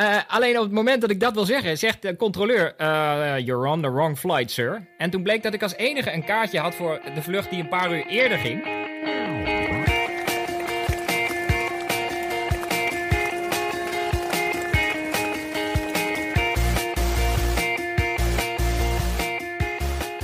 Uh, 0.00 0.16
alleen 0.28 0.56
op 0.56 0.62
het 0.62 0.72
moment 0.72 1.00
dat 1.00 1.10
ik 1.10 1.20
dat 1.20 1.34
wil 1.34 1.44
zeggen, 1.44 1.78
zegt 1.78 2.02
de 2.02 2.16
controleur: 2.16 2.74
uh, 2.78 3.38
You're 3.38 3.68
on 3.68 3.82
the 3.82 3.90
wrong 3.90 4.18
flight, 4.18 4.50
sir. 4.50 4.86
En 4.98 5.10
toen 5.10 5.22
bleek 5.22 5.42
dat 5.42 5.54
ik 5.54 5.62
als 5.62 5.74
enige 5.74 6.12
een 6.12 6.24
kaartje 6.24 6.58
had 6.58 6.74
voor 6.74 7.00
de 7.14 7.22
vlucht 7.22 7.50
die 7.50 7.60
een 7.60 7.68
paar 7.68 7.92
uur 7.92 8.06
eerder 8.06 8.38
ging. 8.38 8.64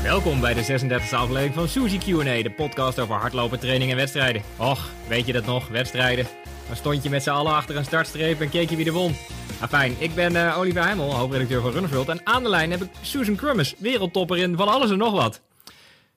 Welkom 0.02 0.40
bij 0.40 0.54
de 0.54 0.80
36e 0.80 1.14
aflevering 1.14 1.54
van 1.54 1.68
Suzy 1.68 1.98
Q&A, 1.98 2.42
de 2.42 2.52
podcast 2.56 2.98
over 2.98 3.14
hardlopen, 3.14 3.60
training 3.60 3.90
en 3.90 3.96
wedstrijden. 3.96 4.42
Och, 4.56 4.90
weet 5.08 5.26
je 5.26 5.32
dat 5.32 5.46
nog, 5.46 5.68
wedstrijden? 5.68 6.26
Dan 6.66 6.76
stond 6.76 7.02
je 7.02 7.10
met 7.10 7.22
z'n 7.22 7.30
allen 7.30 7.54
achter 7.54 7.76
een 7.76 7.84
startstreep 7.84 8.40
en 8.40 8.50
keek 8.50 8.70
je 8.70 8.76
wie 8.76 8.86
er 8.86 8.92
won. 8.92 9.14
Afijn, 9.60 9.96
ik 9.98 10.14
ben 10.14 10.54
Oliver 10.54 10.82
Heimel, 10.82 11.14
hoofdredacteur 11.14 11.60
van 11.60 11.70
Runnersworld. 11.70 12.08
En 12.08 12.20
aan 12.24 12.42
de 12.42 12.48
lijn 12.48 12.70
heb 12.70 12.82
ik 12.82 12.90
Susan 13.02 13.36
Crummes, 13.36 13.74
wereldtopper 13.78 14.38
in 14.38 14.56
van 14.56 14.68
alles 14.68 14.90
en 14.90 14.98
nog 14.98 15.12
wat. 15.12 15.42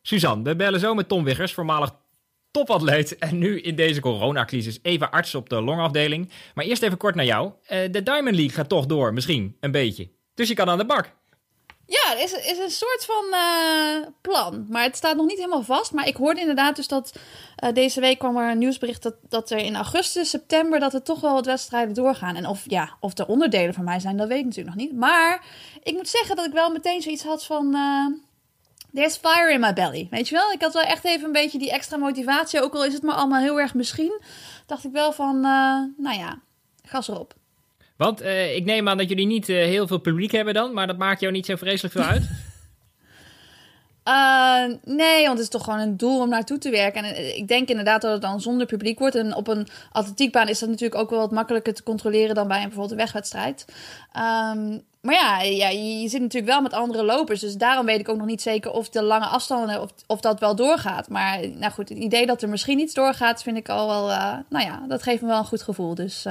Suzanne, 0.02 0.44
we 0.44 0.56
bellen 0.56 0.80
zo 0.80 0.94
met 0.94 1.08
Tom 1.08 1.24
Wiggers, 1.24 1.54
voormalig 1.54 1.92
topatleet 2.52 3.18
en 3.18 3.38
nu 3.38 3.62
in 3.62 3.76
deze 3.76 4.02
coronacrisis 4.02 4.80
even 4.82 5.12
arts 5.12 5.36
op 5.36 5.50
de 5.50 5.62
longafdeling. 5.62 6.30
Maar 6.54 6.66
eerst 6.66 6.82
even 6.82 6.98
kort 6.98 7.16
naar 7.16 7.26
jou. 7.26 7.48
Uh, 7.48 7.80
de 7.92 8.04
Diamond 8.04 8.36
League 8.36 8.56
gaat 8.56 8.70
toch 8.70 8.86
door, 8.86 9.14
misschien, 9.14 9.58
een 9.60 9.72
beetje. 9.72 10.10
Dus 10.34 10.48
je 10.48 10.54
kan 10.54 10.70
aan 10.70 10.78
de 10.78 10.86
bak. 10.86 11.14
Ja, 11.86 12.12
er 12.12 12.20
is, 12.20 12.34
is 12.34 12.58
een 12.58 12.70
soort 12.70 13.06
van 13.06 13.26
uh, 13.32 14.08
plan. 14.22 14.66
Maar 14.70 14.84
het 14.84 14.96
staat 14.96 15.16
nog 15.16 15.26
niet 15.26 15.38
helemaal 15.38 15.64
vast. 15.64 15.92
Maar 15.92 16.08
ik 16.08 16.16
hoorde 16.16 16.40
inderdaad 16.40 16.76
dus 16.76 16.88
dat 16.88 17.14
uh, 17.64 17.72
deze 17.74 18.00
week 18.00 18.20
kwam 18.20 18.38
er 18.38 18.52
een 18.52 18.58
nieuwsbericht 18.58 19.04
dat, 19.04 19.16
dat 19.30 19.50
er 19.50 19.58
in 19.58 19.76
augustus, 19.76 20.30
september, 20.30 20.80
dat 20.80 20.94
er 20.94 21.04
toch 21.04 21.20
wel 21.20 21.34
wat 21.34 21.46
wedstrijden 21.46 21.94
doorgaan. 21.94 22.36
En 22.36 22.48
of, 22.48 22.64
ja, 22.68 22.98
of 23.00 23.18
er 23.18 23.28
onderdelen 23.28 23.74
van 23.74 23.84
mij 23.84 24.00
zijn, 24.00 24.18
dat 24.18 24.28
weet 24.28 24.40
ik 24.40 24.46
natuurlijk 24.46 24.76
nog 24.76 24.86
niet. 24.86 24.96
Maar 24.98 25.46
ik 25.84 25.94
moet 25.94 26.08
zeggen 26.08 26.36
dat 26.36 26.46
ik 26.46 26.54
wel 26.54 26.72
meteen 26.72 27.02
zoiets 27.02 27.24
had 27.24 27.46
van. 27.46 27.76
Uh, 27.76 28.06
There's 28.94 29.18
fire 29.18 29.52
in 29.52 29.60
my 29.60 29.74
belly. 29.74 30.08
Weet 30.10 30.28
je 30.28 30.36
wel? 30.36 30.52
Ik 30.52 30.62
had 30.62 30.74
wel 30.74 30.84
echt 30.84 31.06
even 31.06 31.26
een 31.26 31.32
beetje 31.32 31.58
die 31.58 31.72
extra 31.72 31.98
motivatie. 31.98 32.62
Ook 32.62 32.74
al 32.74 32.86
is 32.86 32.94
het 32.94 33.04
maar 33.04 33.16
allemaal 33.16 33.42
heel 33.42 33.60
erg 33.60 33.74
misschien. 33.74 34.22
Dacht 34.66 34.84
ik 34.84 34.92
wel 34.92 35.12
van, 35.12 35.40
nou 35.98 36.18
ja, 36.18 36.40
gas 36.84 37.08
erop. 37.08 37.34
Want 38.04 38.22
uh, 38.22 38.56
ik 38.56 38.66
neem 38.66 38.90
aan 38.90 38.98
dat 38.98 39.10
jullie 39.10 39.26
niet 39.26 39.50
uh, 39.50 39.58
heel 39.58 39.88
veel 39.88 39.98
publiek 39.98 40.32
hebben 40.32 40.54
dan, 40.54 40.74
maar 40.74 40.88
dat 40.88 40.98
maakt 40.98 41.20
jou 41.20 41.34
niet 41.34 41.46
zo 41.46 41.56
vreselijk 41.56 41.94
veel 41.94 42.04
uit? 42.04 42.30
Uh, 44.08 44.78
nee, 45.02 45.26
want 45.26 45.38
het 45.38 45.40
is 45.40 45.50
toch 45.50 45.64
gewoon 45.64 45.80
een 45.80 45.98
doel 45.98 46.20
om 46.20 46.30
naartoe 46.30 46.58
te 46.58 46.70
werken. 46.70 47.04
En 47.04 47.38
ik 47.38 47.48
denk 47.48 47.70
inderdaad 47.70 48.02
dat 48.02 48.12
het 48.12 48.22
dan 48.22 48.42
zonder 48.42 48.68
publiek 48.68 49.00
wordt. 49.00 49.16
En 49.16 49.36
op 49.36 49.48
een 49.48 49.68
atletiekbaan 49.92 50.48
is 50.48 50.60
dat 50.60 50.70
natuurlijk 50.70 51.02
ook 51.02 51.10
wel 51.10 51.20
wat 51.20 51.32
makkelijker 51.32 51.74
te 51.74 51.84
controleren 51.84 52.36
dan 52.36 52.48
bij 52.48 52.58
een 52.58 52.64
bijvoorbeeld 52.64 52.92
een 52.92 53.06
wegwedstrijd. 53.06 53.66
Um, 54.18 54.84
maar 55.02 55.16
ja, 55.16 55.42
ja, 55.42 55.70
je 55.70 56.10
zit 56.10 56.22
natuurlijk 56.22 56.52
wel 56.52 56.62
met 56.62 56.74
andere 56.74 57.04
lopers. 57.04 57.40
Dus 57.40 57.56
daarom 57.56 57.86
weet 57.86 58.00
ik 58.00 58.10
ook 58.10 58.18
nog 58.18 58.28
niet 58.28 58.42
zeker 58.42 58.72
of 58.72 58.90
de 58.90 59.04
lange 59.04 59.26
afstanden, 59.26 59.82
of, 59.82 59.92
of 60.08 60.20
dat 60.20 60.40
wel 60.40 60.56
doorgaat. 60.56 61.10
Maar 61.10 61.40
nou 61.50 61.72
goed, 61.72 61.90
het 61.90 61.98
idee 61.98 62.26
dat 62.26 62.42
er 62.42 62.50
misschien 62.50 62.80
iets 62.80 62.94
doorgaat, 62.94 63.44
vind 63.44 63.58
ik 63.58 63.70
al 63.70 63.88
wel, 63.88 64.08
nou 64.50 64.66
ja, 64.66 64.84
dat 64.88 65.04
geeft 65.04 65.22
me 65.22 65.28
wel 65.28 65.38
een 65.38 65.46
goed 65.46 65.62
gevoel. 65.62 65.96
Dus 65.96 66.26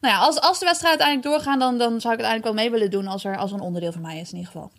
nou 0.00 0.14
ja, 0.14 0.20
als, 0.20 0.40
als 0.40 0.58
de 0.58 0.64
wedstrijd 0.64 1.00
uiteindelijk 1.00 1.28
doorgaan, 1.28 1.58
dan, 1.58 1.78
dan 1.78 2.00
zou 2.00 2.14
ik 2.14 2.20
het 2.20 2.28
eigenlijk 2.28 2.44
wel 2.44 2.64
mee 2.64 2.70
willen 2.70 2.90
doen 2.90 3.06
als 3.06 3.24
er, 3.24 3.36
als 3.36 3.50
er 3.50 3.56
een 3.56 3.62
onderdeel 3.62 3.92
van 3.92 4.02
mij 4.02 4.20
is 4.20 4.30
in 4.32 4.38
ieder 4.38 4.52
geval. 4.52 4.72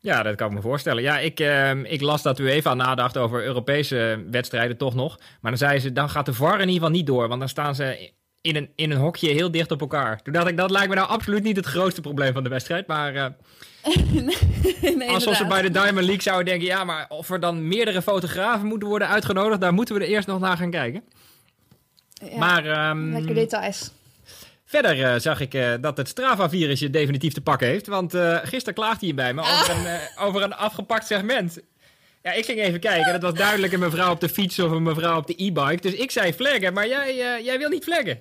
Ja, 0.00 0.22
dat 0.22 0.34
kan 0.34 0.48
ik 0.48 0.54
me 0.54 0.60
voorstellen. 0.60 1.02
Ja, 1.02 1.18
ik, 1.18 1.40
uh, 1.40 1.92
ik 1.92 2.00
las 2.00 2.22
dat 2.22 2.38
u 2.38 2.50
even 2.50 2.70
aan 2.70 2.76
nadacht 2.76 3.16
over 3.16 3.44
Europese 3.44 4.24
wedstrijden 4.30 4.76
toch 4.76 4.94
nog. 4.94 5.18
Maar 5.40 5.50
dan 5.50 5.60
zei 5.68 5.78
ze, 5.78 5.92
dan 5.92 6.10
gaat 6.10 6.26
de 6.26 6.32
VAR 6.32 6.54
in 6.54 6.58
ieder 6.60 6.74
geval 6.74 6.90
niet 6.90 7.06
door. 7.06 7.28
Want 7.28 7.40
dan 7.40 7.48
staan 7.48 7.74
ze 7.74 8.10
in 8.40 8.56
een, 8.56 8.70
in 8.74 8.90
een 8.90 8.98
hokje 8.98 9.28
heel 9.28 9.50
dicht 9.50 9.70
op 9.70 9.80
elkaar. 9.80 10.22
Toen 10.22 10.32
dacht 10.32 10.48
ik, 10.48 10.56
dat 10.56 10.70
lijkt 10.70 10.88
me 10.88 10.94
nou 10.94 11.08
absoluut 11.08 11.42
niet 11.42 11.56
het 11.56 11.66
grootste 11.66 12.00
probleem 12.00 12.32
van 12.32 12.42
de 12.42 12.48
wedstrijd. 12.48 12.86
Maar 12.86 13.14
uh, 13.14 13.26
nee, 14.96 15.08
alsof 15.08 15.36
ze 15.36 15.46
bij 15.46 15.62
de 15.62 15.70
Diamond 15.70 16.04
League 16.04 16.22
zouden 16.22 16.46
denken... 16.46 16.66
ja, 16.66 16.84
maar 16.84 17.06
of 17.08 17.30
er 17.30 17.40
dan 17.40 17.68
meerdere 17.68 18.02
fotografen 18.02 18.66
moeten 18.66 18.88
worden 18.88 19.08
uitgenodigd... 19.08 19.60
daar 19.60 19.74
moeten 19.74 19.94
we 19.94 20.00
er 20.00 20.08
eerst 20.08 20.26
nog 20.26 20.40
naar 20.40 20.56
gaan 20.56 20.70
kijken. 20.70 21.04
Ja, 22.12 22.38
maar, 22.38 22.90
um, 22.90 23.12
lekker 23.12 23.34
details. 23.34 23.90
Verder 24.68 24.98
uh, 24.98 25.14
zag 25.18 25.40
ik 25.40 25.54
uh, 25.54 25.74
dat 25.80 25.96
het 25.96 26.08
Strava-virus 26.08 26.80
je 26.80 26.90
definitief 26.90 27.32
te 27.32 27.40
pakken 27.40 27.66
heeft. 27.68 27.86
Want 27.86 28.14
uh, 28.14 28.38
gisteren 28.42 28.74
klaagde 28.74 29.06
hij 29.06 29.14
bij 29.14 29.34
me 29.34 29.40
over, 29.40 29.70
een, 29.70 30.00
over 30.18 30.42
een 30.42 30.54
afgepakt 30.54 31.06
segment. 31.06 31.58
Ja, 32.22 32.32
ik 32.32 32.44
ging 32.44 32.60
even 32.60 32.80
kijken. 32.80 33.12
Dat 33.12 33.22
was 33.22 33.34
duidelijk 33.34 33.72
een 33.72 33.80
mevrouw 33.80 34.10
op 34.10 34.20
de 34.20 34.28
fiets 34.28 34.58
of 34.58 34.70
een 34.70 34.82
mevrouw 34.82 35.16
op 35.16 35.26
de 35.26 35.44
e-bike. 35.44 35.80
Dus 35.80 35.92
ik 35.92 36.10
zei 36.10 36.32
flaggen, 36.32 36.72
maar 36.72 36.88
jij, 36.88 37.42
jij 37.42 37.58
wil 37.58 37.68
niet 37.68 37.84
flaggen. 37.84 38.20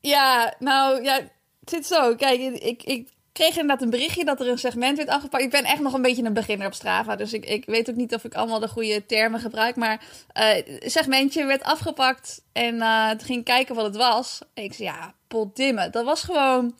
Ja, 0.00 0.54
nou, 0.58 1.02
ja, 1.02 1.14
het 1.60 1.70
zit 1.70 1.86
zo. 1.86 2.14
Kijk, 2.14 2.40
ik, 2.40 2.82
ik 2.82 3.08
kreeg 3.32 3.50
inderdaad 3.50 3.82
een 3.82 3.90
berichtje 3.90 4.24
dat 4.24 4.40
er 4.40 4.48
een 4.48 4.58
segment 4.58 4.96
werd 4.96 5.08
afgepakt. 5.08 5.42
Ik 5.42 5.50
ben 5.50 5.64
echt 5.64 5.80
nog 5.80 5.92
een 5.92 6.02
beetje 6.02 6.24
een 6.24 6.32
beginner 6.32 6.66
op 6.66 6.74
Strava. 6.74 7.16
Dus 7.16 7.32
ik, 7.32 7.46
ik 7.46 7.64
weet 7.66 7.90
ook 7.90 7.96
niet 7.96 8.14
of 8.14 8.24
ik 8.24 8.34
allemaal 8.34 8.60
de 8.60 8.68
goede 8.68 9.06
termen 9.06 9.40
gebruik. 9.40 9.76
Maar 9.76 10.02
uh, 10.38 10.78
segmentje 10.80 11.44
werd 11.44 11.62
afgepakt. 11.62 12.42
En 12.52 12.74
uh, 12.74 13.10
toen 13.10 13.26
ging 13.26 13.44
kijken 13.44 13.74
wat 13.74 13.84
het 13.84 13.96
was. 13.96 14.40
Ik 14.54 14.72
zei, 14.74 14.88
ja, 14.88 15.14
potdimme. 15.28 15.90
Dat 15.90 16.04
was 16.04 16.22
gewoon 16.22 16.76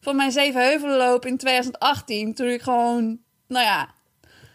van 0.00 0.16
mijn 0.16 0.32
Zevenheuvelenloop 0.32 1.26
in 1.26 1.36
2018. 1.36 2.34
Toen 2.34 2.48
ik 2.48 2.62
gewoon, 2.62 3.18
nou 3.46 3.64
ja, 3.64 3.88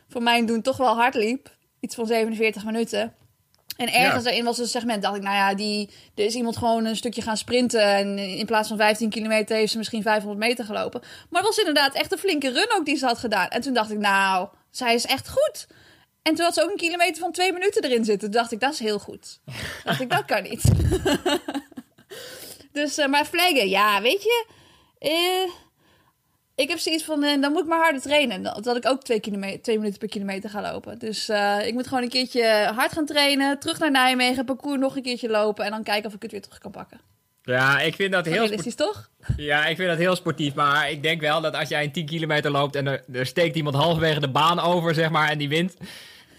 voor 0.09 0.23
mijn 0.23 0.45
doen 0.45 0.61
toch 0.61 0.77
wel 0.77 0.95
hard 0.95 1.15
liep. 1.15 1.55
Iets 1.79 1.95
van 1.95 2.05
47 2.05 2.65
minuten. 2.65 3.13
En 3.83 3.93
ergens 3.93 4.23
daarin 4.23 4.43
was 4.43 4.57
een 4.57 4.67
segment, 4.67 5.01
dacht 5.01 5.15
ik, 5.15 5.21
nou 5.21 5.35
ja, 5.35 5.53
die, 5.53 5.89
er 6.15 6.25
is 6.25 6.35
iemand 6.35 6.57
gewoon 6.57 6.85
een 6.85 6.95
stukje 6.95 7.21
gaan 7.21 7.37
sprinten. 7.37 7.81
En 7.81 8.17
in 8.17 8.45
plaats 8.45 8.67
van 8.67 8.77
15 8.77 9.09
kilometer 9.09 9.55
heeft 9.55 9.71
ze 9.71 9.77
misschien 9.77 10.01
500 10.01 10.39
meter 10.39 10.65
gelopen. 10.65 11.01
Maar 11.01 11.41
het 11.41 11.49
was 11.49 11.57
inderdaad 11.57 11.93
echt 11.93 12.11
een 12.11 12.17
flinke 12.17 12.51
run 12.51 12.73
ook 12.77 12.85
die 12.85 12.97
ze 12.97 13.05
had 13.05 13.17
gedaan. 13.17 13.47
En 13.47 13.61
toen 13.61 13.73
dacht 13.73 13.91
ik, 13.91 13.97
nou, 13.97 14.47
zij 14.71 14.93
is 14.93 15.05
echt 15.05 15.29
goed. 15.29 15.67
En 16.21 16.35
toen 16.35 16.45
had 16.45 16.53
ze 16.53 16.63
ook 16.63 16.69
een 16.69 16.77
kilometer 16.77 17.21
van 17.21 17.31
twee 17.31 17.53
minuten 17.53 17.83
erin 17.83 18.05
zitten. 18.05 18.31
Toen 18.31 18.39
dacht 18.39 18.51
ik, 18.51 18.59
dat 18.59 18.73
is 18.73 18.79
heel 18.79 18.99
goed. 18.99 19.39
dacht 19.83 20.01
ik, 20.01 20.09
dat 20.09 20.25
kan 20.25 20.43
niet. 20.43 20.63
dus, 22.79 22.99
uh, 22.99 23.05
maar 23.05 23.25
flaggen, 23.25 23.69
ja, 23.69 24.01
weet 24.01 24.23
je... 24.23 24.45
Uh, 24.99 25.51
ik 26.55 26.69
heb 26.69 26.79
zoiets 26.79 27.03
van, 27.03 27.23
uh, 27.23 27.41
dan 27.41 27.51
moet 27.51 27.61
ik 27.61 27.67
maar 27.67 27.81
harder 27.81 28.01
trainen. 28.01 28.43
Dat 28.43 28.75
ik 28.75 28.85
ook 28.85 29.03
twee, 29.03 29.19
twee 29.61 29.77
minuten 29.77 29.99
per 29.99 30.07
kilometer 30.07 30.49
ga 30.49 30.61
lopen. 30.71 30.99
Dus 30.99 31.29
uh, 31.29 31.57
ik 31.65 31.73
moet 31.73 31.87
gewoon 31.87 32.03
een 32.03 32.09
keertje 32.09 32.71
hard 32.75 32.93
gaan 32.93 33.05
trainen. 33.05 33.59
Terug 33.59 33.79
naar 33.79 33.91
Nijmegen, 33.91 34.45
parcours 34.45 34.79
nog 34.79 34.95
een 34.95 35.03
keertje 35.03 35.29
lopen. 35.29 35.65
En 35.65 35.71
dan 35.71 35.83
kijken 35.83 36.09
of 36.09 36.15
ik 36.15 36.21
het 36.21 36.31
weer 36.31 36.41
terug 36.41 36.57
kan 36.57 36.71
pakken. 36.71 36.99
Ja, 37.43 37.79
ik 37.79 37.95
vind 37.95 38.11
dat 38.11 38.25
heel... 38.25 38.33
Realistisch, 38.33 38.75
toch? 38.75 39.09
Ja, 39.37 39.65
ik 39.65 39.75
vind 39.75 39.89
dat 39.89 39.97
heel 39.97 40.15
sportief. 40.15 40.53
Maar 40.53 40.91
ik 40.91 41.03
denk 41.03 41.21
wel 41.21 41.41
dat 41.41 41.55
als 41.55 41.69
jij 41.69 41.83
een 41.83 41.91
10 41.91 42.05
kilometer 42.05 42.51
loopt... 42.51 42.75
en 42.75 42.87
er, 42.87 43.03
er 43.13 43.25
steekt 43.25 43.55
iemand 43.55 43.75
halverwege 43.75 44.19
de 44.19 44.29
baan 44.29 44.59
over, 44.59 44.93
zeg 44.93 45.09
maar, 45.09 45.29
en 45.29 45.37
die 45.37 45.49
wint... 45.49 45.77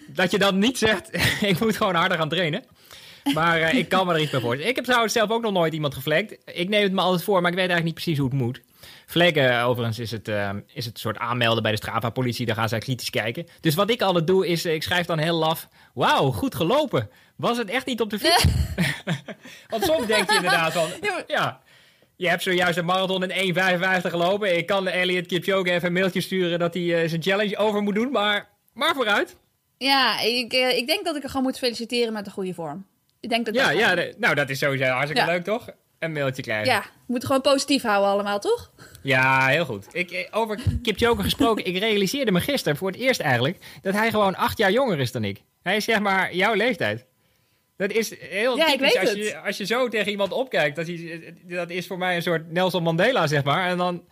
dat 0.07 0.31
je 0.31 0.39
dan 0.39 0.59
niet 0.59 0.79
zegt, 0.79 1.09
ik 1.51 1.61
moet 1.61 1.77
gewoon 1.77 1.95
harder 1.95 2.19
gaan 2.19 2.29
trainen. 2.29 2.65
Maar 3.35 3.61
uh, 3.61 3.75
ik 3.75 3.89
kan 3.89 4.07
me 4.07 4.13
er 4.13 4.21
iets 4.21 4.31
bij 4.31 4.41
voorstellen. 4.41 4.71
Ik 4.71 4.77
heb 4.77 4.85
trouwens 4.85 5.13
zelf 5.13 5.31
ook 5.31 5.43
nog 5.43 5.53
nooit 5.53 5.73
iemand 5.73 5.95
geflekt. 5.95 6.37
Ik 6.45 6.69
neem 6.69 6.83
het 6.83 6.93
me 6.93 7.01
altijd 7.01 7.25
voor, 7.25 7.41
maar 7.41 7.51
ik 7.51 7.57
weet 7.57 7.69
eigenlijk 7.69 7.85
niet 7.85 8.05
precies 8.05 8.19
hoe 8.19 8.29
het 8.29 8.39
moet. 8.39 8.61
Vleggen, 9.07 9.63
overigens, 9.63 9.99
is 9.99 10.11
het, 10.11 10.29
uh, 10.29 10.51
is 10.73 10.85
het 10.85 10.99
soort 10.99 11.19
aanmelden 11.19 11.63
bij 11.63 11.73
de 11.73 11.79
Strava-politie. 11.79 12.47
Daar 12.47 12.57
gaan 12.57 12.69
zij 12.69 12.79
kritisch 12.79 13.11
kijken. 13.11 13.47
Dus 13.61 13.75
wat 13.75 13.91
ik 13.91 14.03
altijd 14.03 14.27
doe, 14.27 14.47
is 14.47 14.65
ik 14.65 14.83
schrijf 14.83 15.07
dan 15.07 15.19
heel 15.19 15.37
laf... 15.37 15.69
Wauw, 15.95 16.31
goed 16.31 16.55
gelopen. 16.55 17.11
Was 17.37 17.59
het 17.59 17.71
echt 17.71 17.87
niet 17.87 18.01
op 18.01 18.11
de 18.11 18.19
fiets? 18.19 18.45
Want 19.71 19.85
soms 19.85 20.07
denk 20.07 20.31
je 20.31 20.37
inderdaad 20.37 20.73
van... 20.73 20.89
Ja, 21.27 21.61
je 22.17 22.29
hebt 22.29 22.43
zojuist 22.43 22.79
een 22.79 22.85
marathon 22.85 23.31
in 23.31 23.55
1,55 23.55 23.61
gelopen. 24.01 24.57
Ik 24.57 24.67
kan 24.67 24.89
Elliot 24.89 25.27
Kipchoge 25.27 25.71
even 25.71 25.87
een 25.87 25.93
mailtje 25.93 26.21
sturen... 26.21 26.59
dat 26.59 26.75
hij 26.75 26.83
uh, 26.83 27.09
zijn 27.09 27.23
challenge 27.23 27.57
over 27.57 27.83
moet 27.83 27.95
doen. 27.95 28.11
Maar, 28.11 28.49
maar 28.73 28.95
vooruit. 28.95 29.37
Ja, 29.79 30.21
ik, 30.21 30.53
uh, 30.53 30.77
ik 30.77 30.87
denk 30.87 31.05
dat 31.05 31.17
ik 31.17 31.23
er 31.23 31.29
gewoon 31.29 31.45
moet 31.45 31.59
feliciteren 31.59 32.13
met 32.13 32.25
de 32.25 32.31
goede 32.31 32.55
vorm. 32.55 32.87
Ik 33.21 33.29
denk 33.29 33.47
dat 33.47 33.55
ja, 33.55 33.69
dat 33.69 33.79
ja, 33.79 33.95
de, 33.95 34.15
nou 34.19 34.35
dat 34.35 34.51
is 34.51 34.59
sowieso 34.59 34.85
hartstikke 34.85 35.23
ja. 35.23 35.33
leuk, 35.33 35.45
toch? 35.45 35.69
Een 36.05 36.13
mailtje 36.13 36.43
krijgen. 36.43 36.73
Ja, 36.73 36.81
we 36.81 36.87
moeten 37.07 37.29
gewoon 37.29 37.43
positief 37.43 37.83
houden 37.83 38.11
allemaal, 38.11 38.39
toch? 38.39 38.71
Ja, 39.03 39.47
heel 39.47 39.65
goed. 39.65 39.87
Ik, 39.93 40.29
over 40.31 40.59
Kipchoge 40.83 41.23
gesproken, 41.29 41.65
ik 41.65 41.79
realiseerde 41.79 42.33
me 42.33 42.41
gisteren 42.41 42.79
voor 42.79 42.91
het 42.91 43.01
eerst 43.01 43.21
eigenlijk... 43.21 43.59
dat 43.83 43.95
hij 43.95 44.11
gewoon 44.11 44.37
acht 44.37 44.59
jaar 44.59 44.73
jonger 44.73 45.01
is 45.01 45.13
dan 45.13 45.25
ik. 45.25 45.43
Hij 45.63 45.77
is 45.77 45.85
zeg 45.85 46.01
maar 46.01 46.35
jouw 46.35 46.55
leeftijd. 46.55 47.07
Dat 47.77 47.91
is 47.91 48.21
heel 48.21 48.57
ja, 48.57 48.67
typisch. 48.67 48.99
als 48.99 49.13
je, 49.13 49.39
als 49.39 49.57
je 49.57 49.67
zo 49.67 49.89
tegen 49.89 50.11
iemand 50.11 50.33
opkijkt, 50.33 50.77
dat, 50.77 50.87
hij, 50.87 51.35
dat 51.43 51.71
is 51.71 51.87
voor 51.87 51.99
mij 51.99 52.17
een 52.17 52.23
soort 52.23 52.53
Nelson 52.53 52.83
Mandela, 52.83 53.27
zeg 53.27 53.45
maar. 53.45 53.69
En 53.69 53.77
dan, 53.77 54.05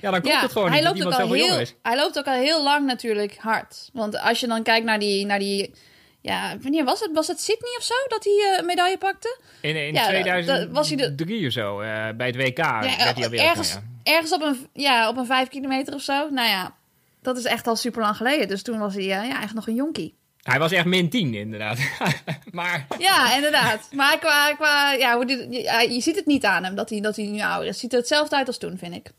ja, 0.00 0.10
dan 0.10 0.20
komt 0.20 0.34
ja, 0.34 0.40
het 0.40 0.52
gewoon 0.52 0.70
hij 0.70 0.82
loopt 0.82 1.04
ook 1.04 1.12
al 1.12 1.32
heel. 1.32 1.64
Hij 1.82 1.96
loopt 1.96 2.18
ook 2.18 2.26
al 2.26 2.34
heel 2.34 2.62
lang 2.62 2.86
natuurlijk 2.86 3.36
hard. 3.36 3.90
Want 3.92 4.18
als 4.18 4.40
je 4.40 4.46
dan 4.46 4.62
kijkt 4.62 4.86
naar 4.86 4.98
die... 4.98 5.26
Naar 5.26 5.38
die 5.38 5.74
ja, 6.20 6.56
wanneer 6.60 6.84
was 6.84 7.00
het? 7.00 7.10
Was 7.12 7.26
het 7.26 7.40
Sydney 7.40 7.74
of 7.78 7.82
zo 7.84 7.94
dat 8.08 8.24
hij 8.24 8.56
uh, 8.58 8.66
medaille 8.66 8.98
pakte? 8.98 9.38
In, 9.60 9.76
in 9.86 9.94
Ja, 9.94 10.06
2003 10.06 10.68
was 10.68 10.88
hij 10.88 11.14
de- 11.14 11.46
of 11.46 11.52
zo, 11.52 11.80
eh, 11.80 12.08
bij 12.16 12.26
het 12.26 12.36
WK 12.36 12.56
werd 12.56 12.84
hij 12.98 13.24
alweer 13.24 13.40
ergens, 13.40 13.72
ja. 13.72 13.82
ergens 14.12 14.32
op 14.32 14.42
een, 14.42 14.68
ja, 14.72 15.08
op 15.08 15.16
een 15.16 15.26
vijf 15.26 15.48
kilometer 15.48 15.94
of 15.94 16.00
zo. 16.02 16.28
Nou 16.30 16.48
ja, 16.48 16.74
dat 17.22 17.36
is 17.38 17.44
echt 17.44 17.66
al 17.66 17.76
super 17.76 18.00
lang 18.02 18.16
geleden. 18.16 18.48
Dus 18.48 18.62
toen 18.62 18.78
was 18.78 18.94
hij 18.94 19.02
uh, 19.02 19.08
ja, 19.28 19.42
echt 19.42 19.54
nog 19.54 19.66
een 19.66 19.74
jonkie. 19.74 20.18
Hij 20.42 20.58
was 20.58 20.72
echt 20.72 20.84
min 20.84 21.08
10, 21.08 21.34
inderdaad. 21.34 21.78
maar... 22.52 22.86
Ja, 22.98 23.34
inderdaad. 23.34 23.88
Maar 23.92 24.18
qua, 24.18 24.54
qua 24.54 24.92
ja, 24.92 25.14
hoe 25.16 25.26
dit, 25.26 25.46
je, 25.50 25.86
je 25.90 26.00
ziet 26.00 26.16
het 26.16 26.26
niet 26.26 26.44
aan 26.44 26.64
hem 26.64 26.74
dat 26.74 26.90
hij, 26.90 27.00
dat 27.00 27.16
hij 27.16 27.24
nu 27.26 27.40
ouder 27.40 27.68
is. 27.68 27.78
Ziet 27.78 27.92
er 27.92 27.98
hetzelfde 27.98 28.36
uit 28.36 28.46
als 28.46 28.58
toen, 28.58 28.78
vind 28.78 28.94
ik. 28.94 29.10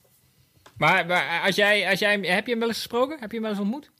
Maar, 0.77 1.05
maar 1.05 1.41
als 1.45 1.55
jij, 1.55 1.89
als 1.89 1.99
jij, 1.99 2.19
heb 2.21 2.45
je 2.45 2.51
hem 2.51 2.59
wel 2.59 2.67
eens 2.67 2.77
gesproken? 2.77 3.17
Heb 3.19 3.29
je 3.31 3.33
hem 3.37 3.41
wel 3.41 3.51
eens 3.51 3.61
ontmoet? 3.61 3.91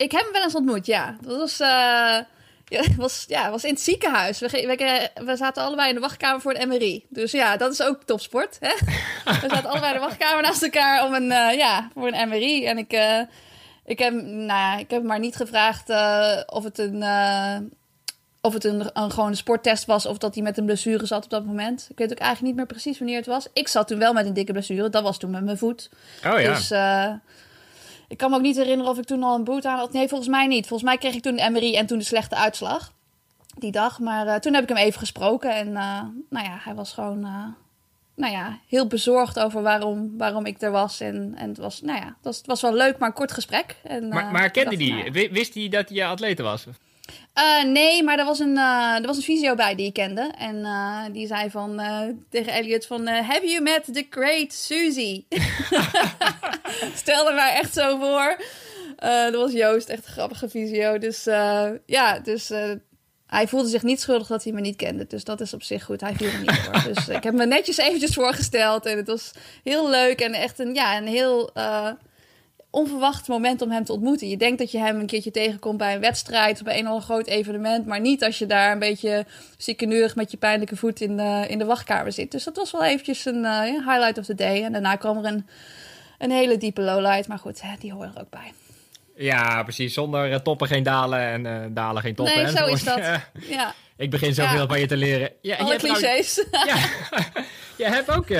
Ik 0.00 0.12
heb 0.12 0.22
hem 0.22 0.32
wel 0.32 0.42
eens 0.42 0.54
ontmoet, 0.54 0.86
ja. 0.86 1.16
Dat 1.20 1.38
was, 1.38 1.60
uh, 1.60 1.66
ja, 2.76 2.82
was, 2.96 3.24
ja, 3.28 3.50
was 3.50 3.64
in 3.64 3.72
het 3.72 3.80
ziekenhuis. 3.80 4.38
We, 4.38 4.48
we, 4.48 5.10
we, 5.24 5.36
zaten 5.36 5.62
allebei 5.62 5.88
in 5.88 5.94
de 5.94 6.00
wachtkamer 6.00 6.40
voor 6.40 6.52
het 6.52 6.68
MRI. 6.68 7.06
Dus 7.08 7.30
ja, 7.30 7.56
dat 7.56 7.72
is 7.72 7.82
ook 7.82 8.02
topsport. 8.04 8.56
Hè? 8.60 8.72
we 9.40 9.48
zaten 9.48 9.70
allebei 9.70 9.94
in 9.94 10.00
de 10.00 10.06
wachtkamer 10.06 10.42
naast 10.42 10.62
elkaar 10.62 11.04
om 11.06 11.14
een, 11.14 11.30
uh, 11.30 11.56
ja, 11.56 11.90
voor 11.94 12.12
een 12.12 12.28
MRI. 12.28 12.66
En 12.66 12.78
ik, 12.78 12.92
uh, 12.92 13.20
ik, 13.84 13.98
heb, 13.98 14.12
nou, 14.22 14.80
ik 14.80 14.90
heb 14.90 15.02
maar 15.02 15.18
niet 15.18 15.36
gevraagd 15.36 15.90
of 16.46 16.64
het 16.64 16.78
een 16.78 17.02
of 18.42 18.52
het 18.52 18.64
een, 18.64 18.90
een 18.92 19.10
gewoon 19.10 19.36
sporttest 19.36 19.84
was 19.84 20.06
of 20.06 20.18
dat 20.18 20.34
hij 20.34 20.42
met 20.42 20.58
een 20.58 20.64
blessure 20.64 21.06
zat 21.06 21.24
op 21.24 21.30
dat 21.30 21.44
moment. 21.44 21.86
Ik 21.90 21.98
weet 21.98 22.12
ook 22.12 22.18
eigenlijk 22.18 22.46
niet 22.46 22.56
meer 22.56 22.66
precies 22.66 22.98
wanneer 22.98 23.16
het 23.16 23.26
was. 23.26 23.48
Ik 23.52 23.68
zat 23.68 23.88
toen 23.88 23.98
wel 23.98 24.12
met 24.12 24.26
een 24.26 24.34
dikke 24.34 24.52
blessure. 24.52 24.88
Dat 24.88 25.02
was 25.02 25.18
toen 25.18 25.30
met 25.30 25.44
mijn 25.44 25.58
voet. 25.58 25.90
Oh 26.26 26.40
ja. 26.40 26.54
Dus 26.54 26.70
uh, 26.70 27.12
ik 28.10 28.16
kan 28.16 28.30
me 28.30 28.36
ook 28.36 28.42
niet 28.42 28.56
herinneren 28.56 28.92
of 28.92 28.98
ik 28.98 29.04
toen 29.04 29.22
al 29.22 29.34
een 29.34 29.44
boot 29.44 29.64
aan 29.64 29.78
had. 29.78 29.92
Nee, 29.92 30.08
volgens 30.08 30.30
mij 30.30 30.46
niet. 30.46 30.66
Volgens 30.66 30.88
mij 30.88 30.98
kreeg 30.98 31.14
ik 31.14 31.22
toen 31.22 31.36
de 31.36 31.50
MRI 31.50 31.76
en 31.76 31.86
toen 31.86 31.98
de 31.98 32.04
slechte 32.04 32.36
uitslag. 32.36 32.92
Die 33.58 33.72
dag. 33.72 33.98
Maar 33.98 34.26
uh, 34.26 34.34
toen 34.34 34.54
heb 34.54 34.62
ik 34.62 34.68
hem 34.68 34.78
even 34.78 34.98
gesproken. 34.98 35.54
En 35.54 35.66
uh, 35.66 36.02
nou 36.30 36.46
ja, 36.46 36.58
hij 36.60 36.74
was 36.74 36.92
gewoon 36.92 37.20
nou 38.20 38.32
ja, 38.32 38.58
heel 38.66 38.86
bezorgd 38.86 39.38
over 39.38 39.62
waarom, 39.62 40.18
waarom 40.18 40.46
ik 40.46 40.62
er 40.62 40.70
was. 40.70 41.00
En, 41.00 41.34
en 41.36 41.48
het, 41.48 41.58
was, 41.58 41.80
nou 41.80 41.98
ja, 41.98 42.06
het 42.06 42.22
was, 42.22 42.36
het 42.36 42.46
was 42.46 42.60
wel 42.60 42.74
leuk, 42.74 42.98
maar 42.98 43.08
een 43.08 43.14
kort 43.14 43.32
gesprek. 43.32 43.76
En, 43.82 44.08
maar, 44.08 44.30
maar 44.32 44.50
kende 44.50 44.76
die? 44.76 44.94
Nou. 44.94 45.28
Wist 45.30 45.54
hij 45.54 45.68
dat 45.68 45.88
hij 45.88 45.96
je 45.96 46.04
atlete 46.04 46.42
was? 46.42 46.66
Uh, 47.34 47.64
nee, 47.64 48.02
maar 48.02 48.18
er 48.18 48.24
was, 48.24 48.38
een, 48.38 48.56
uh, 48.56 48.94
er 48.94 49.06
was 49.06 49.16
een 49.16 49.22
visio 49.22 49.54
bij 49.54 49.74
die 49.74 49.86
ik 49.86 49.92
kende. 49.92 50.32
En 50.38 50.56
uh, 50.56 51.04
die 51.12 51.26
zei 51.26 51.50
van, 51.50 51.80
tegen 52.30 52.52
Elliot 52.52 52.86
van... 52.86 53.06
have 53.06 53.46
you 53.46 53.62
met 53.62 53.84
the 53.84 54.06
great 54.10 54.52
Susie? 54.52 55.26
Stelde 56.94 57.32
mij 57.32 57.52
echt 57.54 57.74
zo 57.74 57.98
voor. 57.98 58.42
dat 59.30 59.34
was 59.34 59.52
Joost, 59.52 59.88
echt 59.88 60.06
een 60.06 60.12
grappige 60.12 60.48
visio. 60.48 60.98
Dus 60.98 61.24
ja, 61.86 62.18
dus... 62.22 62.48
hij 63.26 63.48
voelde 63.48 63.68
zich 63.68 63.82
niet 63.82 64.00
schuldig 64.00 64.26
dat 64.26 64.44
hij 64.44 64.52
me 64.52 64.60
niet 64.60 64.76
kende. 64.76 65.06
Dus 65.06 65.24
dat 65.24 65.40
is 65.40 65.54
op 65.54 65.62
zich 65.62 65.84
goed. 65.84 66.00
Hij 66.00 66.14
viel 66.14 66.30
er 66.30 66.40
niet 66.40 66.58
voor. 66.58 66.92
Dus 66.92 67.08
ik 67.08 67.22
heb 67.22 67.34
me 67.34 67.46
netjes 67.46 67.76
eventjes 67.76 68.14
voorgesteld. 68.14 68.86
En 68.86 68.96
het 68.96 69.06
was 69.06 69.30
heel 69.64 69.90
leuk. 69.90 70.20
En 70.20 70.32
echt 70.32 70.58
een, 70.58 70.74
ja, 70.74 70.96
een 70.96 71.06
heel 71.06 71.52
onverwacht 72.70 73.28
moment 73.28 73.62
om 73.62 73.70
hem 73.70 73.84
te 73.84 73.92
ontmoeten. 73.92 74.28
Je 74.28 74.36
denkt 74.36 74.58
dat 74.58 74.70
je 74.70 74.78
hem 74.78 75.00
een 75.00 75.06
keertje 75.06 75.30
tegenkomt 75.30 75.78
bij 75.78 75.94
een 75.94 76.00
wedstrijd 76.00 76.56
of 76.56 76.62
bij 76.62 76.78
een 76.78 76.88
of 76.88 77.04
groot 77.04 77.26
evenement, 77.26 77.86
maar 77.86 78.00
niet 78.00 78.24
als 78.24 78.38
je 78.38 78.46
daar 78.46 78.72
een 78.72 78.78
beetje 78.78 79.26
ziekeneurig 79.56 80.16
met 80.16 80.30
je 80.30 80.36
pijnlijke 80.36 80.76
voet 80.76 81.00
in 81.00 81.16
de, 81.16 81.44
in 81.48 81.58
de 81.58 81.64
wachtkamer 81.64 82.12
zit. 82.12 82.30
Dus 82.30 82.44
dat 82.44 82.56
was 82.56 82.70
wel 82.70 82.84
eventjes 82.84 83.24
een 83.24 83.44
uh, 83.44 83.62
highlight 83.62 84.18
of 84.18 84.24
the 84.24 84.34
day. 84.34 84.64
En 84.64 84.72
daarna 84.72 84.96
kwam 84.96 85.18
er 85.18 85.24
een, 85.24 85.46
een 86.18 86.30
hele 86.30 86.56
diepe 86.56 86.80
lowlight, 86.80 87.28
maar 87.28 87.38
goed, 87.38 87.62
die 87.78 87.92
horen 87.92 88.12
er 88.14 88.20
ook 88.20 88.30
bij. 88.30 88.52
Ja, 89.20 89.62
precies. 89.62 89.94
Zonder 89.94 90.30
uh, 90.30 90.36
toppen 90.36 90.66
geen 90.66 90.82
dalen 90.82 91.20
en 91.20 91.44
uh, 91.44 91.66
dalen 91.70 92.02
geen 92.02 92.14
toppen. 92.14 92.42
Nee, 92.42 92.56
zo 92.56 92.66
is 92.66 92.84
dat. 92.84 92.98
ja. 93.56 93.74
Ik 93.96 94.10
begin 94.10 94.34
zoveel 94.34 94.60
ja. 94.60 94.66
van 94.66 94.80
je 94.80 94.86
te 94.86 94.96
leren. 94.96 95.32
Ja, 95.42 95.56
Alle 95.56 95.76
clichés. 95.76 96.44
ja, 96.66 96.76
je 97.84 97.84
hebt 97.84 98.10
ook 98.10 98.30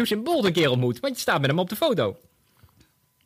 Usain 0.00 0.24
Bolt 0.24 0.44
een 0.44 0.52
keer 0.52 0.70
ontmoet, 0.70 1.00
want 1.00 1.14
je 1.14 1.20
staat 1.20 1.40
met 1.40 1.50
hem 1.50 1.58
op 1.58 1.68
de 1.68 1.76
foto. 1.76 2.16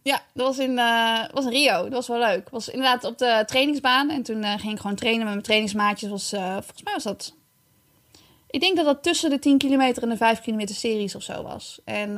Ja, 0.06 0.22
dat 0.34 0.46
was 0.46 0.58
in, 0.58 0.70
uh, 0.70 1.24
was 1.32 1.44
in 1.44 1.50
Rio. 1.50 1.82
Dat 1.82 1.92
was 1.92 2.06
wel 2.06 2.18
leuk. 2.18 2.42
Dat 2.42 2.50
was 2.50 2.68
inderdaad 2.68 3.04
op 3.04 3.18
de 3.18 3.42
trainingsbaan. 3.46 4.10
En 4.10 4.22
toen 4.22 4.42
uh, 4.42 4.58
ging 4.58 4.72
ik 4.72 4.80
gewoon 4.80 4.96
trainen 4.96 5.24
met 5.24 5.32
mijn 5.32 5.44
trainingsmaatjes. 5.44 6.10
Was, 6.10 6.32
uh, 6.32 6.52
volgens 6.52 6.82
mij 6.82 6.92
was 6.92 7.02
dat... 7.02 7.34
Ik 8.50 8.60
denk 8.60 8.76
dat 8.76 8.84
dat 8.84 9.02
tussen 9.02 9.30
de 9.30 9.38
10 9.38 9.58
kilometer 9.58 10.02
en 10.02 10.08
de 10.08 10.16
5 10.16 10.40
kilometer 10.40 10.74
series 10.74 11.14
of 11.14 11.22
zo 11.22 11.42
was. 11.42 11.80
En 11.84 12.14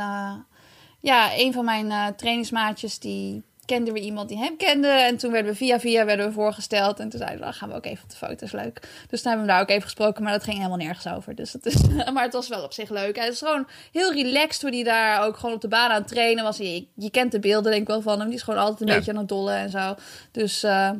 ja, 1.01 1.31
een 1.37 1.53
van 1.53 1.65
mijn 1.65 2.17
trainingsmaatjes 2.17 2.99
die 2.99 3.43
kende 3.69 3.93
weer 3.93 4.03
iemand 4.03 4.29
die 4.29 4.39
hem 4.39 4.57
kende. 4.57 4.89
En 4.89 5.17
toen 5.17 5.33
werden 5.33 5.53
we 5.53 5.57
via 5.57 5.81
via 5.81 6.05
werden 6.05 6.27
we 6.27 6.33
voorgesteld. 6.33 7.01
En 7.01 7.09
toen 7.09 7.19
zeiden 7.19 7.39
we, 7.39 7.45
dan 7.45 7.55
gaan 7.55 7.69
we 7.69 7.75
ook 7.75 7.85
even 7.85 8.05
op 8.05 8.11
de 8.11 8.17
foto's, 8.17 8.53
leuk. 8.53 8.81
Dus 9.09 9.23
toen 9.23 9.31
hebben 9.31 9.47
we 9.47 9.53
daar 9.53 9.63
ook 9.63 9.69
even 9.69 9.83
gesproken, 9.83 10.23
maar 10.23 10.33
dat 10.33 10.43
ging 10.43 10.57
helemaal 10.57 10.79
nergens 10.79 11.07
over. 11.07 11.35
Dus 11.35 11.53
dat 11.53 11.67
is, 11.67 11.75
maar 12.15 12.23
het 12.23 12.33
was 12.33 12.49
wel 12.49 12.65
op 12.65 12.73
zich 12.73 12.91
leuk. 12.91 13.17
Hij 13.17 13.29
is 13.29 13.39
gewoon 13.39 13.67
heel 13.93 14.13
relaxed 14.13 14.63
hoe 14.63 14.71
hij 14.71 14.83
daar 14.83 15.27
ook 15.27 15.37
gewoon 15.37 15.55
op 15.55 15.61
de 15.61 15.69
baan 15.69 15.91
aan 15.91 16.01
het 16.01 16.09
trainen 16.09 16.45
was. 16.45 16.57
Je, 16.57 16.87
je 16.95 17.11
kent 17.11 17.33
de 17.33 17.41
beelden 17.41 17.71
denk 17.71 17.83
ik 17.83 17.89
wel 17.89 18.03
van 18.03 18.19
hem. 18.19 18.29
Die 18.29 18.37
is 18.37 18.43
gewoon 18.43 18.61
altijd 18.61 18.81
een 18.81 18.97
beetje 18.97 19.11
aan 19.11 19.19
het 19.19 19.29
dollen 19.29 19.55
en 19.55 19.71
zo. 19.71 19.95
Dus... 20.33 20.65
Uh, 20.65 20.91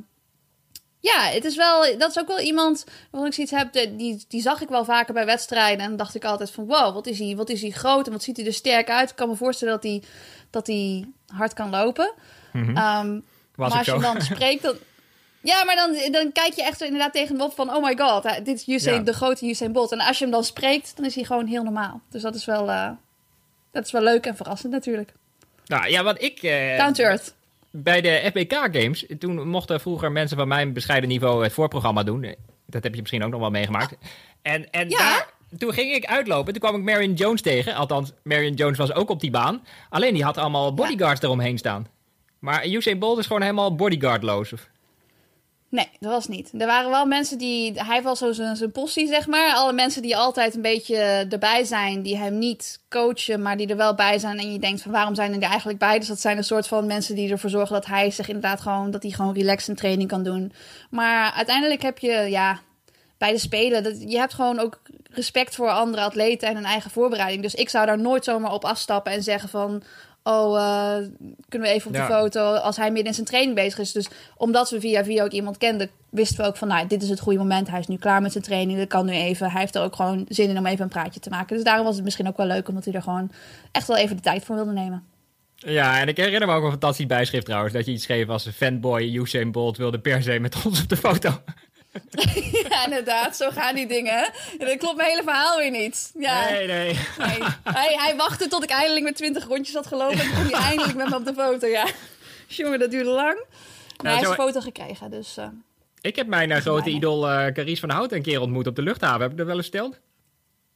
ja, 1.01 1.21
het 1.21 1.45
is 1.45 1.57
wel, 1.57 1.99
dat 1.99 2.11
is 2.11 2.19
ook 2.19 2.27
wel 2.27 2.41
iemand 2.41 2.85
waarvan 3.11 3.29
ik 3.29 3.35
zoiets 3.35 3.53
heb, 3.53 3.73
die, 3.99 4.25
die 4.29 4.43
zag 4.43 4.61
ik 4.61 4.69
wel 4.69 4.85
vaker 4.85 5.15
bij 5.15 5.27
wedstrijden. 5.27 5.81
En 5.81 5.89
dan 5.89 5.97
dacht 5.97 6.15
ik 6.15 6.25
altijd 6.25 6.51
van, 6.51 6.67
wow, 6.67 6.95
wat 6.95 7.07
is 7.07 7.19
hij, 7.19 7.37
wat 7.37 7.49
is 7.49 7.61
hij 7.61 7.71
groot 7.71 8.07
en 8.07 8.13
wat 8.13 8.23
ziet 8.23 8.37
hij 8.37 8.47
er 8.47 8.53
sterk 8.53 8.91
uit. 8.91 9.11
Ik 9.11 9.17
kan 9.17 9.29
me 9.29 9.37
voorstellen 9.37 9.75
dat 9.75 9.83
hij, 9.83 10.03
dat 10.51 10.67
hij 10.67 11.05
hard 11.27 11.53
kan 11.53 11.71
lopen. 11.71 12.15
Mm 12.59 12.77
-hmm. 12.77 13.07
um, 13.09 13.25
maar 13.57 13.71
als 13.71 13.87
je 13.87 13.99
dan 13.99 14.21
spreekt, 14.21 14.63
dan... 14.63 14.77
Ja, 15.41 15.65
maar 15.65 15.77
dan, 15.77 16.13
dan 16.13 16.33
kijk 16.33 16.53
je 16.53 16.63
echt 16.63 16.83
inderdaad 16.83 17.13
tegen 17.13 17.37
hem 17.37 17.45
op 17.45 17.55
van... 17.55 17.75
oh 17.75 17.83
my 17.85 17.97
god, 17.97 18.45
dit 18.45 18.57
is 18.57 18.69
Usain, 18.69 18.97
ja. 18.97 19.03
de 19.03 19.13
grote 19.13 19.49
Usain 19.49 19.73
Bolt. 19.73 19.93
En 19.93 20.01
als 20.01 20.19
je 20.19 20.25
hem 20.25 20.33
dan 20.33 20.45
spreekt, 20.45 20.97
dan 20.97 21.05
is 21.05 21.15
hij 21.15 21.25
gewoon 21.25 21.47
heel 21.47 21.63
normaal. 21.63 22.01
Dus 22.11 22.23
dat 22.23 22.35
is 22.35 22.45
wel, 22.45 22.69
uh, 22.69 22.91
dat 23.71 23.85
is 23.85 23.93
wel 23.93 24.03
leuk 24.03 24.27
en 24.27 24.37
verrassend 24.37 24.73
natuurlijk. 24.73 25.13
Nou 25.67 25.91
ja, 25.91 26.03
wat 26.03 26.23
ik... 26.23 26.43
Uh, 26.43 26.79
Down 26.79 26.93
to 26.93 27.05
earth. 27.05 27.35
Bij 27.71 28.01
de 28.01 28.23
FBK 28.25 28.53
Games, 28.53 29.07
toen 29.19 29.49
mochten 29.49 29.81
vroeger 29.81 30.13
mensen 30.13 30.37
van 30.37 30.49
mijn 30.49 30.73
bescheiden 30.73 31.09
niveau 31.09 31.43
het 31.43 31.53
voorprogramma 31.53 32.03
doen. 32.03 32.35
Dat 32.67 32.83
heb 32.83 32.95
je 32.95 33.01
misschien 33.01 33.25
ook 33.25 33.31
nog 33.31 33.41
wel 33.41 33.51
meegemaakt. 33.51 33.97
En, 34.43 34.71
en 34.71 34.89
ja. 34.89 34.99
daar, 34.99 35.29
toen 35.59 35.73
ging 35.73 35.95
ik 35.95 36.05
uitlopen. 36.05 36.53
Toen 36.53 36.63
kwam 36.63 36.75
ik 36.75 36.83
Marion 36.83 37.15
Jones 37.15 37.43
tegen. 37.43 37.75
Althans, 37.75 38.13
Marion 38.23 38.55
Jones 38.55 38.79
was 38.79 38.95
ook 38.95 39.11
op 39.11 39.21
die 39.21 39.31
baan. 39.31 39.65
Alleen 39.89 40.15
die 40.15 40.25
had 40.25 40.37
allemaal 40.37 40.75
bodyguards 40.75 41.21
ja. 41.21 41.27
eromheen 41.27 41.59
staan. 41.59 41.87
Maar 42.39 42.67
Usain 42.67 42.99
Bolt 42.99 43.19
is 43.19 43.27
gewoon 43.27 43.43
helemaal 43.43 43.75
bodyguardloos? 43.75 44.53
Of? 44.53 44.69
Nee, 45.71 45.89
dat 46.01 46.11
was 46.11 46.29
niet. 46.29 46.51
Er 46.59 46.67
waren 46.67 46.91
wel 46.91 47.07
mensen 47.07 47.39
die... 47.39 47.73
Hij 47.75 48.03
was 48.03 48.19
zo 48.19 48.33
zijn, 48.33 48.73
postie, 48.73 49.07
zeg 49.07 49.27
maar. 49.27 49.55
Alle 49.55 49.73
mensen 49.73 50.03
die 50.03 50.17
altijd 50.17 50.55
een 50.55 50.63
beetje 50.63 50.97
erbij 51.29 51.65
zijn... 51.65 52.03
die 52.03 52.17
hem 52.17 52.39
niet 52.39 52.81
coachen, 52.89 53.43
maar 53.43 53.57
die 53.57 53.67
er 53.67 53.77
wel 53.77 53.95
bij 53.95 54.19
zijn. 54.19 54.39
En 54.39 54.53
je 54.53 54.59
denkt 54.59 54.83
van, 54.83 54.93
waarom 54.93 55.15
zijn 55.15 55.35
er 55.35 55.49
eigenlijk 55.49 55.79
bij? 55.79 55.99
Dus 55.99 56.09
dat 56.09 56.21
zijn 56.21 56.37
een 56.37 56.45
soort 56.45 56.69
van 56.69 56.87
mensen 56.87 57.15
die 57.15 57.31
ervoor 57.31 57.51
zorgen... 57.51 57.75
dat 57.75 57.87
hij 57.87 58.11
zich 58.11 58.27
inderdaad 58.29 58.61
gewoon... 58.61 58.91
dat 58.91 59.03
hij 59.03 59.13
gewoon 59.13 59.35
relaxed 59.35 59.69
een 59.69 59.77
training 59.77 60.09
kan 60.09 60.23
doen. 60.23 60.53
Maar 60.91 61.33
uiteindelijk 61.33 61.83
heb 61.83 61.99
je, 61.99 62.13
ja... 62.13 62.61
bij 63.19 63.33
de 63.33 63.39
Spelen, 63.39 63.83
dat, 63.83 64.03
je 64.11 64.19
hebt 64.19 64.35
gewoon 64.35 64.59
ook 64.59 64.81
respect 65.11 65.55
voor 65.55 65.69
andere 65.69 66.03
atleten... 66.03 66.49
en 66.49 66.57
een 66.57 66.65
eigen 66.65 66.91
voorbereiding. 66.91 67.43
Dus 67.43 67.55
ik 67.55 67.69
zou 67.69 67.87
daar 67.87 68.01
nooit 68.01 68.25
zomaar 68.25 68.53
op 68.53 68.65
afstappen 68.65 69.13
en 69.13 69.23
zeggen 69.23 69.49
van 69.49 69.83
oh, 70.29 70.57
uh, 70.57 71.07
kunnen 71.49 71.69
we 71.69 71.75
even 71.75 71.87
op 71.87 71.93
de 71.93 71.99
Ja. 71.99 72.07
foto 72.07 72.55
als 72.55 72.77
hij 72.77 72.87
midden 72.87 73.07
in 73.07 73.15
zijn 73.15 73.27
training 73.27 73.55
bezig 73.55 73.79
is. 73.79 73.93
Dus 73.93 74.09
omdat 74.37 74.71
we 74.71 74.81
via 74.81 75.05
via 75.05 75.25
ook 75.25 75.31
iemand 75.31 75.59
kenden, 75.59 75.91
wisten 76.09 76.37
we 76.37 76.47
ook 76.47 76.57
van, 76.57 76.69
nou, 76.69 76.87
dit 76.87 77.03
is 77.03 77.09
het 77.09 77.21
goede 77.21 77.39
moment. 77.39 77.71
Hij 77.71 77.81
is 77.81 77.87
nu 77.87 77.97
klaar 77.97 78.23
met 78.23 78.33
zijn 78.33 78.45
training, 78.45 78.79
dat 78.79 78.89
kan 78.89 79.07
nu 79.07 79.13
even. 79.13 79.51
Hij 79.51 79.61
heeft 79.61 79.75
er 79.75 79.83
ook 79.83 79.97
gewoon 79.97 80.27
zin 80.29 80.49
in 80.49 80.59
om 80.59 80.67
even 80.67 80.83
een 80.83 80.89
praatje 80.89 81.21
te 81.21 81.31
maken. 81.31 81.55
Dus 81.57 81.65
daarom 81.65 81.85
was 81.85 81.95
het 81.95 82.05
misschien 82.05 82.29
ook 82.29 82.37
wel 82.37 82.47
leuk, 82.47 82.69
omdat 82.69 82.85
hij 82.85 82.95
er 82.95 83.03
gewoon 83.03 83.31
echt 83.73 83.87
wel 83.87 83.97
even 83.97 84.17
de 84.17 84.23
tijd 84.23 84.45
voor 84.45 84.55
wilde 84.55 84.73
nemen. 84.73 85.05
Ja, 85.55 86.01
en 86.01 86.09
ik 86.09 86.17
herinner 86.17 86.49
me 86.49 86.55
ook 86.55 86.65
een 86.65 86.71
fantastisch 86.71 87.07
bijschrift 87.07 87.45
trouwens. 87.47 87.75
Dat 87.75 87.87
je 87.87 87.93
iets 87.93 88.05
schreef 88.05 88.29
als 88.29 88.49
fanboy 88.49 89.03
Usain 89.03 89.53
Bolt 89.53 89.77
wilde 89.77 89.99
per 89.99 90.23
se 90.23 90.39
met 90.39 90.65
ons 90.65 90.83
op 90.83 90.89
de 90.89 90.97
foto. 90.97 91.41
ja, 92.69 92.85
inderdaad, 92.85 93.37
zo 93.37 93.51
gaan 93.51 93.75
die 93.75 93.87
dingen. 93.87 94.31
Ja, 94.59 94.65
dat 94.65 94.77
klopt 94.77 94.97
mijn 94.97 95.09
hele 95.11 95.23
verhaal 95.23 95.59
weer 95.59 95.71
niet. 95.71 96.11
Ja, 96.19 96.45
Nee, 96.51 96.67
nee. 96.67 96.99
nee. 97.19 97.39
Hij, 97.65 97.95
hij 97.99 98.15
wachtte 98.17 98.49
tot 98.49 98.63
ik 98.63 98.71
eindelijk 98.71 99.05
met 99.05 99.17
20 99.17 99.45
rondjes 99.47 99.75
had 99.75 99.87
gelopen. 99.87 100.19
En 100.21 100.25
toen 100.27 100.31
kwam 100.35 100.61
hij 100.61 100.69
eindelijk 100.69 100.97
met 100.97 101.09
me 101.09 101.17
op 101.17 101.25
de 101.25 101.35
foto, 101.35 101.67
ja. 101.67 101.87
Jongen, 102.47 102.79
dat 102.79 102.91
duurde 102.91 103.11
lang. 103.11 103.45
Maar 104.03 104.13
hij 104.13 104.13
heeft 104.13 104.25
zo- 104.25 104.31
een 104.31 104.37
foto 104.49 104.61
gekregen, 104.61 105.11
dus... 105.11 105.37
eh, 105.37 105.47
Ik 106.01 106.17
heb 106.17 106.27
mijn 106.27 106.51
eh, 106.51 106.61
grote 106.61 106.91
idool 106.91 107.29
eh 107.31 107.53
Carice 107.53 107.81
van 107.81 107.91
Houten 107.91 108.17
een 108.17 108.23
keer 108.23 108.41
ontmoet 108.41 108.67
op 108.67 108.77
de 108.77 108.83
luchthaven. 108.83 109.21
Heb 109.21 109.31
ik 109.31 109.37
dat 109.37 109.47
wel 109.47 109.57
eens 109.57 109.69
verteld? 109.69 109.99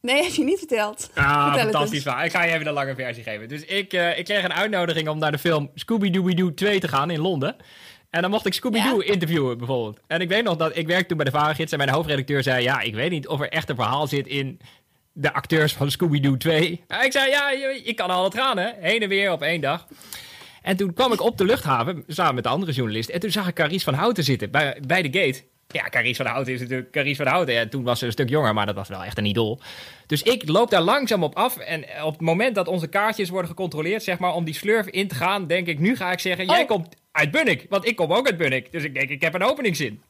Nee, 0.00 0.22
heb 0.22 0.32
je 0.32 0.44
niet 0.44 0.58
verteld. 0.58 1.10
Ah, 1.14 1.44
Vertel 1.44 1.62
fantastisch. 1.62 2.04
Ik 2.24 2.30
ga 2.30 2.42
je 2.44 2.52
even 2.52 2.66
een 2.66 2.72
lange 2.72 2.94
versie 2.94 3.22
geven. 3.22 3.48
Dus 3.48 3.64
ik, 3.64 3.92
ik 3.92 4.24
kreeg 4.24 4.44
een 4.44 4.52
uitnodiging 4.52 5.08
om 5.08 5.18
naar 5.18 5.32
de 5.32 5.38
film 5.38 5.70
Scooby-Dooby-Doo 5.74 6.54
2 6.54 6.80
te 6.80 6.88
gaan 6.88 7.10
in 7.10 7.20
Londen. 7.20 7.56
En 8.12 8.22
dan 8.22 8.30
mocht 8.30 8.46
ik 8.46 8.52
Scooby-Doo 8.54 8.98
interviewen 8.98 9.58
bijvoorbeeld. 9.58 10.00
En 10.06 10.20
ik 10.20 10.28
weet 10.28 10.44
nog 10.44 10.56
dat 10.56 10.76
ik 10.76 10.86
werkte 10.86 11.06
toen 11.06 11.16
bij 11.16 11.26
de 11.26 11.30
Varengids 11.32 11.72
en 11.72 11.78
mijn 11.78 11.90
hoofdredacteur 11.90 12.42
zei... 12.42 12.62
Ja, 12.62 12.80
ik 12.80 12.94
weet 12.94 13.10
niet 13.10 13.28
of 13.28 13.40
er 13.40 13.48
echt 13.48 13.68
een 13.68 13.76
verhaal 13.76 14.06
zit 14.06 14.26
in 14.26 14.60
de 15.12 15.32
acteurs 15.32 15.72
van 15.72 15.90
Scooby-Doo 15.90 16.36
2. 16.36 16.84
En 16.88 17.04
ik 17.04 17.12
zei, 17.12 17.30
ja, 17.30 17.50
je, 17.50 17.80
je 17.84 17.94
kan 17.94 18.10
al 18.10 18.24
het 18.24 18.34
gaan 18.34 18.58
hè. 18.58 18.68
Heen 18.80 19.02
en 19.02 19.08
weer 19.08 19.32
op 19.32 19.42
één 19.42 19.60
dag. 19.60 19.86
En 20.62 20.76
toen 20.76 20.94
kwam 20.94 21.12
ik 21.12 21.20
op 21.20 21.38
de 21.38 21.44
luchthaven 21.44 22.04
samen 22.06 22.34
met 22.34 22.44
de 22.44 22.50
andere 22.50 22.72
journalist. 22.72 23.08
En 23.08 23.20
toen 23.20 23.30
zag 23.30 23.48
ik 23.48 23.54
Carice 23.54 23.84
van 23.84 23.94
Houten 23.94 24.24
zitten 24.24 24.50
bij, 24.50 24.78
bij 24.86 25.02
de 25.02 25.18
gate. 25.20 25.42
Ja, 25.68 25.88
Carice 25.88 26.22
van 26.22 26.32
Houten 26.32 26.52
is 26.52 26.60
natuurlijk 26.60 26.90
Carice 26.90 27.22
van 27.22 27.32
Houten. 27.32 27.54
Ja, 27.54 27.66
toen 27.68 27.82
was 27.82 27.98
ze 27.98 28.06
een 28.06 28.12
stuk 28.12 28.28
jonger, 28.28 28.54
maar 28.54 28.66
dat 28.66 28.74
was 28.74 28.88
wel 28.88 29.04
echt 29.04 29.18
een 29.18 29.24
idool. 29.26 29.60
Dus 30.06 30.22
ik 30.22 30.48
loop 30.48 30.70
daar 30.70 30.80
langzaam 30.82 31.22
op 31.22 31.34
af. 31.34 31.56
En 31.56 31.84
op 32.04 32.12
het 32.12 32.20
moment 32.20 32.54
dat 32.54 32.68
onze 32.68 32.86
kaartjes 32.86 33.28
worden 33.28 33.48
gecontroleerd, 33.50 34.02
zeg 34.02 34.18
maar, 34.18 34.34
om 34.34 34.44
die 34.44 34.54
slurf 34.54 34.86
in 34.86 35.08
te 35.08 35.14
gaan, 35.14 35.46
denk 35.46 35.66
ik, 35.66 35.78
nu 35.78 35.96
ga 35.96 36.12
ik 36.12 36.18
zeggen, 36.20 36.46
jij 36.46 36.60
Oh. 36.62 36.68
komt 36.68 36.96
uit 37.12 37.30
Bunnik. 37.30 37.66
Want 37.68 37.86
ik 37.86 37.96
kom 37.96 38.12
ook 38.12 38.26
uit 38.26 38.36
Bunnik. 38.36 38.72
Dus 38.72 38.84
ik 38.84 38.94
denk, 38.94 39.10
ik 39.10 39.22
heb 39.22 39.34
een 39.34 39.42
openingszin. 39.42 40.02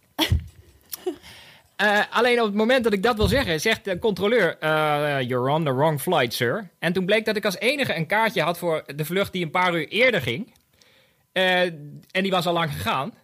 Uh, 1.82 2.00
alleen 2.18 2.40
op 2.40 2.46
het 2.46 2.54
moment 2.54 2.84
dat 2.84 2.92
ik 2.92 3.02
dat 3.02 3.16
wil 3.16 3.28
zeggen, 3.28 3.60
zegt 3.60 3.84
de 3.84 3.98
controleur: 3.98 4.56
uh, 4.60 5.16
You're 5.20 5.50
on 5.50 5.64
the 5.64 5.74
wrong 5.74 6.00
flight, 6.00 6.34
sir. 6.34 6.68
En 6.78 6.92
toen 6.92 7.06
bleek 7.06 7.24
dat 7.24 7.36
ik 7.36 7.44
als 7.44 7.58
enige 7.58 7.94
een 7.94 8.06
kaartje 8.06 8.42
had 8.42 8.58
voor 8.58 8.84
de 8.96 9.04
vlucht 9.04 9.32
die 9.32 9.44
een 9.44 9.50
paar 9.50 9.74
uur 9.74 9.88
eerder 9.88 10.22
ging. 10.22 10.52
Uh, 11.32 11.60
en 11.60 12.22
die 12.22 12.30
was 12.30 12.46
al 12.46 12.52
lang 12.52 12.72
gegaan. 12.72 13.14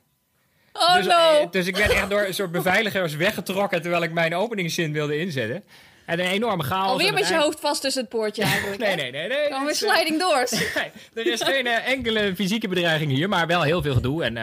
Oh 0.73 0.97
dus, 0.97 1.07
no! 1.07 1.49
dus 1.51 1.67
ik 1.67 1.77
werd 1.77 1.93
echt 1.93 2.11
door 2.11 2.23
een 2.23 2.35
soort 2.35 2.53
beveiligers 2.53 3.17
weggetrokken 3.17 3.83
terwijl 3.83 4.03
ik 4.03 4.13
mijn 4.13 4.35
openingszin 4.35 4.93
wilde 4.93 5.19
inzetten. 5.19 5.65
En 6.09 6.19
een 6.19 6.27
enorme 6.27 6.63
chaos. 6.63 6.91
Alweer 6.91 7.13
met 7.13 7.27
je 7.29 7.33
eind... 7.33 7.45
hoofd 7.45 7.61
vast 7.61 7.81
tussen 7.81 8.01
het 8.01 8.11
poortje 8.11 8.43
eigenlijk. 8.53 8.79
nee, 8.81 8.97
nee, 8.97 9.11
nee, 9.11 9.29
nee. 9.29 9.47
Gewoon 9.47 9.65
weer 9.65 9.75
sliding 9.75 10.19
doors. 10.19 10.51
nee, 10.75 10.91
er 11.15 11.33
is 11.33 11.43
geen 11.43 11.67
enkele 11.67 12.35
fysieke 12.35 12.69
bedreiging 12.69 13.13
hier, 13.13 13.29
maar 13.29 13.47
wel 13.47 13.63
heel 13.63 13.83
veel 13.83 13.95
gedoe. 13.95 14.25
En 14.25 14.35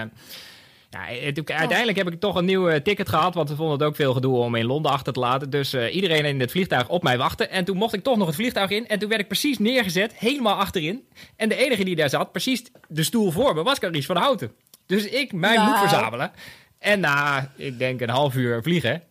ja, 0.90 1.06
het, 1.06 1.52
uiteindelijk 1.52 1.98
heb 1.98 2.12
ik 2.12 2.20
toch 2.20 2.36
een 2.36 2.46
nieuw 2.46 2.82
ticket 2.82 3.10
gehad, 3.10 3.34
want 3.34 3.50
we 3.50 3.56
vonden 3.56 3.78
het 3.78 3.88
ook 3.88 3.96
veel 3.96 4.14
gedoe 4.14 4.38
om 4.38 4.56
in 4.56 4.66
Londen 4.66 4.92
achter 4.92 5.14
te 5.14 5.20
laten. 5.20 5.50
Dus 5.50 5.74
uh, 5.74 5.96
iedereen 5.96 6.26
in 6.26 6.40
het 6.40 6.52
vliegtuig 6.52 6.90
op 6.90 7.04
mij 7.04 7.18
wachtte. 7.18 7.48
En 7.48 7.66
toen 7.66 7.78
mocht 7.78 7.94
ik 7.94 8.04
toch 8.04 8.18
nog 8.18 8.28
het 8.28 8.36
vliegtuig 8.36 8.70
in. 8.70 8.88
En 8.88 9.00
toen 9.00 9.10
werd 9.10 9.22
ik 9.22 9.28
precies 9.28 9.58
neergezet, 9.58 10.14
helemaal 10.16 10.56
achterin. 10.56 11.08
En 11.36 11.50
de 11.50 11.56
enige 11.56 11.84
die 11.84 11.96
daar 11.96 12.10
zat, 12.10 12.32
precies 12.32 12.64
de 12.88 13.04
stoel 13.04 13.32
voor 13.32 13.56
me, 13.56 13.64
was 13.64 13.80
Carice 13.80 14.08
van 14.08 14.18
Houten. 14.18 14.52
Dus 14.86 15.06
ik 15.06 15.34
mijn 15.34 15.56
Nou. 15.56 15.70
moed 15.70 15.80
verzamelen. 15.80 16.32
En 16.80 17.00
na, 17.00 17.52
ik 17.56 17.80
denk 17.80 18.02
een 18.02 18.10
half 18.10 18.36
uur 18.36 18.64
vliegen, 18.64 19.04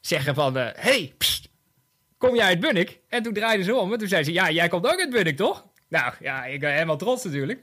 zeggen 0.00 0.34
van... 0.34 0.56
Hé, 0.56 0.72
hey, 0.74 1.12
pst, 1.18 1.48
kom 2.26 2.34
jij 2.36 2.46
uit 2.46 2.60
Bunnik? 2.60 2.98
En 3.08 3.22
toen 3.22 3.32
draaide 3.32 3.62
ze 3.62 3.74
om 3.74 3.92
en 3.92 3.98
toen 3.98 4.08
zei 4.08 4.24
ze... 4.24 4.32
Ja, 4.32 4.50
jij 4.50 4.68
komt 4.68 4.86
ook 4.86 5.00
uit 5.00 5.10
Bunnik, 5.10 5.36
toch? 5.36 5.64
Nou, 5.88 6.12
ja, 6.20 6.44
ik 6.44 6.60
ben 6.60 6.72
helemaal 6.72 6.96
trots 6.96 7.24
natuurlijk. 7.24 7.60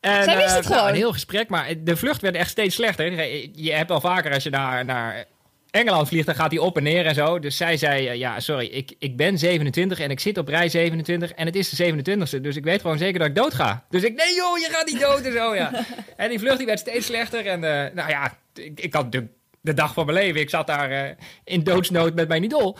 En, 0.00 0.24
Zij 0.24 0.36
wist 0.36 0.54
het 0.56 0.64
uh, 0.64 0.70
gewoon. 0.70 0.88
een 0.88 0.94
heel 0.94 1.12
gesprek, 1.12 1.48
maar 1.48 1.74
de 1.78 1.96
vlucht 1.96 2.20
werd 2.20 2.34
echt 2.34 2.50
steeds 2.50 2.74
slechter. 2.74 3.12
Je 3.52 3.72
hebt 3.72 3.90
al 3.90 4.00
vaker 4.00 4.32
als 4.32 4.42
je 4.42 4.50
naar, 4.50 4.84
naar 4.84 5.24
Engeland 5.70 6.08
vliegt, 6.08 6.26
dan 6.26 6.34
gaat 6.34 6.50
hij 6.50 6.60
op 6.60 6.76
en 6.76 6.82
neer 6.82 7.06
en 7.06 7.14
zo. 7.14 7.38
Dus 7.38 7.56
zij 7.56 7.76
zei, 7.76 8.08
uh, 8.08 8.14
ja, 8.14 8.40
sorry, 8.40 8.66
ik, 8.66 8.94
ik 8.98 9.16
ben 9.16 9.38
27 9.38 10.00
en 10.00 10.10
ik 10.10 10.20
zit 10.20 10.38
op 10.38 10.48
rij 10.48 10.68
27 10.68 11.32
en 11.32 11.46
het 11.46 11.56
is 11.56 11.68
de 11.68 11.92
27e. 11.92 12.40
Dus 12.40 12.56
ik 12.56 12.64
weet 12.64 12.80
gewoon 12.80 12.98
zeker 12.98 13.18
dat 13.18 13.28
ik 13.28 13.34
dood 13.34 13.54
ga. 13.54 13.84
Dus 13.90 14.02
ik, 14.02 14.16
nee 14.16 14.34
joh, 14.34 14.58
je 14.58 14.68
gaat 14.70 14.86
niet 14.86 15.00
dood 15.00 15.20
en 15.20 15.32
zo, 15.32 15.54
ja. 15.54 15.84
en 16.16 16.28
die 16.28 16.38
vlucht 16.38 16.56
die 16.56 16.66
werd 16.66 16.78
steeds 16.78 17.06
slechter. 17.06 17.46
En 17.46 17.62
uh, 17.62 17.94
nou 17.94 18.10
ja, 18.10 18.38
ik, 18.54 18.80
ik 18.80 18.94
had 18.94 19.12
de, 19.12 19.26
de, 19.60 19.74
dag 19.74 19.92
van 19.94 20.06
mijn 20.06 20.18
leven. 20.18 20.40
Ik 20.40 20.50
zat 20.50 20.66
daar 20.66 21.16
in 21.44 21.64
doodsnood 21.64 22.14
met 22.14 22.28
mijn 22.28 22.42
idool. 22.42 22.78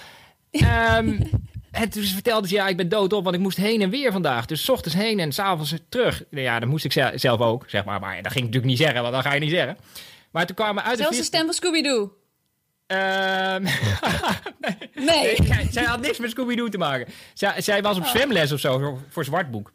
Um, 0.62 1.18
En 1.75 1.88
toen 1.88 2.02
vertelde 2.02 2.49
ze, 2.49 2.54
ja, 2.54 2.68
ik 2.68 2.76
ben 2.76 2.88
doodop, 2.88 3.25
want 3.25 3.37
ik 3.37 3.42
moest 3.42 3.56
heen 3.56 3.82
en 3.82 3.90
weer 3.90 4.12
vandaag. 4.12 4.46
Dus 4.46 4.64
s 4.64 4.68
ochtends 4.68 4.96
heen 4.96 5.20
en 5.20 5.32
s'avonds 5.32 5.75
terug. 5.88 6.23
Ja, 6.30 6.58
dat 6.58 6.68
moest 6.68 6.84
ik 6.84 6.92
zelf 7.14 7.40
ook, 7.40 7.64
zeg 7.66 7.84
maar. 7.84 8.00
Maar 8.00 8.23
dat 8.23 8.32
ging 8.32 8.44
ik 8.46 8.52
natuurlijk 8.54 8.64
niet 8.64 8.78
zeggen, 8.78 9.02
want 9.02 9.14
dat 9.14 9.23
ga 9.23 9.32
je 9.32 9.40
niet 9.40 9.50
zeggen. 9.50 9.76
Maar 10.30 10.46
toen 10.46 10.56
kwamen 10.56 10.82
we 10.82 10.88
uit 10.88 10.99
Zelfs 10.99 11.12
de 11.12 11.20
de 11.20 11.26
stem 11.26 11.44
van 11.44 11.54
Scooby-Doo. 11.54 12.12
Nee. 12.87 13.61
nee. 14.94 15.38
nee. 15.38 15.68
Zij 15.70 15.84
had 15.84 16.00
niks 16.00 16.18
met 16.18 16.30
Scooby-Doo 16.30 16.68
te 16.68 16.78
maken. 16.78 17.06
Zij, 17.34 17.61
zij 17.61 17.82
was 17.82 17.96
op 17.96 18.02
oh. 18.02 18.08
zwemles 18.08 18.52
of 18.52 18.61
zo, 18.61 19.00
voor 19.08 19.25
Zwartboek. 19.25 19.73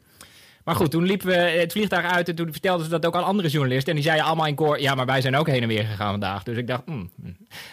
Maar 0.69 0.77
goed, 0.77 0.91
toen 0.91 1.05
liepen 1.05 1.27
we 1.27 1.33
het 1.33 1.71
vliegtuig 1.71 2.05
uit 2.05 2.29
en 2.29 2.35
toen 2.35 2.51
vertelden 2.51 2.85
ze 2.85 2.91
dat 2.91 3.05
ook 3.05 3.15
aan 3.15 3.23
andere 3.23 3.49
journalisten. 3.49 3.89
En 3.89 3.95
die 3.95 4.03
zeiden 4.05 4.25
allemaal 4.25 4.45
in 4.45 4.55
koor, 4.55 4.81
ja, 4.81 4.95
maar 4.95 5.05
wij 5.05 5.21
zijn 5.21 5.35
ook 5.35 5.47
heen 5.47 5.61
en 5.61 5.67
weer 5.67 5.83
gegaan 5.83 6.11
vandaag. 6.11 6.43
Dus 6.43 6.57
ik 6.57 6.67
dacht, 6.67 6.81
hmm, 6.85 7.09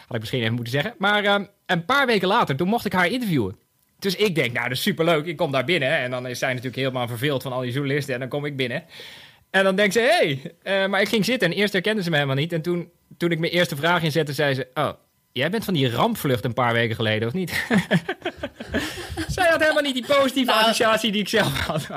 had 0.07 0.15
ik 0.15 0.21
misschien 0.21 0.41
even 0.41 0.55
moeten 0.55 0.73
zeggen. 0.73 0.95
Maar 0.99 1.25
um, 1.25 1.49
een 1.67 1.85
paar 1.85 2.07
weken 2.07 2.29
later, 2.29 2.57
toen 2.57 2.69
mocht 2.69 2.85
ik 2.85 2.93
haar 2.93 3.07
interviewen. 3.07 3.57
Dus 3.99 4.17
ik 4.17 4.35
denk, 4.35 4.53
nou, 4.53 4.69
dat 4.69 4.77
is 4.77 4.83
superleuk. 4.83 5.27
Ik 5.27 5.37
kom 5.37 5.53
daar 5.53 5.65
binnen. 5.65 5.99
En 5.99 6.11
dan 6.11 6.27
is 6.27 6.39
zij 6.39 6.49
natuurlijk 6.49 6.77
helemaal 6.77 7.09
verveeld 7.09 7.43
van 7.43 7.53
al 7.53 7.61
die 7.61 7.73
journalisten. 7.73 8.15
En 8.15 8.21
dan 8.21 8.29
kom 8.29 8.45
ik 8.45 8.57
binnen. 8.57 8.85
En 9.51 9.65
dan 9.65 9.77
denkt 9.77 9.93
ze, 9.93 10.01
hé. 10.01 10.41
Hey. 10.63 10.83
Uh, 10.83 10.89
maar 10.91 11.01
ik 11.01 11.09
ging 11.09 11.25
zitten 11.25 11.51
en 11.51 11.57
eerst 11.57 11.73
herkende 11.73 12.03
ze 12.03 12.11
me 12.11 12.17
helemaal 12.17 12.37
niet. 12.37 12.53
En 12.53 12.63
toen, 12.63 12.91
toen 13.17 13.31
ik 13.31 13.39
mijn 13.39 13.53
eerste 13.53 13.77
vraag 13.77 14.03
inzette, 14.03 14.33
zei 14.33 14.55
ze... 14.55 14.69
Oh, 14.75 14.91
jij 15.33 15.51
bent 15.51 15.65
van 15.65 15.75
die 15.75 15.91
rampvlucht 15.91 16.45
een 16.45 16.55
paar 16.55 16.73
weken 16.73 16.97
geleden, 16.97 17.29
of 17.29 17.35
niet? 17.35 17.51
zij 19.37 19.49
had 19.51 19.61
helemaal 19.61 19.83
niet 19.83 19.95
die 19.95 20.07
positieve 20.07 20.51
nou, 20.51 20.63
associatie 20.63 21.13
die 21.13 21.21
ik 21.21 21.29
zelf 21.29 21.61
had. 21.61 21.89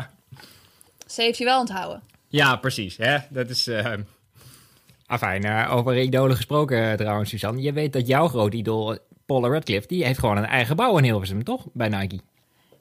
Ze 1.20 1.26
heeft 1.26 1.38
je 1.38 1.46
wel 1.46 1.60
onthouden. 1.60 2.04
Ja, 2.28 2.56
precies. 2.56 2.98
Hè? 2.98 3.18
Dat 3.30 3.50
is... 3.50 3.68
Uh... 3.68 3.94
Afijn, 5.06 5.46
uh, 5.46 5.76
over 5.76 5.98
idolen 5.98 6.36
gesproken 6.36 6.98
trouwens, 6.98 7.30
Suzanne. 7.30 7.62
Je 7.62 7.74
weet 7.74 7.94
dat 7.94 8.08
jouw 8.08 8.28
groot 8.28 8.54
idool 8.54 8.98
Paula 9.26 9.48
Radcliffe, 9.48 9.88
die 9.88 10.06
heeft 10.06 10.20
gewoon 10.20 10.38
een 10.38 10.46
eigen 10.46 10.68
gebouw 10.68 10.98
in 10.98 11.04
Hilversum, 11.04 11.44
toch? 11.44 11.66
Bij 11.74 11.90
Nike. 11.90 12.20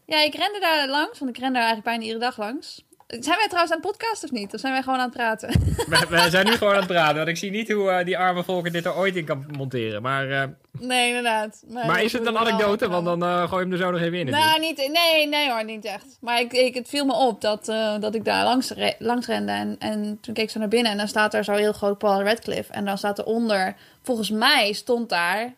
Ja, 0.07 0.23
ik 0.23 0.35
rende 0.35 0.61
daar 0.61 0.88
langs, 0.88 1.18
want 1.18 1.30
ik 1.30 1.38
ren 1.38 1.52
daar 1.52 1.62
eigenlijk 1.62 1.85
bijna 1.85 2.02
iedere 2.02 2.21
dag 2.21 2.38
langs. 2.38 2.85
Zijn 3.09 3.37
wij 3.37 3.47
trouwens 3.47 3.75
aan 3.75 3.81
het 3.83 3.91
podcast 3.91 4.25
of 4.25 4.31
niet? 4.31 4.55
Of 4.55 4.61
zijn 4.61 4.73
wij 4.73 4.83
gewoon 4.83 4.99
aan 4.99 5.05
het 5.05 5.17
praten? 5.17 5.49
We, 5.88 6.07
we 6.09 6.31
zijn 6.31 6.47
nu 6.47 6.53
gewoon 6.53 6.73
aan 6.73 6.79
het 6.79 6.88
praten, 6.88 7.17
want 7.17 7.29
ik 7.29 7.37
zie 7.37 7.50
niet 7.50 7.73
hoe 7.73 7.91
uh, 7.91 8.05
die 8.05 8.19
arme 8.19 8.45
volken 8.45 8.73
dit 8.73 8.85
er 8.85 8.97
ooit 8.97 9.17
in 9.17 9.25
kan 9.25 9.45
monteren. 9.57 10.03
Maar, 10.03 10.29
uh, 10.29 10.43
nee, 10.79 11.09
inderdaad. 11.09 11.62
Maar, 11.69 11.87
maar 11.87 12.03
is 12.03 12.12
het 12.12 12.27
een 12.27 12.38
anekdote? 12.38 12.88
Want 12.88 13.05
dan 13.05 13.23
uh, 13.23 13.49
gooi 13.49 13.65
je 13.65 13.71
hem 13.71 13.73
er 13.73 13.79
zo 13.79 13.91
nog 13.91 14.00
even 14.00 14.19
in. 14.19 14.31
Nou, 14.31 14.61
niet, 14.61 14.77
nee, 14.77 15.29
nee 15.29 15.50
hoor, 15.50 15.65
niet 15.65 15.85
echt. 15.85 16.19
Maar 16.21 16.41
ik, 16.41 16.53
ik, 16.53 16.75
het 16.75 16.88
viel 16.88 17.05
me 17.05 17.15
op 17.15 17.41
dat, 17.41 17.65
dat 18.00 18.15
ik 18.15 18.25
daar 18.25 18.45
langs, 18.45 18.71
re 18.71 18.95
langs 18.99 19.27
rende. 19.27 19.53
En, 19.53 19.77
en 19.79 20.19
toen 20.21 20.35
keek 20.35 20.45
ik 20.45 20.50
zo 20.50 20.59
naar 20.59 20.69
binnen 20.69 20.93
en 20.93 20.99
dan 20.99 21.09
staat 21.09 21.33
daar 21.33 21.45
zo 21.45 21.53
heel 21.53 21.73
groot 21.73 21.99
Paul 21.99 22.23
Radcliffe. 22.23 22.73
En 22.73 22.85
dan 22.85 22.99
staat 22.99 23.19
eronder, 23.19 23.77
volgens 24.03 24.31
mij 24.31 24.73
stond 24.73 25.09
daar 25.09 25.55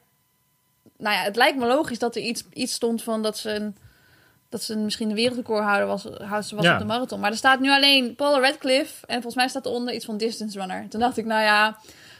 nou 1.00 1.16
ja, 1.16 1.23
het 1.23 1.37
lijkt 1.37 1.59
me 1.59 1.66
logisch 1.66 1.99
dat 1.99 2.16
er 2.16 2.23
iets, 2.23 2.45
iets 2.52 2.73
stond 2.73 3.02
van 3.02 3.23
dat 3.23 3.38
ze, 3.38 3.50
een, 3.50 3.76
dat 4.50 4.62
ze 4.62 4.76
misschien 4.76 5.09
een 5.09 5.14
wereldrecordhouder 5.14 5.87
was, 5.87 6.04
was 6.28 6.64
ja. 6.64 6.73
op 6.73 6.78
de 6.78 6.85
marathon. 6.85 7.21
Maar 7.21 7.30
er 7.30 7.37
staat 7.37 7.61
nu 7.61 7.71
alleen 7.71 8.14
Paul 8.14 8.40
Radcliffe 8.40 9.07
en 9.07 9.14
volgens 9.14 9.35
mij 9.35 9.49
staat 9.49 9.66
eronder 9.66 9.95
iets 9.95 10.04
van 10.04 10.16
distance 10.16 10.59
runner. 10.59 10.88
Toen 10.88 11.00
dacht 11.00 11.16
ik, 11.16 11.25
nou 11.25 11.42
ja, 11.42 11.78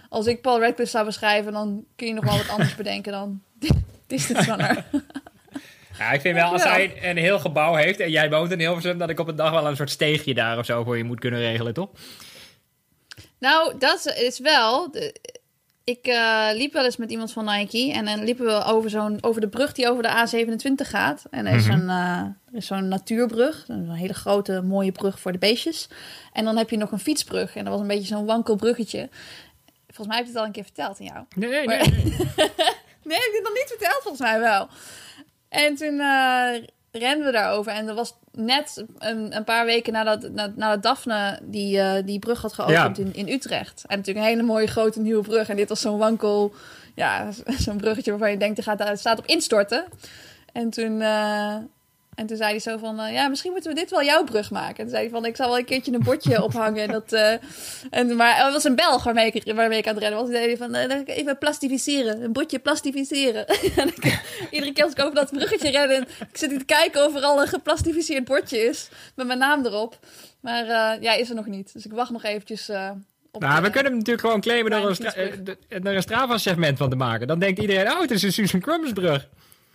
als 0.09 0.27
ik 0.27 0.43
Paul 0.43 0.61
Radcliffe 0.61 0.93
zou 0.93 1.05
beschrijven, 1.05 1.53
dan 1.53 1.85
kun 1.97 2.07
je 2.07 2.13
nog 2.13 2.25
wel 2.25 2.37
wat 2.37 2.49
anders 2.49 2.77
bedenken 2.83 3.13
dan 3.13 3.43
distance 4.07 4.51
runner. 4.51 4.85
Ja, 5.99 6.11
ik 6.11 6.21
vind 6.21 6.35
wel, 6.35 6.53
als 6.53 6.63
hij 6.63 7.11
een 7.11 7.17
heel 7.17 7.39
gebouw 7.39 7.75
heeft 7.75 8.01
en 8.01 8.11
jij 8.11 8.31
woont 8.31 8.51
in 8.51 8.59
Hilversum, 8.59 8.99
dat 8.99 9.11
ik 9.11 9.21
op 9.21 9.29
een 9.29 9.37
dag 9.37 9.51
wel 9.51 9.67
een 9.67 9.77
soort 9.77 9.91
steegje 9.91 10.35
daar 10.35 10.59
of 10.59 10.65
zo 10.65 10.85
voor 10.85 10.97
je 10.97 11.05
moet 11.05 11.21
kunnen 11.21 11.41
regelen, 11.41 11.75
toch? 11.75 11.89
Nou, 13.39 13.79
dat 13.79 14.15
is 14.17 14.39
wel... 14.39 14.91
De, 14.91 15.15
ik 15.85 16.07
uh, 16.07 16.49
liep 16.55 16.73
wel 16.73 16.85
eens 16.85 16.97
met 16.97 17.11
iemand 17.11 17.33
van 17.33 17.45
Nike 17.45 17.93
en 17.93 18.05
dan 18.05 18.25
liepen 18.25 18.45
we 18.47 18.65
over, 18.65 18.91
zo'n, 18.91 19.19
over 19.21 19.41
de 19.41 19.49
brug 19.49 19.73
die 19.73 19.89
over 19.89 20.03
de 20.03 20.09
A27 20.09 20.73
gaat. 20.89 21.25
En 21.31 21.47
er 21.47 21.57
is 21.57 21.67
Mhm. 21.67 21.79
zo'n, 21.79 21.89
uh, 21.89 22.17
er 22.21 22.35
is 22.53 22.67
zo'n 22.67 22.89
natuurbrug, 22.89 23.65
een 23.69 23.91
hele 23.91 24.15
grote 24.15 24.63
mooie 24.63 24.93
brug 24.93 25.21
voor 25.21 25.33
de 25.33 25.39
beestjes. 25.39 25.89
En 26.33 26.45
dan 26.45 26.57
heb 26.57 26.71
je 26.71 26.77
nog 26.77 26.93
een 26.93 26.99
fietsbrug 26.99 27.57
en 27.57 27.65
dat 27.65 27.73
was 27.73 27.83
een 27.83 27.89
beetje 27.89 28.07
zo'n 28.15 28.27
wankel 28.27 28.57
bruggetje. 28.57 29.09
Volgens 29.87 30.07
mij 30.07 30.17
heb 30.17 30.27
ik 30.27 30.33
het 30.33 30.41
al 30.41 30.47
een 30.47 30.53
keer 30.53 30.65
verteld 30.65 31.01
aan 31.01 31.07
jou. 31.07 31.25
Nee, 31.37 31.51
nee, 31.51 31.67
Maar- 31.67 31.77
nee. 31.77 32.05
Nee, 33.05 33.19
heb 33.19 33.27
ik 33.29 33.33
dit 33.33 33.43
nog 33.43 33.53
niet 33.55 33.75
verteld? 33.77 34.01
Volgens 34.03 34.21
mij 34.23 34.41
wel. 34.41 34.69
En 35.49 35.75
toen 35.75 36.01
eh 36.01 36.55
renden 36.93 37.27
we 37.27 37.33
daarover. 37.33 37.73
En 37.73 37.87
dat 37.87 37.97
was 37.97 38.15
net 38.33 38.85
een, 38.99 39.37
een 39.37 39.45
paar 39.45 39.65
weken 39.65 39.93
nadat, 39.93 40.31
na- 40.33 40.53
nadat 40.57 40.83
Daphne 40.83 41.39
die, 41.43 41.81
eh, 41.81 42.05
die 42.05 42.19
brug 42.19 42.43
had 42.43 42.53
geopend 42.53 42.97
Ja. 42.97 43.03
in, 43.05 43.15
in 43.15 43.29
Utrecht. 43.29 43.85
En 43.87 43.97
natuurlijk 43.97 44.27
een 44.27 44.33
hele 44.33 44.43
mooie 44.47 44.67
grote 44.67 45.01
nieuwe 45.01 45.23
brug. 45.23 45.49
En 45.49 45.57
dit 45.57 45.69
was 45.69 45.81
zo'n 45.81 45.99
wankel, 45.99 46.53
ja, 46.95 47.29
zo'n 47.65 47.77
bruggetje 47.77 48.11
waarvan 48.11 48.31
je 48.31 48.37
denkt, 48.37 48.59
er 48.59 48.65
gaat, 48.65 48.89
het 48.89 48.99
staat 48.99 49.19
op 49.19 49.27
instorten. 49.27 49.85
En 50.53 50.71
toen, 50.71 51.01
eh, 51.01 51.57
en 52.21 52.27
toen 52.27 52.37
zei 52.37 52.51
hij 52.51 52.59
zo 52.59 52.77
van, 52.77 53.01
eh, 53.01 53.13
ja, 53.13 53.29
misschien 53.29 53.53
moeten 53.53 53.71
we 53.75 53.81
dit 53.81 53.91
wel 53.91 54.03
jouw 54.03 54.25
brug 54.25 54.51
maken. 54.51 54.77
En 54.77 54.83
toen 54.83 54.89
zei 54.89 55.03
hij 55.03 55.11
van, 55.11 55.25
ik 55.25 55.37
zal 55.37 55.49
wel 55.49 55.59
een 55.59 55.65
keertje 55.65 55.93
een 55.93 56.03
bordje 56.03 56.43
ophangen. 56.49 56.83
En 56.83 56.91
dat, 56.91 57.13
eh, 57.13 57.33
en, 57.91 58.17
maar 58.17 58.45
het 58.45 58.53
was 58.53 58.65
een 58.65 58.75
Belg 58.75 59.03
waarmee 59.05 59.31
ik, 59.31 59.55
waarmee 59.55 59.79
ik 59.79 59.87
aan 59.87 59.95
het 59.95 60.03
rennen 60.03 60.21
was. 60.21 60.29
Die 60.29 60.39
zei 60.39 60.57
van, 60.57 60.73
dan 60.73 61.03
even 61.05 61.39
plastificeren. 61.39 62.23
Een 62.23 62.33
bordje 62.33 62.59
plastificeren. 62.59 63.47
en 63.77 63.89
ik, 63.89 64.21
iedere 64.51 64.73
keer 64.73 64.85
als 64.85 64.93
ik 64.93 65.01
over 65.01 65.15
dat 65.15 65.31
bruggetje 65.31 65.71
ren, 65.71 65.91
en 65.91 66.03
ik 66.03 66.37
zit 66.37 66.51
hier 66.51 66.59
te 66.59 66.65
kijken 66.65 67.05
of 67.07 67.15
er 67.17 67.23
al 67.23 67.41
een 67.41 67.49
geplastificeerd 67.49 68.25
bordje 68.25 68.59
is. 68.59 68.89
Met 69.15 69.27
mijn 69.27 69.39
naam 69.39 69.67
erop. 69.67 69.99
Maar 70.41 70.65
ja, 71.03 71.13
is 71.13 71.29
er 71.29 71.35
nog 71.35 71.47
niet. 71.47 71.73
Dus 71.73 71.85
ik 71.85 71.93
wacht 71.93 72.11
nog 72.11 72.25
eventjes 72.25 72.71
op... 73.31 73.41
Nou, 73.43 73.57
de- 73.57 73.63
we 73.63 73.71
kunnen 73.71 73.85
hem 73.93 73.97
natuurlijk 73.97 74.21
gewoon 74.27 74.41
claimen 74.41 74.71
door 74.71 74.89
een, 74.89 74.95
stra- 74.95 75.15
er 75.69 75.87
een 75.87 76.03
Strava-segment 76.03 76.79
van 76.79 76.91
te 76.91 76.97
maken. 76.97 77.27
Dan 77.27 77.39
denkt 77.39 77.61
iedereen, 77.61 77.93
oh, 77.93 78.01
het 78.01 78.11
is 78.11 78.23
een 78.23 78.33
Susan 78.33 78.61
Crumbsbrug. 78.61 79.29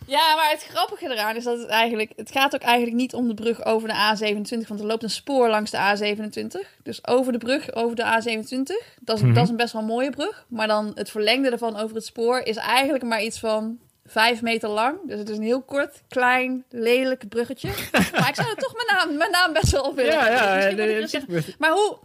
Ja, 0.08 0.36
maar 0.36 0.50
het 0.50 0.64
grappige 0.70 1.10
eraan 1.12 1.36
is 1.36 1.44
dat 1.44 1.58
het 1.60 1.68
eigenlijk... 1.68 2.12
Het 2.16 2.32
gaat 2.32 2.56
ook 2.56 2.62
eigenlijk 2.62 2.96
niet 2.96 3.14
om 3.14 3.28
de 3.28 3.34
brug 3.34 3.66
over 3.66 3.88
de 3.88 3.94
A27. 3.94 4.68
Want 4.68 4.80
er 4.80 4.86
loopt 4.86 5.04
een 5.04 5.10
spoor 5.10 5.50
langs 5.50 5.72
de 5.72 5.78
A27. 5.78 6.68
Dus 6.84 7.08
over 7.08 7.32
de 7.32 7.38
brug 7.38 7.74
over 7.74 7.96
de 7.96 8.04
A27. 8.04 8.96
Dat 9.02 9.18
is, 9.18 9.24
Mhm. 9.24 9.34
dat 9.34 9.44
is 9.44 9.50
een 9.50 9.56
best 9.56 9.74
wel 9.74 9.84
mooie 9.84 10.10
brug. 10.10 10.46
Maar 10.50 10.68
dan 10.68 10.92
het 10.96 11.10
verlengde 11.10 11.50
ervan 11.50 11.78
over 11.78 11.96
het 11.96 12.06
spoor... 12.06 12.40
is 12.40 12.56
eigenlijk 12.56 13.04
maar 13.04 13.24
iets 13.24 13.40
van 13.40 13.78
vijf 14.06 14.42
meter 14.42 14.70
lang. 14.70 14.98
Dus 15.08 15.20
het 15.20 15.30
is 15.30 15.38
een 15.38 15.44
heel 15.44 15.62
kort, 15.62 16.02
klein, 16.08 16.64
lelijk 16.70 17.30
bruggetje. 17.30 17.70
maar 18.20 18.30
ik 18.30 18.36
zou 18.36 18.50
er 18.50 18.56
toch 18.56 18.74
mijn 18.74 18.98
naam, 18.98 19.18
mijn 19.18 19.32
naam 19.32 19.54
best 19.54 19.72
wel 19.72 19.84
op 19.84 19.96
willen. 19.96 20.14
Ja, 20.14 20.28
ja. 20.28 20.76
De- 20.76 21.54
Maar 21.58 21.72
hoe, 21.72 21.98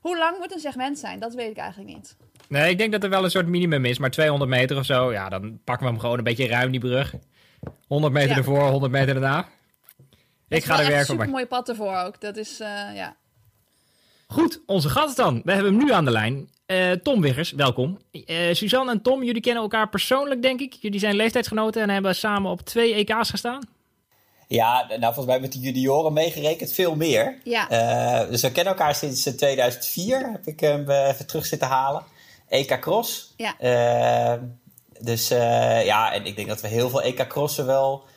hoe 0.00 0.18
lang 0.18 0.38
moet 0.38 0.52
een 0.52 0.60
segment 0.60 0.98
zijn? 0.98 1.18
Dat 1.20 1.34
weet 1.34 1.50
ik 1.50 1.56
eigenlijk 1.56 1.94
niet. 1.94 2.16
Nee, 2.48 2.70
ik 2.70 2.78
denk 2.78 2.92
dat 2.92 3.02
er 3.04 3.10
wel 3.10 3.24
een 3.24 3.30
soort 3.30 3.46
minimum 3.46 3.84
is, 3.84 3.98
maar 3.98 4.10
200 4.10 4.50
meter 4.50 4.76
of 4.78 4.84
zo. 4.84 5.12
Ja, 5.12 5.28
dan 5.28 5.60
pakken 5.64 5.86
we 5.86 5.92
hem 5.92 6.00
gewoon 6.00 6.18
een 6.18 6.24
beetje 6.24 6.46
ruim, 6.48 6.70
die 6.70 6.80
brug. 6.80 7.14
100 7.86 8.12
meter 8.12 8.30
Ja. 8.30 8.36
ervoor, 8.36 8.68
100 8.68 8.92
meter 8.92 9.14
daarna. 9.14 9.48
Ik 10.48 10.64
ga 10.64 10.80
er 10.80 10.86
werk 10.86 11.00
Een 11.00 11.06
van 11.06 11.16
maken. 11.16 11.26
super 11.26 11.28
mooi 11.28 11.46
pad 11.46 11.68
ervoor 11.68 11.96
ook. 11.96 12.20
Dat 12.20 12.36
is, 12.36 12.60
eh, 12.60 12.94
ja. 12.94 13.16
Goed, 14.26 14.60
onze 14.66 14.88
gast 14.88 15.16
dan. 15.16 15.40
We 15.44 15.52
hebben 15.52 15.74
hem 15.74 15.84
nu 15.84 15.92
aan 15.92 16.04
de 16.04 16.10
lijn. 16.10 16.48
Uh, 16.66 16.90
Tom 16.92 17.20
Wiggers, 17.20 17.52
welkom. 17.52 17.98
Uh, 18.12 18.36
Suzanne 18.52 18.90
en 18.90 19.02
Tom, 19.02 19.22
jullie 19.22 19.40
kennen 19.40 19.62
elkaar 19.62 19.88
persoonlijk, 19.88 20.42
denk 20.42 20.60
ik. 20.60 20.72
Jullie 20.80 21.00
zijn 21.00 21.14
leeftijdsgenoten 21.14 21.82
en 21.82 21.88
hebben 21.90 22.14
samen 22.14 22.50
op 22.50 22.60
twee 22.60 22.94
EK's 22.94 23.30
gestaan. 23.30 23.60
Ja, 24.48 24.86
nou 24.88 25.00
volgens 25.00 25.26
mij 25.26 25.40
met 25.40 25.52
de 25.52 25.58
junioren 25.58 26.12
meegerekend 26.12 26.72
veel 26.72 26.94
meer. 26.96 27.38
Ja. 27.44 27.70
Uh, 28.22 28.30
dus 28.30 28.42
we 28.42 28.52
kennen 28.52 28.72
elkaar 28.72 28.94
sinds 28.94 29.22
2004, 29.22 30.30
heb 30.32 30.46
ik 30.46 30.60
hem 30.60 30.90
even 30.90 31.26
terug 31.26 31.46
zitten 31.46 31.68
halen. 31.68 32.02
EK 32.48 32.80
Cross. 32.80 33.34
Ja. 33.36 33.54
Dus 35.00 35.28
ja, 35.28 36.12
en 36.12 36.24
ik 36.24 36.36
denk 36.36 36.48
dat 36.48 36.60
we 36.60 36.68
heel 36.68 36.90
veel 36.90 37.02
EK 37.02 37.28
Crossen 37.28 37.66
wel 37.66 38.08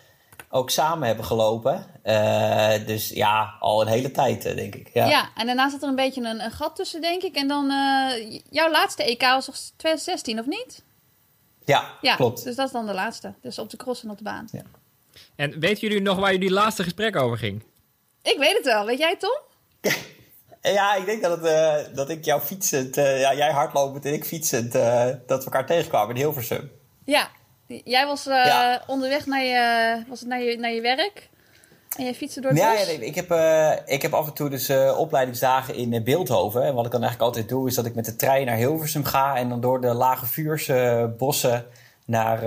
ook 0.53 0.69
samen 0.69 1.07
hebben 1.07 1.25
gelopen. 1.25 1.85
Uh, 2.03 2.85
dus 2.85 3.09
ja, 3.09 3.55
al 3.59 3.81
een 3.81 3.87
hele 3.87 4.11
tijd, 4.11 4.45
eh, 4.45 4.55
denk 4.55 4.75
ik. 4.75 4.89
Ja, 4.93 5.07
ja 5.07 5.29
en 5.35 5.45
daarna 5.45 5.69
zat 5.69 5.81
er 5.81 5.87
een 5.87 5.95
beetje 5.95 6.21
een, 6.21 6.43
een 6.43 6.51
gat 6.51 6.75
tussen, 6.75 7.01
denk 7.01 7.23
ik. 7.23 7.35
En 7.35 7.47
dan, 7.47 7.71
uh, 7.71 8.39
jouw 8.49 8.71
laatste 8.71 9.03
EK 9.03 9.21
was 9.21 9.45
toch 9.45 9.55
2016, 9.55 10.39
of 10.39 10.45
niet? 10.45 10.83
Ja, 11.65 11.97
ja, 12.01 12.15
klopt. 12.15 12.43
Dus 12.43 12.55
dat 12.55 12.65
is 12.65 12.71
dan 12.71 12.85
de 12.85 12.93
laatste. 12.93 13.33
Dus 13.41 13.59
op 13.59 13.69
de 13.69 13.77
cross 13.77 14.03
en 14.03 14.09
op 14.09 14.17
de 14.17 14.23
baan. 14.23 14.47
Ja. 14.51 14.61
En 15.35 15.59
weten 15.59 15.87
jullie 15.87 16.01
nog 16.01 16.17
waar 16.17 16.31
jullie 16.31 16.51
laatste 16.51 16.83
gesprek 16.83 17.15
over 17.15 17.37
ging? 17.37 17.63
Ik 18.21 18.37
weet 18.37 18.57
het 18.57 18.65
wel. 18.65 18.85
Weet 18.85 18.97
jij, 18.97 19.15
Tom? 19.17 19.39
ja, 20.71 20.95
ik 20.95 21.05
denk 21.05 21.21
dat, 21.21 21.41
het, 21.41 21.95
dat 21.95 22.09
ik 22.09 22.25
jou 22.25 22.41
fietsend, 22.41 22.95
ja, 22.95 23.33
jij 23.33 23.51
hardlopend 23.51 24.05
en 24.05 24.13
ik 24.13 24.25
fietsend, 24.25 24.71
dat 25.27 25.37
we 25.37 25.43
elkaar 25.43 25.65
tegenkwamen 25.65 26.15
in 26.15 26.21
Hilversum. 26.21 26.71
Ja, 27.05 27.29
Jij 27.67 28.05
was 28.05 28.27
onderweg 28.87 29.25
naar 29.25 29.43
je, 29.43 30.03
was 30.07 30.19
het 30.19 30.29
naar, 30.29 30.41
je, 30.41 30.57
naar 30.57 30.71
je 30.71 30.81
werk. 30.81 31.29
En 31.97 32.03
jij 32.03 32.15
fietste 32.15 32.41
door 32.41 32.51
het 32.51 32.59
ja, 32.59 32.71
bos? 32.71 32.85
Ja, 32.85 33.01
ik, 33.01 33.15
heb, 33.15 33.31
ik 33.85 34.01
heb 34.01 34.13
af 34.13 34.27
en 34.27 34.33
toe 34.33 34.49
dus 34.49 34.71
opleidingsdagen 34.97 35.75
in 35.75 36.03
Beeldhoven. 36.03 36.63
En 36.63 36.73
wat 36.73 36.85
ik 36.85 36.91
dan 36.91 37.01
eigenlijk 37.01 37.31
altijd 37.31 37.49
doe, 37.49 37.67
is 37.67 37.75
dat 37.75 37.85
ik 37.85 37.95
met 37.95 38.05
de 38.05 38.15
trein 38.15 38.45
naar 38.45 38.55
Hilversum 38.55 39.03
ga... 39.03 39.35
en 39.35 39.49
dan 39.49 39.61
door 39.61 39.81
de 39.81 39.93
lage 39.93 40.25
vuurse 40.25 41.13
bossen 41.17 41.65
naar, 42.05 42.43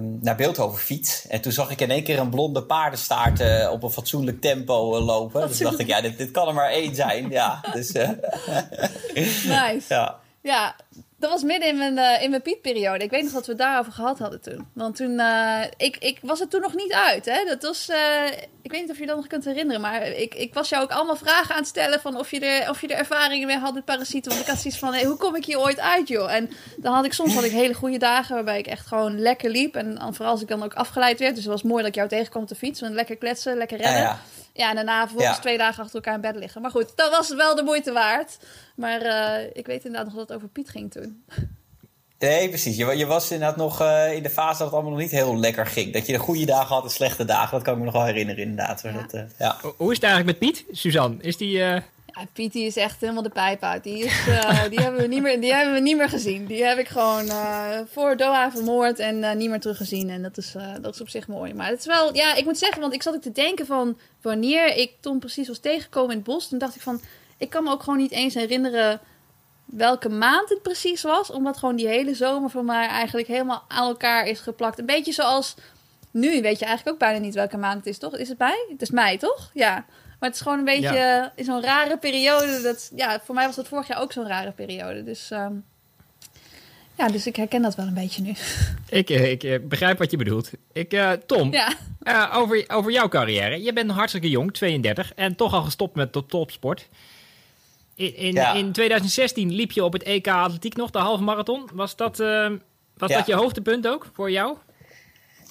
naar 0.00 0.36
Beeldhoven 0.36 0.78
fiets. 0.78 1.26
En 1.26 1.40
toen 1.40 1.52
zag 1.52 1.70
ik 1.70 1.80
in 1.80 1.90
één 1.90 2.02
keer 2.02 2.18
een 2.18 2.30
blonde 2.30 2.62
paardenstaart 2.62 3.68
op 3.70 3.82
een 3.82 3.90
fatsoenlijk 3.90 4.40
tempo 4.40 5.00
lopen. 5.00 5.48
Dus 5.48 5.58
dacht 5.58 5.78
ik, 5.78 5.86
ja, 5.86 6.00
dit, 6.00 6.18
dit 6.18 6.30
kan 6.30 6.48
er 6.48 6.54
maar 6.54 6.70
één 6.70 6.94
zijn. 6.94 7.30
Ja, 7.30 7.64
dus, 7.72 7.92
nice. 9.14 9.84
Ja. 9.88 10.18
Ja, 10.42 10.76
dat 11.18 11.30
was 11.30 11.42
midden 11.42 11.68
in 11.68 11.76
mijn, 11.76 11.96
uh, 11.96 12.22
in 12.22 12.30
mijn 12.30 12.42
pietperiode. 12.42 13.04
Ik 13.04 13.10
weet 13.10 13.22
nog 13.22 13.32
dat 13.32 13.46
we 13.46 13.52
het 13.52 13.60
daarover 13.60 13.92
gehad 13.92 14.18
hadden 14.18 14.40
toen. 14.40 14.66
Want 14.72 14.96
toen, 14.96 15.10
uh, 15.10 15.60
ik, 15.76 15.96
ik 15.96 16.18
was 16.22 16.38
het 16.38 16.50
toen 16.50 16.60
nog 16.60 16.74
niet 16.74 16.92
uit. 16.92 17.24
Hè? 17.24 17.44
Dat 17.44 17.62
was, 17.62 17.88
uh, 17.88 18.26
ik 18.62 18.70
weet 18.70 18.80
niet 18.80 18.90
of 18.90 18.98
je 18.98 19.06
dat 19.06 19.16
nog 19.16 19.26
kunt 19.26 19.44
herinneren. 19.44 19.80
Maar 19.80 20.06
ik, 20.06 20.34
ik 20.34 20.54
was 20.54 20.68
jou 20.68 20.82
ook 20.82 20.90
allemaal 20.90 21.16
vragen 21.16 21.54
aan 21.54 21.60
het 21.60 21.68
stellen. 21.68 22.00
Van 22.00 22.18
of 22.18 22.30
je 22.30 22.40
er, 22.40 22.70
of 22.70 22.80
je 22.80 22.88
er 22.88 22.98
ervaringen 22.98 23.46
mee 23.46 23.58
had 23.58 23.74
met 23.74 23.84
parasieten. 23.84 24.30
Want 24.30 24.42
ik 24.42 24.50
had 24.50 24.60
zoiets 24.60 24.80
van, 24.80 24.94
hey, 24.94 25.04
hoe 25.04 25.16
kom 25.16 25.36
ik 25.36 25.44
hier 25.44 25.58
ooit 25.60 25.80
uit 25.80 26.08
joh? 26.08 26.34
En 26.34 26.50
dan 26.76 26.94
had 26.94 27.04
ik 27.04 27.12
soms 27.12 27.34
had 27.34 27.44
ik 27.44 27.52
hele 27.52 27.74
goede 27.74 27.98
dagen. 27.98 28.34
Waarbij 28.34 28.58
ik 28.58 28.66
echt 28.66 28.86
gewoon 28.86 29.20
lekker 29.20 29.50
liep. 29.50 29.76
En 29.76 29.98
vooral 30.14 30.32
als 30.32 30.42
ik 30.42 30.48
dan 30.48 30.62
ook 30.62 30.74
afgeleid 30.74 31.18
werd. 31.18 31.34
Dus 31.34 31.44
het 31.44 31.52
was 31.52 31.62
mooi 31.62 31.78
dat 31.78 31.88
ik 31.88 31.94
jou 31.94 32.08
tegenkwam 32.08 32.42
op 32.42 32.48
de 32.48 32.54
fiets. 32.54 32.80
Want 32.80 32.94
lekker 32.94 33.16
kletsen, 33.16 33.56
lekker 33.56 33.78
rennen. 33.78 34.00
Ja, 34.00 34.06
ja. 34.08 34.20
Ja, 34.56 34.68
en 34.68 34.74
daarna 34.74 35.00
vervolgens 35.00 35.36
ja. 35.36 35.42
twee 35.42 35.58
dagen 35.58 35.82
achter 35.82 35.94
elkaar 35.94 36.14
in 36.14 36.20
bed 36.20 36.36
liggen. 36.36 36.62
Maar 36.62 36.70
goed, 36.70 36.92
dat 36.96 37.10
was 37.10 37.34
wel 37.34 37.54
de 37.54 37.62
moeite 37.62 37.92
waard. 37.92 38.38
Maar 38.76 39.02
uh, 39.02 39.50
ik 39.52 39.66
weet 39.66 39.84
inderdaad 39.84 40.04
nog 40.04 40.14
dat 40.14 40.28
het 40.28 40.36
over 40.36 40.48
Piet 40.48 40.68
ging 40.68 40.90
toen. 40.90 41.24
Nee, 42.18 42.48
precies. 42.48 42.76
Je, 42.76 42.96
je 42.96 43.06
was 43.06 43.30
inderdaad 43.30 43.56
nog 43.56 43.82
uh, 43.82 44.14
in 44.14 44.22
de 44.22 44.30
fase 44.30 44.58
dat 44.58 44.66
het 44.66 44.72
allemaal 44.72 44.90
nog 44.90 45.00
niet 45.00 45.10
heel 45.10 45.38
lekker 45.38 45.66
ging. 45.66 45.92
Dat 45.92 46.06
je 46.06 46.12
de 46.12 46.18
goede 46.18 46.46
dagen 46.46 46.74
had 46.74 46.84
en 46.84 46.90
slechte 46.90 47.24
dagen. 47.24 47.50
Dat 47.50 47.62
kan 47.62 47.72
ik 47.72 47.78
me 47.78 47.84
nog 47.84 47.94
wel 47.94 48.04
herinneren, 48.04 48.42
inderdaad. 48.42 48.82
Ja. 48.82 48.92
Dat, 48.92 49.14
uh, 49.14 49.22
ja. 49.38 49.56
Hoe 49.76 49.90
is 49.90 49.96
het 49.96 50.04
eigenlijk 50.04 50.40
met 50.40 50.50
Piet, 50.50 50.64
Suzanne? 50.70 51.16
Is 51.20 51.36
die... 51.36 51.62
Ja, 52.16 52.26
Piet 52.32 52.52
die 52.52 52.66
is 52.66 52.76
echt 52.76 53.00
helemaal 53.00 53.22
de 53.22 53.28
pijp 53.28 53.62
uit. 53.62 53.82
Die, 53.82 54.04
is, 54.04 54.24
die, 54.70 54.80
hebben 54.80 55.00
we 55.00 55.06
niet 55.06 55.22
meer, 55.22 55.40
die 55.40 55.54
hebben 55.54 55.74
we 55.74 55.80
niet 55.80 55.96
meer 55.96 56.08
gezien. 56.08 56.46
Die 56.46 56.64
heb 56.64 56.78
ik 56.78 56.88
gewoon 56.88 57.28
voor 57.90 58.16
Doha 58.16 58.50
vermoord 58.50 58.98
en 58.98 59.38
niet 59.38 59.50
meer 59.50 59.60
teruggezien. 59.60 60.10
En 60.10 60.22
dat 60.22 60.36
is, 60.36 60.54
dat 60.80 60.94
is 60.94 61.00
op 61.00 61.08
zich 61.08 61.28
mooi. 61.28 61.54
Maar 61.54 61.68
het 61.68 61.78
is 61.78 61.86
wel, 61.86 62.14
ja, 62.14 62.34
ik 62.34 62.44
moet 62.44 62.58
zeggen, 62.58 62.80
want 62.80 62.94
ik 62.94 63.02
zat 63.02 63.14
ook 63.14 63.22
te 63.22 63.32
denken 63.32 63.66
van 63.66 63.98
wanneer 64.22 64.76
ik 64.76 64.92
Tom 65.00 65.18
precies 65.18 65.48
was 65.48 65.58
tegengekomen 65.58 66.10
in 66.10 66.16
het 66.16 66.26
bos. 66.26 66.48
Toen 66.48 66.58
dacht 66.58 66.74
ik 66.74 66.80
van, 66.82 67.00
ik 67.36 67.50
kan 67.50 67.64
me 67.64 67.70
ook 67.70 67.82
gewoon 67.82 67.98
niet 67.98 68.12
eens 68.12 68.34
herinneren 68.34 69.00
welke 69.64 70.08
maand 70.08 70.48
het 70.48 70.62
precies 70.62 71.02
was. 71.02 71.30
Omdat 71.30 71.56
gewoon 71.56 71.76
die 71.76 71.88
hele 71.88 72.14
zomer 72.14 72.50
van 72.50 72.64
mij 72.64 72.86
eigenlijk 72.86 73.26
helemaal 73.26 73.64
aan 73.68 73.88
elkaar 73.88 74.26
is 74.26 74.40
geplakt. 74.40 74.78
Een 74.78 74.86
beetje 74.86 75.12
zoals 75.12 75.54
nu 76.10 76.42
weet 76.42 76.58
je 76.58 76.64
eigenlijk 76.64 76.88
ook 76.88 76.98
bijna 76.98 77.18
niet 77.18 77.34
welke 77.34 77.56
maand 77.56 77.76
het 77.76 77.86
is, 77.86 77.98
toch? 77.98 78.16
Is 78.16 78.28
het 78.28 78.38
mei? 78.38 78.54
Het 78.68 78.82
is 78.82 78.90
mei, 78.90 79.16
toch? 79.16 79.50
Ja. 79.54 79.84
Maar 80.18 80.28
het 80.28 80.34
is 80.34 80.40
gewoon 80.40 80.58
een 80.58 80.64
beetje 80.64 80.94
ja. 80.94 81.32
in 81.34 81.44
zo'n 81.44 81.62
rare 81.62 81.98
periode. 81.98 82.60
Dat, 82.62 82.90
ja, 82.94 83.20
voor 83.24 83.34
mij 83.34 83.46
was 83.46 83.56
dat 83.56 83.68
vorig 83.68 83.86
jaar 83.88 84.00
ook 84.00 84.12
zo'n 84.12 84.26
rare 84.26 84.50
periode. 84.50 85.04
Dus 85.04 85.30
um, 85.30 85.64
ja, 86.98 87.08
dus 87.08 87.26
ik 87.26 87.36
herken 87.36 87.62
dat 87.62 87.74
wel 87.74 87.86
een 87.86 87.94
beetje 87.94 88.22
nu. 88.22 88.34
Ik, 88.88 89.10
ik 89.10 89.68
begrijp 89.68 89.98
wat 89.98 90.10
je 90.10 90.16
bedoelt. 90.16 90.50
Ik, 90.72 90.92
uh, 90.92 91.12
Tom, 91.12 91.52
ja. 91.52 91.72
uh, 92.02 92.34
over, 92.36 92.64
over 92.66 92.92
jouw 92.92 93.08
carrière. 93.08 93.62
Je 93.62 93.72
bent 93.72 93.90
hartstikke 93.90 94.30
jong, 94.30 94.52
32, 94.52 95.14
en 95.14 95.36
toch 95.36 95.52
al 95.54 95.62
gestopt 95.62 95.94
met 95.94 96.12
de 96.12 96.26
topsport. 96.26 96.88
In, 97.94 98.16
in, 98.16 98.32
Ja. 98.32 98.52
in 98.52 98.72
2016 98.72 99.52
liep 99.52 99.72
je 99.72 99.84
op 99.84 99.92
het 99.92 100.02
EK 100.02 100.28
Atletiek 100.28 100.76
nog, 100.76 100.90
de 100.90 100.98
halve 100.98 101.22
marathon. 101.22 101.68
Was 101.72 101.96
dat, 101.96 102.20
eh, 102.20 102.50
was 102.96 103.10
Ja. 103.10 103.16
dat 103.16 103.26
je 103.26 103.34
hoogtepunt 103.34 103.88
ook 103.88 104.10
voor 104.12 104.30
jou? 104.30 104.56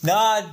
Nou, 0.01 0.43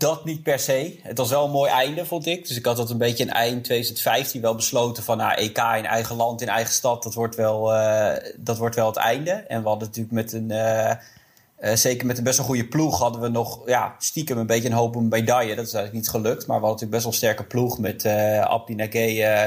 dat 0.00 0.24
niet 0.24 0.42
per 0.42 0.58
se. 0.58 0.98
Het 1.02 1.18
was 1.18 1.30
wel 1.30 1.44
een 1.44 1.50
mooi 1.50 1.70
einde, 1.70 2.06
vond 2.06 2.26
ik. 2.26 2.48
Dus 2.48 2.56
ik 2.56 2.64
had 2.64 2.76
dat 2.76 2.90
een 2.90 2.98
beetje 2.98 3.24
in 3.24 3.30
eind 3.30 3.64
2015 3.64 4.40
wel 4.40 4.54
besloten 4.54 5.02
van... 5.02 5.16
Nou, 5.16 5.34
EK 5.34 5.58
in 5.58 5.86
eigen 5.86 6.16
land, 6.16 6.40
in 6.40 6.48
eigen 6.48 6.72
stad, 6.72 7.02
dat 7.02 7.14
wordt 7.14 7.36
wel, 7.36 7.74
eh, 7.74 8.32
dat 8.36 8.58
wordt 8.58 8.74
wel 8.74 8.86
het 8.86 8.96
einde. 8.96 9.30
En 9.30 9.62
we 9.62 9.68
hadden 9.68 9.88
natuurlijk 9.88 10.14
met 10.14 10.32
een... 10.32 10.50
eh, 10.50 10.90
eh, 10.90 11.76
zeker 11.76 12.06
met 12.06 12.18
een 12.18 12.24
best 12.24 12.36
wel 12.36 12.46
goede 12.46 12.68
ploeg 12.68 12.98
hadden 12.98 13.20
we 13.20 13.28
nog 13.28 13.68
ja, 13.68 13.94
stiekem 13.98 14.38
een 14.38 14.46
beetje 14.46 14.68
een 14.68 14.74
hoop 14.74 14.96
op 14.96 15.02
een 15.02 15.08
medaille. 15.08 15.54
Dat 15.54 15.66
is 15.66 15.72
eigenlijk 15.72 16.04
niet 16.04 16.08
gelukt. 16.10 16.46
Maar 16.46 16.60
we 16.60 16.66
hadden 16.66 16.86
natuurlijk 16.88 16.90
best 16.90 17.02
wel 17.02 17.12
een 17.12 17.18
sterke 17.18 17.44
ploeg 17.44 17.78
met 17.78 18.04
eh 18.04 18.40
Abdi 18.40 18.88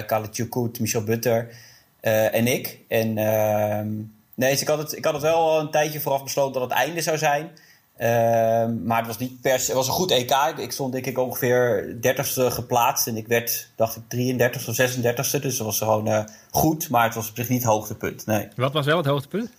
Khaled 0.05 0.35
Choukout, 0.35 0.79
Michel 0.79 1.03
Butter 1.03 1.55
en 2.01 2.47
ik. 2.47 2.79
En 2.87 3.17
ehm, 3.17 3.87
nee, 4.35 4.51
dus 4.51 4.61
ik 4.61 4.67
had, 4.67 4.77
het, 4.77 4.97
ik 4.97 5.05
had 5.05 5.13
het 5.13 5.21
wel 5.21 5.59
een 5.59 5.71
tijdje 5.71 5.99
vooraf 5.99 6.23
besloten 6.23 6.61
dat 6.61 6.69
het 6.69 6.79
einde 6.79 7.01
zou 7.01 7.17
zijn. 7.17 7.51
Ehm, 7.97 8.84
maar 8.84 8.97
het 8.97 9.08
was 9.08 9.17
niet 9.17 9.41
per 9.41 9.60
se, 9.60 9.65
het 9.65 9.75
was 9.75 9.88
een 9.88 9.93
goed 9.93 10.12
EK. 10.12 10.53
Ik- 10.58 10.71
stond 10.71 10.91
denk 10.93 11.06
ik 11.06 11.17
ongeveer 11.17 11.95
30ste 12.01 12.51
geplaatst. 12.51 13.08
En 13.08 13.17
ik 13.17 13.27
werd, 13.27 13.69
dacht 13.75 13.95
ik, 13.95 14.03
33 14.08 14.67
of 14.67 14.75
36ste. 14.75 15.39
Dus 15.39 15.58
dat 15.58 15.65
was 15.65 15.77
gewoon 15.77 16.08
eh, 16.08 16.23
goed. 16.51 16.89
Maar 16.89 17.03
het 17.03 17.15
was 17.15 17.29
op 17.29 17.36
zich 17.36 17.49
niet 17.49 17.62
het 17.63 17.71
hoogtepunt. 17.71 18.25
Nee. 18.25 18.47
Wat 18.56 18.73
was 18.73 18.86
wel 18.86 18.97
het 18.97 19.06
hoogtepunt? 19.06 19.49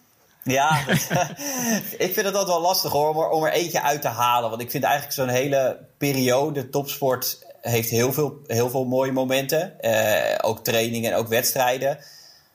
Ja, 0.44 0.78
ik 2.06 2.12
vind 2.12 2.16
het 2.16 2.26
altijd 2.26 2.46
wel 2.46 2.60
lastig 2.60 2.92
hoor, 2.92 3.08
om 3.08 3.18
er, 3.18 3.28
om 3.28 3.44
er 3.44 3.52
eentje 3.52 3.82
uit 3.82 4.02
te 4.02 4.08
halen. 4.08 4.50
Want 4.50 4.62
ik 4.62 4.70
vind 4.70 4.84
eigenlijk 4.84 5.14
zo'n 5.14 5.28
hele 5.28 5.78
periode, 5.98 6.70
topsport 6.70 7.46
heeft 7.60 7.90
heel 7.90 8.12
veel, 8.12 8.38
heel 8.46 8.70
veel 8.70 8.84
mooie 8.84 9.12
momenten. 9.12 9.80
Eh, 9.80 10.48
ook 10.48 10.64
trainingen 10.64 11.12
en 11.12 11.18
ook 11.18 11.28
wedstrijden. 11.28 11.98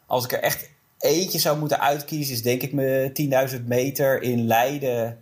Als 0.05 0.23
ik 0.23 0.31
er 0.31 0.41
echt 0.41 0.69
eentje 0.99 1.39
zou 1.39 1.57
moeten 1.57 1.79
uitkiezen, 1.79 2.33
is 2.33 2.41
denk 2.41 2.61
ik 2.61 2.73
mijn 2.73 3.13
10.000 3.13 3.65
meter 3.67 4.21
in 4.21 4.47
Leiden 4.47 5.17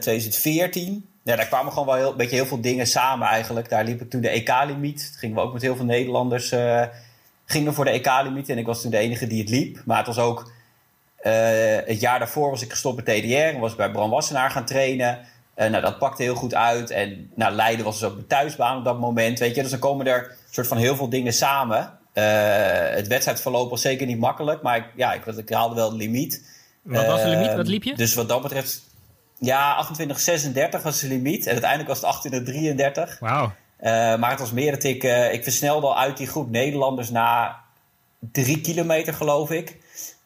2014. 0.00 1.08
Ja, 1.22 1.36
daar 1.36 1.46
kwamen 1.46 1.72
gewoon 1.72 1.86
wel 1.86 1.96
heel, 1.96 2.10
een 2.10 2.16
beetje 2.16 2.36
heel 2.36 2.46
veel 2.46 2.60
dingen 2.60 2.86
samen 2.86 3.28
eigenlijk. 3.28 3.68
Daar 3.68 3.84
liep 3.84 4.00
ik 4.00 4.10
toen 4.10 4.20
de 4.20 4.28
EK-limiet. 4.28 5.12
Gingen 5.16 5.36
we 5.36 5.42
ook 5.42 5.52
met 5.52 5.62
heel 5.62 5.76
veel 5.76 5.84
Nederlanders 5.84 6.52
eh, 6.52 6.82
gingen 7.44 7.74
voor 7.74 7.84
de 7.84 7.90
EK-limiet. 7.90 8.48
En 8.48 8.58
ik 8.58 8.66
was 8.66 8.82
toen 8.82 8.90
de 8.90 8.98
enige 8.98 9.26
die 9.26 9.40
het 9.40 9.50
liep. 9.50 9.82
Maar 9.84 9.96
het 9.96 10.06
was 10.06 10.18
ook... 10.18 10.52
Eh, 11.18 11.32
het 11.84 12.00
jaar 12.00 12.18
daarvoor 12.18 12.50
was 12.50 12.62
ik 12.62 12.70
gestopt 12.70 12.96
met 12.96 13.04
TDR 13.04 13.34
en 13.34 13.58
was 13.58 13.70
ik 13.70 13.76
bij 13.76 13.90
Bram 13.90 14.10
Wassenaar 14.10 14.50
gaan 14.50 14.64
trainen. 14.64 15.18
Eh, 15.54 15.70
nou, 15.70 15.82
dat 15.82 15.98
pakte 15.98 16.22
heel 16.22 16.34
goed 16.34 16.54
uit. 16.54 16.90
En 16.90 17.30
nou, 17.34 17.54
Leiden 17.54 17.84
was 17.84 17.98
dus 17.98 18.08
ook 18.08 18.14
mijn 18.14 18.26
thuisbaan 18.26 18.78
op 18.78 18.84
dat 18.84 18.98
moment. 18.98 19.38
Weet 19.38 19.54
je? 19.54 19.62
Dus 19.62 19.70
dan 19.70 19.80
komen 19.80 20.06
er 20.06 20.36
soort 20.50 20.66
van 20.66 20.76
heel 20.76 20.96
veel 20.96 21.08
dingen 21.08 21.32
samen. 21.32 21.98
Eh, 22.12 22.24
het 22.96 23.06
wedstrijdverloop 23.06 23.70
was 23.70 23.80
zeker 23.80 24.06
niet 24.06 24.18
makkelijk, 24.18 24.62
maar 24.62 24.76
ik, 24.76 24.84
ja, 24.96 25.12
ik, 25.12 25.26
ik 25.26 25.50
haalde 25.50 25.74
wel 25.74 25.90
de 25.90 25.96
limiet. 25.96 26.42
Wat 26.82 27.06
was 27.06 27.22
de 27.22 27.28
limiet? 27.28 27.46
Ehm, 27.46 27.56
Wat 27.56 27.68
liep 27.68 27.82
je? 27.82 27.94
Dus 27.94 28.14
wat 28.14 28.28
dat 28.28 28.42
betreft, 28.42 28.82
ja, 29.38 29.86
28,36 30.00 30.82
was 30.82 31.00
de 31.00 31.06
limiet. 31.08 31.46
En 31.46 31.52
uiteindelijk 31.52 32.00
was 32.00 32.22
het 32.22 32.32
28,33. 33.12 33.18
Wauw. 33.20 33.52
Eh, 33.76 33.92
maar 34.16 34.30
het 34.30 34.40
was 34.40 34.52
meer 34.52 34.70
dat 34.72 34.84
ik, 34.84 35.04
eh, 35.04 35.32
ik 35.32 35.42
versnelde 35.42 35.86
al 35.86 35.98
uit 35.98 36.16
die 36.16 36.26
groep 36.26 36.50
Nederlanders 36.50 37.10
na 37.10 37.56
drie 38.32 38.60
kilometer, 38.60 39.14
geloof 39.14 39.50
ik. 39.50 39.76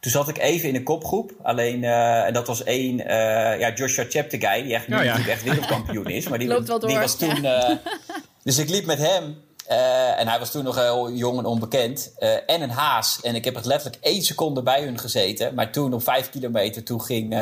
Toen 0.00 0.10
zat 0.10 0.28
ik 0.28 0.38
even 0.38 0.68
in 0.68 0.74
een 0.74 0.82
kopgroep. 0.82 1.32
Alleen, 1.42 1.84
eh, 1.84 2.24
en 2.26 2.32
dat 2.32 2.46
was 2.46 2.62
één, 2.64 3.06
eh, 3.06 3.60
ja, 3.60 3.72
Joshua 3.74 4.04
Cheptegei, 4.08 4.62
die 4.62 4.74
echt, 4.74 4.88
nu 4.88 4.94
Oh 4.96 5.00
ja. 5.04 5.06
natuurlijk 5.10 5.34
echt 5.34 5.42
wereldkampioen 5.42 6.06
is. 6.06 6.28
Maar 6.28 6.38
die, 6.38 6.48
Loopt 6.54 6.68
wel 6.68 6.78
die 6.78 6.88
door, 6.88 7.00
was 7.00 7.16
toen... 7.16 7.44
eh, 7.44 7.70
dus 8.44 8.58
ik 8.58 8.68
liep 8.68 8.84
met 8.86 8.98
hem. 8.98 9.36
eh, 9.66 10.20
en 10.20 10.28
hij 10.28 10.38
was 10.38 10.50
toen 10.50 10.64
nog 10.64 10.76
heel 10.76 11.12
jong 11.12 11.38
en 11.38 11.44
onbekend. 11.44 12.12
eh, 12.18 12.30
en 12.46 12.62
een 12.62 12.70
haas. 12.70 13.20
En 13.22 13.34
ik 13.34 13.44
heb 13.44 13.54
echt 13.56 13.64
letterlijk 13.64 14.02
één 14.04 14.22
seconde 14.22 14.62
bij 14.62 14.82
hun 14.82 14.98
gezeten. 14.98 15.54
Maar 15.54 15.72
toen 15.72 15.92
op 15.92 16.02
vijf 16.02 16.30
kilometer, 16.30 16.82
toen 16.84 17.02
ging... 17.02 17.34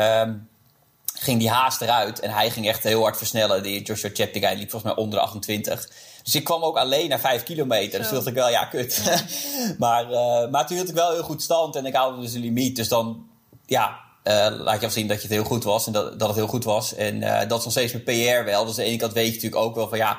ging 1.20 1.38
die 1.38 1.50
haast 1.50 1.80
eruit. 1.80 2.20
En 2.20 2.30
hij 2.30 2.50
ging 2.50 2.68
echt 2.68 2.82
heel 2.82 3.02
hard 3.02 3.16
versnellen. 3.16 3.62
Die 3.62 3.82
Joshua 3.82 4.10
Cheptegei 4.12 4.56
liep 4.58 4.70
volgens 4.70 4.92
mij 4.92 5.02
onder 5.02 5.18
de 5.18 5.24
28. 5.24 5.88
Dus 6.22 6.34
ik 6.34 6.44
kwam 6.44 6.62
ook 6.62 6.76
alleen 6.76 7.08
naar 7.08 7.20
5 7.20 7.42
kilometer. 7.42 7.98
Dus 7.98 8.08
toen 8.08 8.16
dacht 8.16 8.28
ik 8.28 8.34
wel, 8.34 8.50
ja, 8.50 8.64
kut. 8.64 9.02
maar, 9.78 10.10
eh, 10.10 10.50
maar 10.50 10.66
toen 10.66 10.76
hield 10.76 10.88
ik 10.88 10.94
wel 10.94 11.12
heel 11.12 11.22
goed 11.22 11.42
stand. 11.42 11.76
En 11.76 11.86
ik 11.86 11.94
haalde 11.94 12.20
dus 12.20 12.32
een 12.32 12.40
limiet. 12.40 12.76
Dus 12.76 12.88
dan... 12.88 13.26
ja, 13.66 14.00
laat 14.50 14.80
je 14.80 14.86
al 14.86 14.92
zien 14.92 15.08
dat 15.08 15.16
je 15.16 15.22
het 15.22 15.36
heel 15.36 15.44
goed 15.44 15.64
was 15.64 15.86
en 15.86 15.92
dat, 15.92 16.18
dat 16.18 16.28
het 16.28 16.36
heel 16.36 16.46
goed 16.46 16.64
was. 16.64 16.94
En 16.94 17.20
dat 17.20 17.58
is 17.58 17.64
nog 17.64 17.72
steeds 17.72 17.92
met 17.92 18.04
PR 18.04 18.44
wel. 18.44 18.64
Dus 18.64 18.78
aan 18.78 18.84
de 18.84 18.90
ene 18.90 18.96
kant 18.96 19.12
weet 19.12 19.26
je 19.26 19.32
natuurlijk 19.32 19.62
ook 19.62 19.74
wel 19.74 19.88
van 19.88 19.98
ja, 19.98 20.18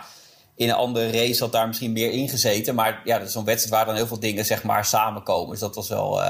in 0.61 0.69
een 0.69 0.75
andere 0.75 1.11
race 1.11 1.43
had 1.43 1.51
daar 1.51 1.67
misschien 1.67 1.91
meer 1.91 2.11
ingezeten. 2.11 2.75
Maar 2.75 3.01
ja, 3.03 3.17
dat 3.17 3.27
is 3.27 3.33
zo'n 3.33 3.45
wedstrijd 3.45 3.75
waar 3.75 3.85
dan 3.85 3.95
heel 3.95 4.07
veel 4.07 4.19
dingen 4.19 4.45
zeg 4.45 4.63
maar 4.63 4.85
samenkomen. 4.85 5.49
Dus 5.49 5.59
dat 5.59 5.75
was 5.75 5.89
wel, 5.89 6.21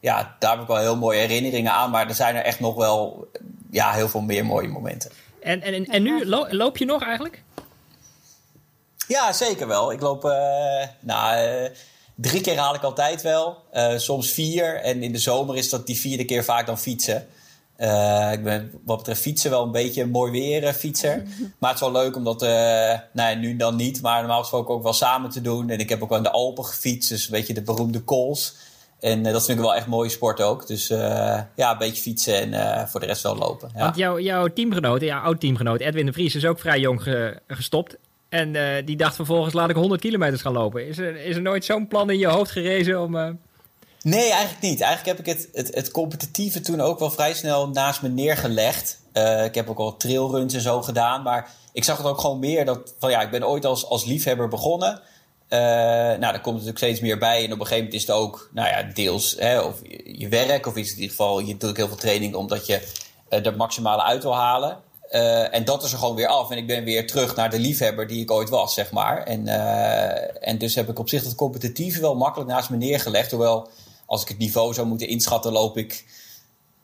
ja, 0.00 0.36
daar 0.38 0.50
heb 0.50 0.60
ik 0.60 0.66
wel 0.66 0.76
heel 0.76 0.96
mooie 0.96 1.18
herinneringen 1.18 1.72
aan. 1.72 1.90
Maar 1.90 2.08
er 2.08 2.14
zijn 2.14 2.36
er 2.36 2.44
echt 2.44 2.60
nog 2.60 2.74
wel 2.74 3.28
ja, 3.70 3.92
heel 3.92 4.08
veel 4.08 4.20
meer 4.20 4.46
mooie 4.46 4.68
momenten. 4.68 5.10
En, 5.40 5.62
en, 5.62 5.84
en 5.84 6.02
nu 6.02 6.26
loop 6.50 6.76
je 6.76 6.84
nog 6.84 7.02
eigenlijk? 7.02 7.42
Ja, 9.08 9.32
zeker 9.32 9.66
wel. 9.66 9.92
Ik 9.92 10.00
loop, 10.00 10.24
uh, 10.24 10.32
nou, 11.00 11.46
uh, 11.46 11.70
drie 12.14 12.40
keer 12.40 12.58
haal 12.58 12.74
ik 12.74 12.82
altijd 12.82 13.22
wel. 13.22 13.64
Soms 13.96 14.30
vier. 14.30 14.80
En 14.80 15.02
in 15.02 15.12
de 15.12 15.18
zomer 15.18 15.56
is 15.56 15.68
dat 15.68 15.86
die 15.86 16.00
vierde 16.00 16.24
keer 16.24 16.44
vaak 16.44 16.66
dan 16.66 16.78
fietsen. 16.78 17.28
Ik 18.32 18.42
ben 18.42 18.70
wat 18.84 18.96
betreft 18.96 19.20
fietsen 19.20 19.50
wel 19.50 19.64
een 19.64 19.70
beetje 19.70 20.02
een 20.02 20.10
mooi 20.10 20.30
weer 20.30 20.72
fietser. 20.72 21.22
Maar 21.58 21.70
het 21.70 21.80
is 21.80 21.86
wel 21.86 22.02
leuk 22.02 22.16
om 22.16 22.24
dat, 22.24 22.40
nou, 23.12 23.36
nu 23.36 23.56
dan 23.56 23.76
niet, 23.76 24.02
maar 24.02 24.18
normaal 24.18 24.40
gesproken 24.40 24.74
ook 24.74 24.82
wel 24.82 24.92
samen 24.92 25.30
te 25.30 25.40
doen. 25.40 25.70
En 25.70 25.78
ik 25.78 25.88
heb 25.88 26.02
ook 26.02 26.08
wel 26.08 26.18
in 26.18 26.24
de 26.24 26.30
Alpen 26.30 26.64
gefietst, 26.64 27.08
dus 27.08 27.24
een 27.24 27.30
beetje 27.30 27.54
de 27.54 27.62
beroemde 27.62 28.00
kools. 28.00 28.56
En 29.00 29.22
dat 29.22 29.44
vind 29.44 29.58
ik 29.58 29.64
wel 29.64 29.74
echt 29.74 29.86
mooie 29.86 30.08
sport 30.08 30.42
ook. 30.42 30.66
Dus 30.66 30.86
ja, 30.88 31.48
een 31.56 31.78
beetje 31.78 32.02
fietsen 32.02 32.52
en 32.52 32.88
voor 32.88 33.00
de 33.00 33.06
rest 33.06 33.22
wel 33.22 33.36
lopen. 33.36 33.70
Ja. 33.74 33.80
Want 33.80 33.96
jouw, 33.96 34.18
jouw 34.18 34.46
teamgenoot, 34.46 35.00
jouw 35.00 35.20
oud-teamgenoot 35.20 35.80
Edwin 35.80 36.06
de 36.06 36.12
Vries 36.12 36.34
is 36.34 36.46
ook 36.46 36.58
vrij 36.58 36.80
jong 36.80 37.02
gestopt. 37.46 37.96
En 38.32 38.54
uh, 38.54 38.68
die 38.84 38.96
dacht 38.96 39.14
vervolgens, 39.14 39.54
laat 39.54 39.70
ik 39.70 39.76
100 39.76 40.00
kilometers 40.00 40.42
gaan 40.42 40.52
lopen. 40.52 40.86
Is 40.86 40.98
er, 40.98 41.16
is 41.16 41.36
er 41.36 41.42
nooit 41.42 41.64
zo'n 41.64 41.88
plan 41.88 42.10
in 42.10 42.18
je 42.18 42.26
hoofd 42.26 42.50
gerezen 42.50 43.00
om... 43.00 43.38
Uh... 44.02 44.12
Nee, 44.12 44.30
eigenlijk 44.30 44.62
niet. 44.62 44.80
Eigenlijk 44.80 45.18
heb 45.18 45.26
ik 45.26 45.34
het, 45.34 45.48
het, 45.52 45.74
het, 45.74 45.90
competitieve 45.90 46.60
toen 46.60 46.80
ook 46.80 46.98
wel 46.98 47.10
vrij 47.10 47.34
snel 47.34 47.68
naast 47.68 48.02
me 48.02 48.08
neergelegd. 48.08 49.00
Uh, 49.12 49.44
ik 49.44 49.54
heb 49.54 49.70
ook 49.70 49.78
al 49.78 49.96
trailruns 49.96 50.54
en 50.54 50.60
zo 50.60 50.82
gedaan. 50.82 51.22
Maar 51.22 51.50
ik 51.72 51.84
zag 51.84 51.96
het 51.96 52.06
ook 52.06 52.20
gewoon 52.20 52.38
meer 52.38 52.64
dat... 52.64 52.94
Van, 52.98 53.10
ja, 53.10 53.20
ik 53.20 53.30
ben 53.30 53.48
ooit 53.48 53.64
als, 53.64 53.86
als 53.86 54.04
liefhebber 54.04 54.48
begonnen. 54.48 55.00
nou, 55.48 56.20
daar 56.20 56.40
komt 56.40 56.54
natuurlijk 56.54 56.84
steeds 56.84 57.00
meer 57.00 57.18
bij. 57.18 57.38
En 57.44 57.52
op 57.52 57.60
een 57.60 57.66
gegeven 57.66 57.76
moment 57.76 57.94
is 57.94 58.06
het 58.06 58.16
ook, 58.16 58.50
nou 58.52 58.68
ja, 58.68 58.82
deels 58.82 59.36
hè, 59.38 59.60
of 59.60 59.80
je, 60.04 60.28
werk... 60.28 60.66
of 60.66 60.74
het 60.74 60.86
in 60.86 60.94
ieder 60.94 61.10
geval, 61.10 61.38
je 61.38 61.56
doet 61.56 61.70
ook 61.70 61.76
heel 61.76 61.88
veel 61.88 61.96
training... 61.96 62.34
omdat 62.34 62.66
je 62.66 62.80
er 63.28 63.56
maximale 63.56 64.02
uit 64.02 64.22
wil 64.22 64.36
halen. 64.36 64.78
Uh, 65.12 65.54
en 65.54 65.64
dat 65.64 65.82
is 65.82 65.92
er 65.92 65.98
gewoon 65.98 66.14
weer 66.14 66.26
af. 66.26 66.50
En 66.50 66.56
ik 66.56 66.66
ben 66.66 66.84
weer 66.84 67.06
terug 67.06 67.36
naar 67.36 67.50
de 67.50 67.58
liefhebber 67.58 68.06
die 68.06 68.20
ik 68.20 68.30
ooit 68.30 68.48
was, 68.48 68.74
zeg 68.74 68.90
maar. 68.90 69.22
En, 69.22 69.46
uh, 69.46 70.48
en 70.48 70.58
dus 70.58 70.74
heb 70.74 70.88
ik 70.88 70.98
op 70.98 71.08
zich 71.08 71.22
dat 71.22 71.34
competitieve 71.34 72.00
wel 72.00 72.16
makkelijk 72.16 72.50
naast 72.50 72.70
me 72.70 72.76
neergelegd. 72.76 73.30
Hoewel, 73.30 73.68
als 74.12 74.22
ik 74.22 74.28
het 74.28 74.38
niveau 74.38 74.74
zou 74.74 74.86
moeten 74.86 75.08
inschatten, 75.08 75.52
loop 75.52 75.76
ik... 75.76 76.04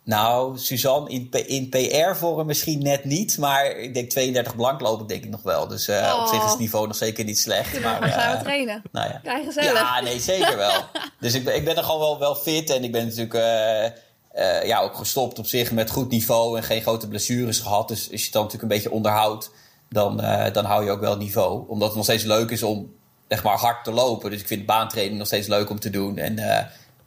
Nou, 0.04 0.58
Suzanne, 0.58 1.10
in, 1.10 1.30
in 1.30 1.68
PR-vorm 1.68 2.46
misschien 2.46 2.82
net 2.82 3.04
niet. 3.04 3.38
Maar 3.38 3.70
ik 3.70 3.94
denk 3.94 4.10
32 4.10 4.56
blank 4.56 4.80
lopen 4.80 5.06
denk 5.06 5.24
ik 5.24 5.30
nog 5.30 5.42
wel. 5.42 5.66
Dus 5.66 5.88
uh, 5.88 5.96
oh. 5.96 6.20
op 6.20 6.26
zich 6.26 6.36
is 6.36 6.42
het 6.42 6.52
oh. 6.52 6.58
niveau 6.58 6.86
nog 6.86 6.96
zeker 6.96 7.24
niet 7.24 7.38
slecht. 7.38 7.80
Maar, 7.82 8.00
maar 8.00 8.08
gaan 8.08 8.36
we 8.36 8.42
trainen. 8.42 8.82
Nou 8.92 9.08
ja. 9.08 9.20
Kijk, 9.22 9.44
gezellig. 9.44 9.72
Ja, 9.72 10.00
nee, 10.00 10.20
zeker 10.20 10.56
wel. 10.56 10.72
dus 11.20 11.34
ik, 11.34 11.48
ik 11.48 11.64
ben 11.64 11.76
er 11.76 11.84
gewoon 11.84 12.00
wel, 12.00 12.18
wel 12.18 12.34
fit. 12.34 12.70
En 12.70 12.84
ik 12.84 12.92
ben 12.92 13.06
natuurlijk 13.06 13.34
uh, 13.34 14.64
ja, 14.64 14.80
ook 14.80 14.94
gestopt 14.94 15.38
op 15.38 15.46
zich 15.46 15.72
met 15.72 15.90
goed 15.90 16.10
niveau 16.10 16.56
en 16.56 16.62
geen 16.62 16.82
grote 16.82 17.08
blessures 17.08 17.58
gehad. 17.58 17.88
Dus 17.88 18.10
als 18.10 18.20
je 18.20 18.24
het 18.24 18.32
dan 18.32 18.42
natuurlijk 18.42 18.72
een 18.72 18.76
beetje 18.76 18.92
onderhoudt, 18.96 19.50
dan, 19.88 20.16
dan 20.52 20.64
hou 20.64 20.84
je 20.84 20.90
ook 20.90 21.00
wel 21.00 21.16
niveau. 21.16 21.68
Omdat 21.68 21.88
het 21.88 21.96
nog 21.96 22.04
steeds 22.04 22.24
leuk 22.24 22.50
is 22.50 22.62
om 22.62 22.92
zeg 23.28 23.42
maar, 23.42 23.58
hard 23.58 23.84
te 23.84 23.92
lopen. 23.92 24.30
Dus 24.30 24.40
ik 24.40 24.46
vind 24.46 24.66
baantraining 24.66 25.18
nog 25.18 25.26
steeds 25.26 25.46
leuk 25.46 25.70
om 25.70 25.80
te 25.80 25.90
doen. 25.90 26.18
En, 26.18 26.38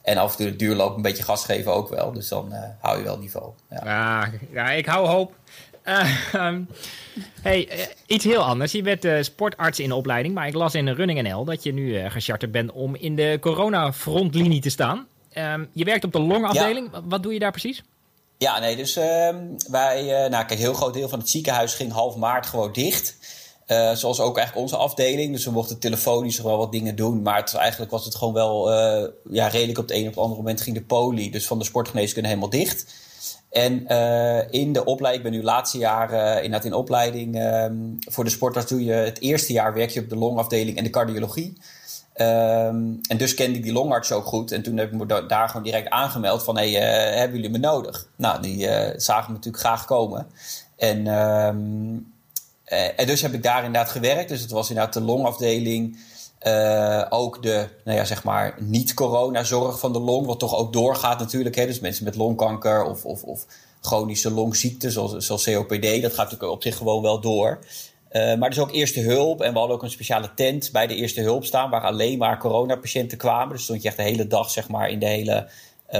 en 0.01 0.17
af 0.17 0.31
en 0.31 0.37
toe 0.37 0.45
het 0.45 0.59
duurloop 0.59 0.95
een 0.95 1.01
beetje 1.01 1.23
gas 1.23 1.45
geven 1.45 1.73
ook 1.73 1.89
wel. 1.89 2.11
Dus 2.11 2.27
dan 2.27 2.53
hou 2.79 2.97
je 2.97 3.03
wel 3.03 3.17
niveau. 3.17 3.51
Ja, 3.69 3.81
ja, 3.83 4.31
ja 4.51 4.71
ik 4.71 4.85
hou 4.85 5.07
hoop. 5.07 5.33
Um, 6.33 6.67
hey, 7.41 7.89
iets 8.05 8.23
heel 8.23 8.43
anders. 8.43 8.71
Je 8.71 8.83
werd 8.83 9.25
sportarts 9.25 9.79
in 9.79 9.89
de 9.89 9.95
opleiding, 9.95 10.33
maar 10.33 10.47
ik 10.47 10.53
las 10.53 10.75
in 10.75 10.89
Running 10.89 11.21
NL 11.21 11.43
dat 11.43 11.63
je 11.63 11.73
nu 11.73 12.09
gecharterd 12.09 12.51
bent 12.51 12.71
om 12.71 12.95
in 12.95 13.15
de 13.15 13.37
corona-frontlinie 13.41 14.61
te 14.61 14.69
staan. 14.69 15.07
Um, 15.37 15.69
je 15.73 15.83
werkt 15.83 16.03
op 16.03 16.11
de 16.11 16.19
longafdeling. 16.19 16.89
Wat 17.03 17.23
doe 17.23 17.33
je 17.33 17.39
daar 17.39 17.51
precies? 17.51 17.83
Ja, 18.37 18.59
nee, 18.59 18.75
dus 18.75 18.97
uh, 18.97 19.03
wij, 19.69 20.03
nou 20.03 20.29
kijk, 20.29 20.51
een 20.51 20.57
heel 20.57 20.73
groot 20.73 20.93
deel 20.93 21.09
van 21.09 21.19
het 21.19 21.29
ziekenhuis 21.29 21.73
ging 21.73 21.91
half 21.91 22.15
maart 22.15 22.45
gewoon 22.45 22.71
dicht. 22.71 23.17
Uh, 23.71 23.91
zoals 23.93 24.19
ook 24.19 24.37
eigenlijk 24.37 24.67
onze 24.67 24.83
afdeling. 24.83 25.33
Dus 25.33 25.45
we 25.45 25.51
mochten 25.51 25.79
telefonisch 25.79 26.41
wel 26.41 26.57
wat 26.57 26.71
dingen 26.71 26.95
doen. 26.95 27.21
Maar 27.21 27.51
eigenlijk 27.55 27.91
was 27.91 28.05
het 28.05 28.15
gewoon 28.15 28.33
wel 28.33 28.71
uh, 28.71 29.07
ja, 29.29 29.47
redelijk 29.47 29.77
op 29.77 29.87
het 29.87 29.97
een 29.97 30.07
of 30.07 30.17
andere 30.17 30.35
moment 30.35 30.61
ging 30.61 30.75
de 30.75 30.83
poli. 30.83 31.31
Dus 31.31 31.47
van 31.47 31.59
de 31.59 31.65
sportgeneeskunde 31.65 32.27
helemaal 32.27 32.49
dicht. 32.49 32.93
En 33.49 33.85
uh, 33.87 34.51
in 34.51 34.73
de 34.73 34.85
opleiding, 34.85 35.25
ik 35.25 35.31
ben 35.31 35.39
nu 35.39 35.45
laatste 35.45 35.77
jaar 35.77 36.13
uh, 36.13 36.35
inderdaad 36.35 36.65
in 36.65 36.73
opleiding. 36.73 37.43
Um, 37.43 37.97
voor 37.99 38.23
de 38.23 38.29
sportarts 38.29 38.69
doe 38.69 38.83
je 38.83 38.93
het 38.93 39.21
eerste 39.21 39.53
jaar 39.53 39.73
werk 39.73 39.89
je 39.89 39.99
op 39.99 40.09
de 40.09 40.15
longafdeling 40.15 40.77
en 40.77 40.83
de 40.83 40.89
cardiologie. 40.89 41.57
Um, 42.15 42.99
en 43.09 43.17
dus 43.17 43.33
kende 43.33 43.57
ik 43.57 43.63
die 43.63 43.73
longarts 43.73 44.11
ook 44.11 44.25
goed. 44.25 44.51
En 44.51 44.61
toen 44.61 44.77
heb 44.77 44.91
ik 44.91 44.97
me 44.97 45.25
daar 45.25 45.47
gewoon 45.47 45.63
direct 45.63 45.89
aangemeld 45.89 46.43
van... 46.43 46.57
Hey, 46.57 46.69
uh, 46.69 47.17
hebben 47.17 47.35
jullie 47.35 47.51
me 47.51 47.57
nodig? 47.57 48.07
Nou, 48.15 48.41
die 48.41 48.67
zagen 48.95 49.31
me 49.31 49.37
natuurlijk 49.37 49.63
graag 49.63 49.85
komen. 49.85 50.27
En, 50.75 51.05
uh, 51.05 51.49
en 52.95 53.07
dus 53.07 53.21
heb 53.21 53.33
ik 53.33 53.43
daar 53.43 53.65
inderdaad 53.65 53.91
gewerkt. 53.91 54.29
Dus 54.29 54.41
het 54.41 54.51
was 54.51 54.69
inderdaad 54.69 54.93
de 54.93 55.01
longafdeling... 55.01 55.99
ook 57.09 57.43
de, 57.43 57.67
nou 57.83 57.97
ja, 57.97 58.05
zeg 58.05 58.23
maar, 58.23 58.55
niet-corona-zorg 58.59 59.79
van 59.79 59.93
de 59.93 59.99
long... 59.99 60.25
wat 60.25 60.39
toch 60.39 60.55
ook 60.55 60.73
doorgaat 60.73 61.19
natuurlijk. 61.19 61.55
Hè? 61.55 61.65
Dus 61.65 61.79
mensen 61.79 62.03
met 62.03 62.15
longkanker 62.15 62.83
of, 62.83 63.05
of, 63.05 63.23
of 63.23 63.45
chronische 63.81 64.31
longziekten 64.31 64.91
zoals, 64.91 65.25
zoals 65.25 65.43
COPD... 65.43 66.01
dat 66.01 66.13
gaat 66.13 66.31
natuurlijk 66.31 66.51
op 66.51 66.63
zich 66.63 66.77
gewoon 66.77 67.01
wel 67.01 67.19
door... 67.21 67.59
Uh, 68.11 68.35
maar 68.35 68.49
dus 68.49 68.59
ook 68.59 68.71
eerste 68.71 68.99
hulp. 68.99 69.41
En 69.41 69.53
we 69.53 69.57
hadden 69.57 69.75
ook 69.75 69.83
een 69.83 69.89
speciale 69.89 70.33
tent 70.35 70.69
bij 70.71 70.87
de 70.87 70.95
eerste 70.95 71.21
hulp 71.21 71.45
staan. 71.45 71.69
Waar 71.69 71.81
alleen 71.81 72.17
maar 72.17 72.37
coronapatiënten 72.37 73.17
kwamen. 73.17 73.55
Dus 73.55 73.63
stond 73.63 73.81
je 73.81 73.87
echt 73.87 73.97
de 73.97 74.03
hele 74.03 74.27
dag 74.27 74.49
zeg 74.49 74.69
maar, 74.69 74.89
in 74.89 74.99
de 74.99 75.05
hele 75.05 75.47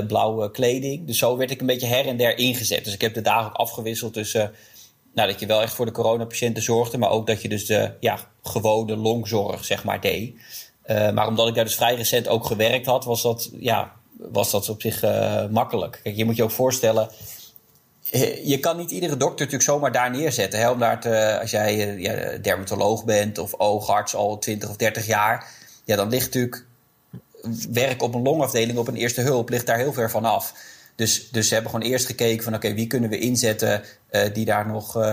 blauwe 0.08 0.52
kleding. 0.52 1.08
Dus 1.08 1.18
zo 1.18 1.38
werd 1.38 1.52
ik 1.52 1.60
een 1.60 1.66
beetje 1.66 1.88
her 1.88 2.08
en 2.08 2.18
der 2.18 2.38
ingezet. 2.38 2.84
Dus 2.84 2.94
ik 2.94 3.02
heb 3.02 3.14
de 3.14 3.22
dagen 3.22 3.50
ook 3.50 3.56
afgewisseld 3.56 4.14
tussen. 4.14 4.52
Nou, 5.14 5.30
dat 5.30 5.40
je 5.40 5.46
wel 5.46 5.62
echt 5.62 5.74
voor 5.74 5.86
de 5.86 5.92
coronapatiënten 5.92 6.64
zorgde. 6.64 6.98
Maar 6.98 7.10
ook 7.10 7.28
dat 7.28 7.42
je 7.42 7.50
dus 7.50 7.66
de 7.66 7.92
ja, 8.00 8.20
gewone 8.44 8.98
longzorg 8.98 9.66
zeg 9.66 9.84
maar, 9.84 10.02
deed. 10.02 10.36
Uh, 10.86 11.12
maar 11.12 11.28
omdat 11.28 11.48
ik 11.48 11.56
daar 11.56 11.64
dus 11.64 11.76
vrij 11.76 11.96
recent 11.96 12.28
ook 12.28 12.46
gewerkt 12.46 12.86
had, 12.86 13.06
was 13.06 13.22
dat, 13.22 13.50
ja, 13.54 13.92
was 14.18 14.52
dat 14.52 14.70
op 14.70 14.82
zich 14.82 15.02
makkelijk. 15.50 16.00
Kijk, 16.04 16.16
je 16.16 16.26
moet 16.26 16.36
je 16.36 16.44
ook 16.44 16.52
voorstellen 16.52 17.10
eh, 18.12 18.46
je 18.48 18.60
kan 18.60 18.78
niet 18.78 18.92
iedere 18.92 19.18
dokter 19.18 19.46
natuurlijk 19.46 19.64
zomaar 19.64 19.92
daar 19.92 20.12
neerzetten. 20.12 20.60
Hè? 20.60 20.70
Omdat 20.70 21.06
als 21.40 21.52
jij 21.52 21.88
eh, 21.88 22.00
ja, 22.00 22.38
dermatoloog 22.38 23.06
bent 23.06 23.38
of 23.38 23.54
oogarts 23.58 24.16
al 24.16 24.38
20 24.38 24.70
of 24.70 24.76
30 24.76 25.06
jaar, 25.06 25.48
ja, 25.86 25.96
dan 25.96 26.10
ligt 26.10 26.26
natuurlijk 26.26 26.66
werk 27.72 28.02
op 28.02 28.14
een 28.14 28.22
longafdeling 28.22 28.78
op 28.78 28.88
een 28.88 28.96
eerste 28.96 29.22
hulp 29.22 29.50
ligt 29.50 29.66
daar 29.66 29.78
heel 29.78 29.94
ver 29.94 30.10
van 30.10 30.26
af. 30.26 30.54
Dus, 30.96 31.30
dus 31.30 31.48
ze 31.48 31.54
hebben 31.54 31.72
gewoon 31.72 31.90
eerst 31.90 32.06
gekeken 32.06 32.44
van 32.44 32.56
oké, 32.56 32.74
wie 32.74 32.88
kunnen 32.88 33.10
we 33.10 33.20
inzetten 33.20 33.84
uh, 34.12 34.22
die 34.34 34.46
daar 34.46 34.68
nog 34.68 34.98
uh, 34.98 35.04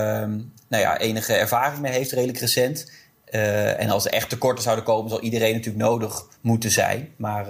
nou 0.67 0.83
ja, 0.83 0.97
enige 0.97 1.33
ervaring 1.33 1.81
mee 1.81 1.91
heeft, 1.91 2.11
redelijk 2.11 2.39
recent. 2.39 2.91
Uh, 3.31 3.81
en 3.81 3.89
als 3.89 4.05
er 4.05 4.11
echt 4.11 4.29
tekorten 4.29 4.63
zouden 4.63 4.85
komen, 4.85 5.09
zal 5.09 5.21
iedereen 5.21 5.53
natuurlijk 5.53 5.83
nodig 5.83 6.27
moeten 6.41 6.71
zijn. 6.71 7.09
Maar 7.15 7.47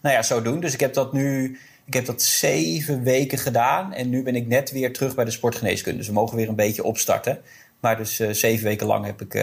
nou 0.00 0.14
ja, 0.14 0.22
zo 0.22 0.42
doen. 0.42 0.60
Dus 0.60 0.72
ik 0.72 0.80
heb 0.80 0.94
dat 0.94 1.12
nu 1.12 1.58
ik 1.84 1.94
heb 1.94 2.06
dat 2.06 2.22
zeven 2.22 3.02
weken 3.02 3.38
gedaan 3.38 3.92
en 3.92 4.08
nu 4.08 4.22
ben 4.22 4.36
ik 4.36 4.46
net 4.46 4.70
weer 4.70 4.92
terug 4.92 5.14
bij 5.14 5.24
de 5.24 5.30
sportgeneeskunde. 5.30 5.98
Dus 5.98 6.06
we 6.06 6.12
mogen 6.12 6.36
weer 6.36 6.48
een 6.48 6.54
beetje 6.54 6.84
opstarten. 6.84 7.40
Maar 7.80 7.96
dus 7.96 8.16
zeven 8.16 8.64
weken 8.64 8.86
lang 8.86 9.04
heb 9.04 9.20
ik 9.20 9.34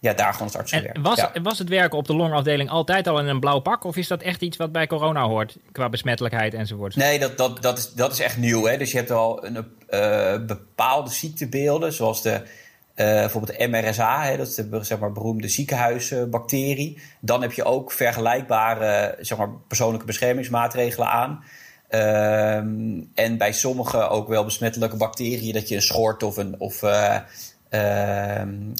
ja, 0.00 0.12
daar 0.12 0.32
gewoon 0.32 0.46
als 0.46 0.56
arts 0.56 0.72
gewerkt. 0.72 0.98
Was, 1.02 1.24
was 1.42 1.58
het 1.58 1.68
werken 1.68 1.98
op 1.98 2.06
de 2.06 2.16
longafdeling 2.16 2.70
altijd 2.70 3.06
al 3.08 3.18
in 3.18 3.26
een 3.26 3.40
blauw 3.40 3.58
pak? 3.58 3.84
Of 3.84 3.96
is 3.96 4.08
dat 4.08 4.22
echt 4.22 4.40
iets 4.40 4.56
wat 4.56 4.72
bij 4.72 4.86
corona 4.86 5.22
hoort, 5.22 5.56
qua 5.72 5.88
besmettelijkheid 5.88 6.54
enzovoort? 6.54 6.96
Nee, 6.96 7.18
dat, 7.18 7.36
dat, 7.36 7.62
dat, 7.62 7.78
is, 7.78 7.92
dat 7.92 8.12
is 8.12 8.20
echt 8.20 8.36
nieuw. 8.36 8.66
Hè? 8.66 8.76
Dus 8.76 8.90
je 8.90 8.96
hebt 8.96 9.10
al 9.10 9.46
een, 9.46 9.56
uh, 9.90 10.46
bepaalde 10.46 11.10
ziektebeelden, 11.10 11.92
zoals 11.92 12.22
de 12.22 12.42
uh, 12.98 13.04
bijvoorbeeld 13.04 13.58
de 13.58 13.68
MRSA, 13.68 14.24
hè, 14.24 14.36
dat 14.36 14.46
is 14.46 14.54
de 14.54 14.78
zeg 14.80 14.98
maar, 14.98 15.12
beroemde 15.12 15.48
ziekenhuisbacterie. 15.48 17.00
Dan 17.20 17.42
heb 17.42 17.52
je 17.52 17.64
ook 17.64 17.92
vergelijkbare 17.92 19.16
zeg 19.20 19.38
maar, 19.38 19.50
persoonlijke 19.68 20.06
beschermingsmaatregelen 20.06 21.08
aan. 21.08 21.44
Uh, 21.90 22.56
en 23.14 23.38
bij 23.38 23.52
sommige 23.52 24.08
ook 24.08 24.28
wel 24.28 24.44
besmettelijke 24.44 24.96
bacteriën, 24.96 25.52
dat 25.52 25.68
je 25.68 25.74
een 25.74 25.82
schort 25.82 26.22
of, 26.22 26.36
een, 26.36 26.54
of, 26.60 26.82
uh, 26.82 27.16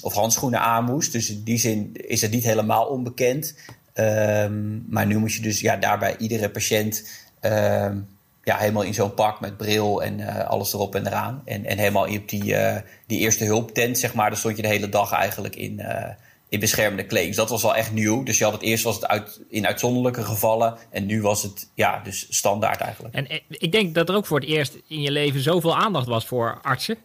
of 0.01 0.13
handschoenen 0.13 0.59
aan 0.59 0.83
moest. 0.83 1.11
Dus 1.11 1.29
in 1.29 1.43
die 1.43 1.57
zin 1.57 1.89
is 1.93 2.21
het 2.21 2.31
niet 2.31 2.43
helemaal 2.43 2.85
onbekend. 2.85 3.55
Ehm, 3.93 4.89
maar 4.89 5.05
nu 5.05 5.17
moet 5.17 5.33
je 5.33 5.41
dus 5.41 5.59
ja, 5.59 5.77
daarbij 5.77 6.17
iedere 6.17 6.49
patiënt 6.49 7.09
ehm, 7.39 7.97
ja, 8.43 8.57
helemaal 8.57 8.83
in 8.83 8.93
zo'n 8.93 9.13
pak 9.13 9.39
met 9.39 9.57
bril 9.57 10.03
en 10.03 10.19
uh, 10.19 10.47
alles 10.47 10.73
erop 10.73 10.95
en 10.95 11.07
eraan. 11.07 11.41
En, 11.45 11.65
en 11.65 11.77
helemaal 11.77 12.07
op 12.07 12.29
die, 12.29 12.43
uh, 12.43 12.75
die 13.07 13.19
eerste 13.19 13.45
hulptent, 13.45 13.97
zeg 13.97 14.13
maar. 14.13 14.29
Daar 14.29 14.39
stond 14.39 14.55
je 14.55 14.61
de 14.61 14.67
hele 14.67 14.89
dag 14.89 15.11
eigenlijk 15.11 15.55
in, 15.55 15.79
uh, 15.79 16.05
in 16.49 16.59
beschermende 16.59 17.05
kleding. 17.05 17.27
Dus 17.27 17.37
dat 17.37 17.49
was 17.49 17.61
wel 17.61 17.75
echt 17.75 17.91
nieuw. 17.91 18.23
Dus 18.23 18.37
je 18.37 18.43
had 18.43 18.53
het 18.53 18.61
eerst 18.61 18.83
was 18.83 18.95
het 18.95 19.07
uit, 19.07 19.41
in 19.49 19.67
uitzonderlijke 19.67 20.23
gevallen. 20.23 20.77
En 20.89 21.05
nu 21.05 21.21
was 21.21 21.43
het 21.43 21.69
ja, 21.73 22.01
dus 22.03 22.27
standaard 22.29 22.79
eigenlijk. 22.79 23.15
En 23.15 23.27
eh, 23.27 23.39
ik 23.49 23.71
denk 23.71 23.95
dat 23.95 24.09
er 24.09 24.15
ook 24.15 24.25
voor 24.25 24.39
het 24.39 24.49
eerst 24.49 24.77
in 24.87 25.01
je 25.01 25.11
leven 25.11 25.41
zoveel 25.41 25.77
aandacht 25.77 26.07
was 26.07 26.25
voor 26.25 26.59
artsen. 26.61 26.97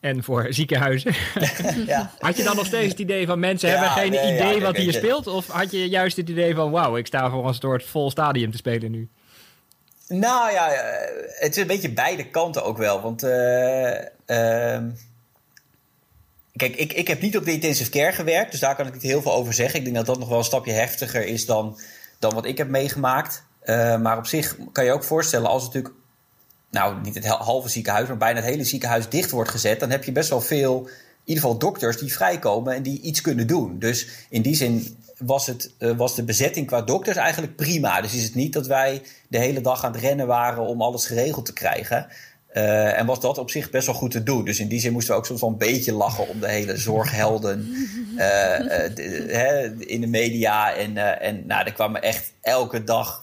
En 0.00 0.22
voor 0.22 0.46
ziekenhuizen. 0.50 1.14
ja. 1.86 2.10
Had 2.18 2.36
je 2.36 2.42
dan 2.42 2.56
nog 2.56 2.66
steeds 2.66 2.90
het 2.90 2.98
idee 2.98 3.26
van 3.26 3.38
mensen 3.38 3.70
hebben 3.70 3.90
geen 3.90 4.34
idee 4.34 4.60
wat 4.60 4.76
hier 4.76 4.92
speelt? 4.92 5.26
Of 5.26 5.46
had 5.46 5.70
je 5.70 5.88
juist 5.88 6.16
het 6.16 6.28
idee 6.28 6.54
van 6.54 6.70
wauw, 6.70 6.96
ik 6.96 7.06
sta 7.06 7.30
voor 7.30 7.48
een 7.48 7.54
soort 7.54 7.84
vol 7.84 8.10
stadium 8.10 8.50
te 8.50 8.56
spelen 8.56 8.90
nu? 8.90 9.08
Nou 10.08 10.52
ja, 10.52 10.68
het 11.26 11.56
is 11.56 11.56
een 11.56 11.66
beetje 11.66 11.92
beide 11.92 12.30
kanten 12.30 12.64
ook 12.64 12.78
wel. 12.78 13.00
Want 13.00 13.24
uh, 13.24 14.78
Kijk, 16.56 16.76
ik, 16.76 16.92
ik 16.92 17.08
heb 17.08 17.20
niet 17.20 17.36
op 17.36 17.44
de 17.44 17.52
intensive 17.52 17.90
care 17.90 18.12
gewerkt, 18.12 18.50
dus 18.50 18.60
daar 18.60 18.76
kan 18.76 18.86
ik 18.86 18.92
niet 18.92 19.02
heel 19.02 19.22
veel 19.22 19.32
over 19.34 19.54
zeggen. 19.54 19.78
Ik 19.78 19.84
denk 19.84 19.96
dat 19.96 20.06
dat 20.06 20.18
nog 20.18 20.28
wel 20.28 20.38
een 20.38 20.44
stapje 20.44 20.72
heftiger 20.72 21.26
is 21.26 21.46
dan, 21.46 21.78
dan 22.18 22.34
wat 22.34 22.44
ik 22.44 22.58
heb 22.58 22.68
meegemaakt. 22.68 23.44
Uh, 23.64 23.98
maar 23.98 24.18
op 24.18 24.26
zich 24.26 24.56
kan 24.72 24.84
je 24.84 24.92
ook 24.92 25.04
voorstellen, 25.04 25.48
als 25.48 25.64
natuurlijk, 25.64 25.94
nou 26.70 27.00
niet 27.02 27.14
het 27.14 27.26
halve 27.26 27.68
ziekenhuis, 27.68 28.08
maar 28.08 28.16
bijna 28.16 28.40
het 28.40 28.48
hele 28.48 28.64
ziekenhuis 28.64 29.08
dicht 29.08 29.30
wordt 29.30 29.50
gezet, 29.50 29.80
dan 29.80 29.90
heb 29.90 30.04
je 30.04 30.12
best 30.12 30.28
wel 30.28 30.40
veel, 30.40 30.80
in 30.86 30.92
ieder 31.24 31.42
geval 31.42 31.58
dokters 31.58 31.98
die 31.98 32.12
vrijkomen 32.12 32.74
en 32.74 32.82
die 32.82 33.00
iets 33.00 33.20
kunnen 33.20 33.46
doen. 33.46 33.78
Dus 33.78 34.08
in 34.28 34.42
die 34.42 34.54
zin 34.54 34.96
was, 35.18 35.46
het, 35.46 35.70
uh, 35.78 35.96
was 35.96 36.14
de 36.14 36.24
bezetting 36.24 36.66
qua 36.66 36.82
dokters 36.82 37.16
eigenlijk 37.16 37.56
prima. 37.56 38.00
Dus 38.00 38.14
is 38.14 38.22
het 38.22 38.34
niet 38.34 38.52
dat 38.52 38.66
wij 38.66 39.02
de 39.28 39.38
hele 39.38 39.60
dag 39.60 39.84
aan 39.84 39.92
het 39.92 40.00
rennen 40.00 40.26
waren 40.26 40.62
om 40.62 40.82
alles 40.82 41.06
geregeld 41.06 41.46
te 41.46 41.52
krijgen. 41.52 42.06
Uh, 42.52 42.98
en 42.98 43.06
was 43.06 43.20
dat 43.20 43.38
op 43.38 43.50
zich 43.50 43.70
best 43.70 43.86
wel 43.86 43.94
goed 43.94 44.10
te 44.10 44.22
doen. 44.22 44.44
Dus 44.44 44.60
in 44.60 44.68
die 44.68 44.80
zin 44.80 44.92
moesten 44.92 45.12
we 45.12 45.18
ook 45.18 45.26
soms 45.26 45.40
wel 45.40 45.50
een 45.50 45.58
beetje 45.58 45.92
lachen 45.92 46.28
om 46.28 46.40
de 46.40 46.48
hele 46.48 46.76
zorghelden 46.76 47.66
uh, 48.16 48.58
uh, 49.26 49.70
in 49.78 50.00
de 50.00 50.06
media. 50.06 50.74
En, 50.74 51.20
en 51.20 51.46
nou, 51.46 51.66
er 51.66 51.72
kwamen 51.72 52.02
echt 52.02 52.32
elke 52.40 52.84
dag 52.84 53.22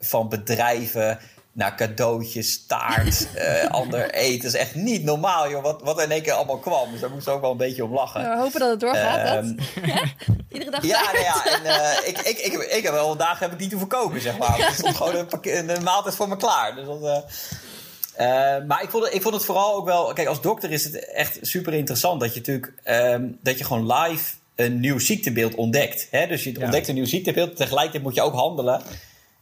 van 0.00 0.28
bedrijven 0.28 1.18
naar 1.54 1.76
cadeautjes, 1.76 2.66
taart, 2.66 3.28
ander 3.68 4.10
eten. 4.10 4.42
Dat 4.42 4.54
is 4.54 4.60
echt 4.60 4.74
niet 4.74 5.04
normaal, 5.04 5.50
joh, 5.50 5.62
wat, 5.62 5.82
wat 5.82 6.02
in 6.02 6.10
één 6.10 6.22
keer 6.22 6.32
allemaal 6.32 6.58
kwam. 6.58 6.90
Dus 6.90 7.00
daar 7.00 7.10
moesten 7.10 7.30
we 7.30 7.36
ook 7.36 7.42
wel 7.42 7.50
een 7.50 7.56
beetje 7.56 7.84
om 7.84 7.94
lachen. 7.94 8.30
we 8.30 8.36
hopen 8.36 8.60
dat 8.60 8.70
het 8.70 8.80
doorgaat. 8.80 9.26
dat. 9.26 9.44
Ehm, 9.44 10.06
Iedere 10.52 10.70
dag. 10.70 10.82
Ja, 10.86 11.02
nou 11.12 11.24
ja 11.24 11.44
en 11.44 12.08
ik, 12.08 12.18
ik, 12.18 12.38
ik, 12.38 12.52
ik, 12.52 12.82
heb 12.82 12.92
wel 12.92 13.16
dagen 13.16 13.44
heb 13.44 13.52
ik 13.52 13.60
niet 13.60 13.70
hoeven 13.70 13.88
koken, 13.88 14.20
zeg 14.20 14.38
maar. 14.38 14.60
Er 14.60 14.72
stond 14.72 14.96
gewoon 14.96 15.14
een, 15.16 15.76
een, 15.76 15.82
maaltijd 15.82 16.14
voor 16.14 16.28
me 16.28 16.36
klaar. 16.36 16.74
Dus 16.74 16.86
dat, 16.86 17.24
uh, 18.20 18.66
maar 18.66 18.82
ik 18.82 18.90
vond, 18.90 19.04
het, 19.04 19.14
ik 19.14 19.22
vond 19.22 19.34
het 19.34 19.44
vooral 19.44 19.74
ook 19.74 19.84
wel. 19.84 20.12
Kijk, 20.12 20.28
als 20.28 20.40
dokter 20.40 20.70
is 20.70 20.84
het 20.84 21.12
echt 21.12 21.38
super 21.40 21.74
interessant 21.74 22.20
dat 22.20 22.34
je 22.34 22.38
natuurlijk. 22.38 22.72
Um, 22.84 23.38
dat 23.42 23.58
je 23.58 23.64
gewoon 23.64 23.92
live 23.92 24.34
een 24.54 24.80
nieuw 24.80 24.98
ziektebeeld 24.98 25.54
ontdekt. 25.54 26.06
Hè? 26.10 26.26
Dus 26.26 26.44
je 26.44 26.60
ontdekt 26.60 26.88
een 26.88 26.94
nieuw 26.94 27.04
ziektebeeld. 27.04 27.56
Tegelijkertijd 27.56 28.02
moet 28.02 28.14
je 28.14 28.22
ook 28.22 28.34
handelen. 28.34 28.82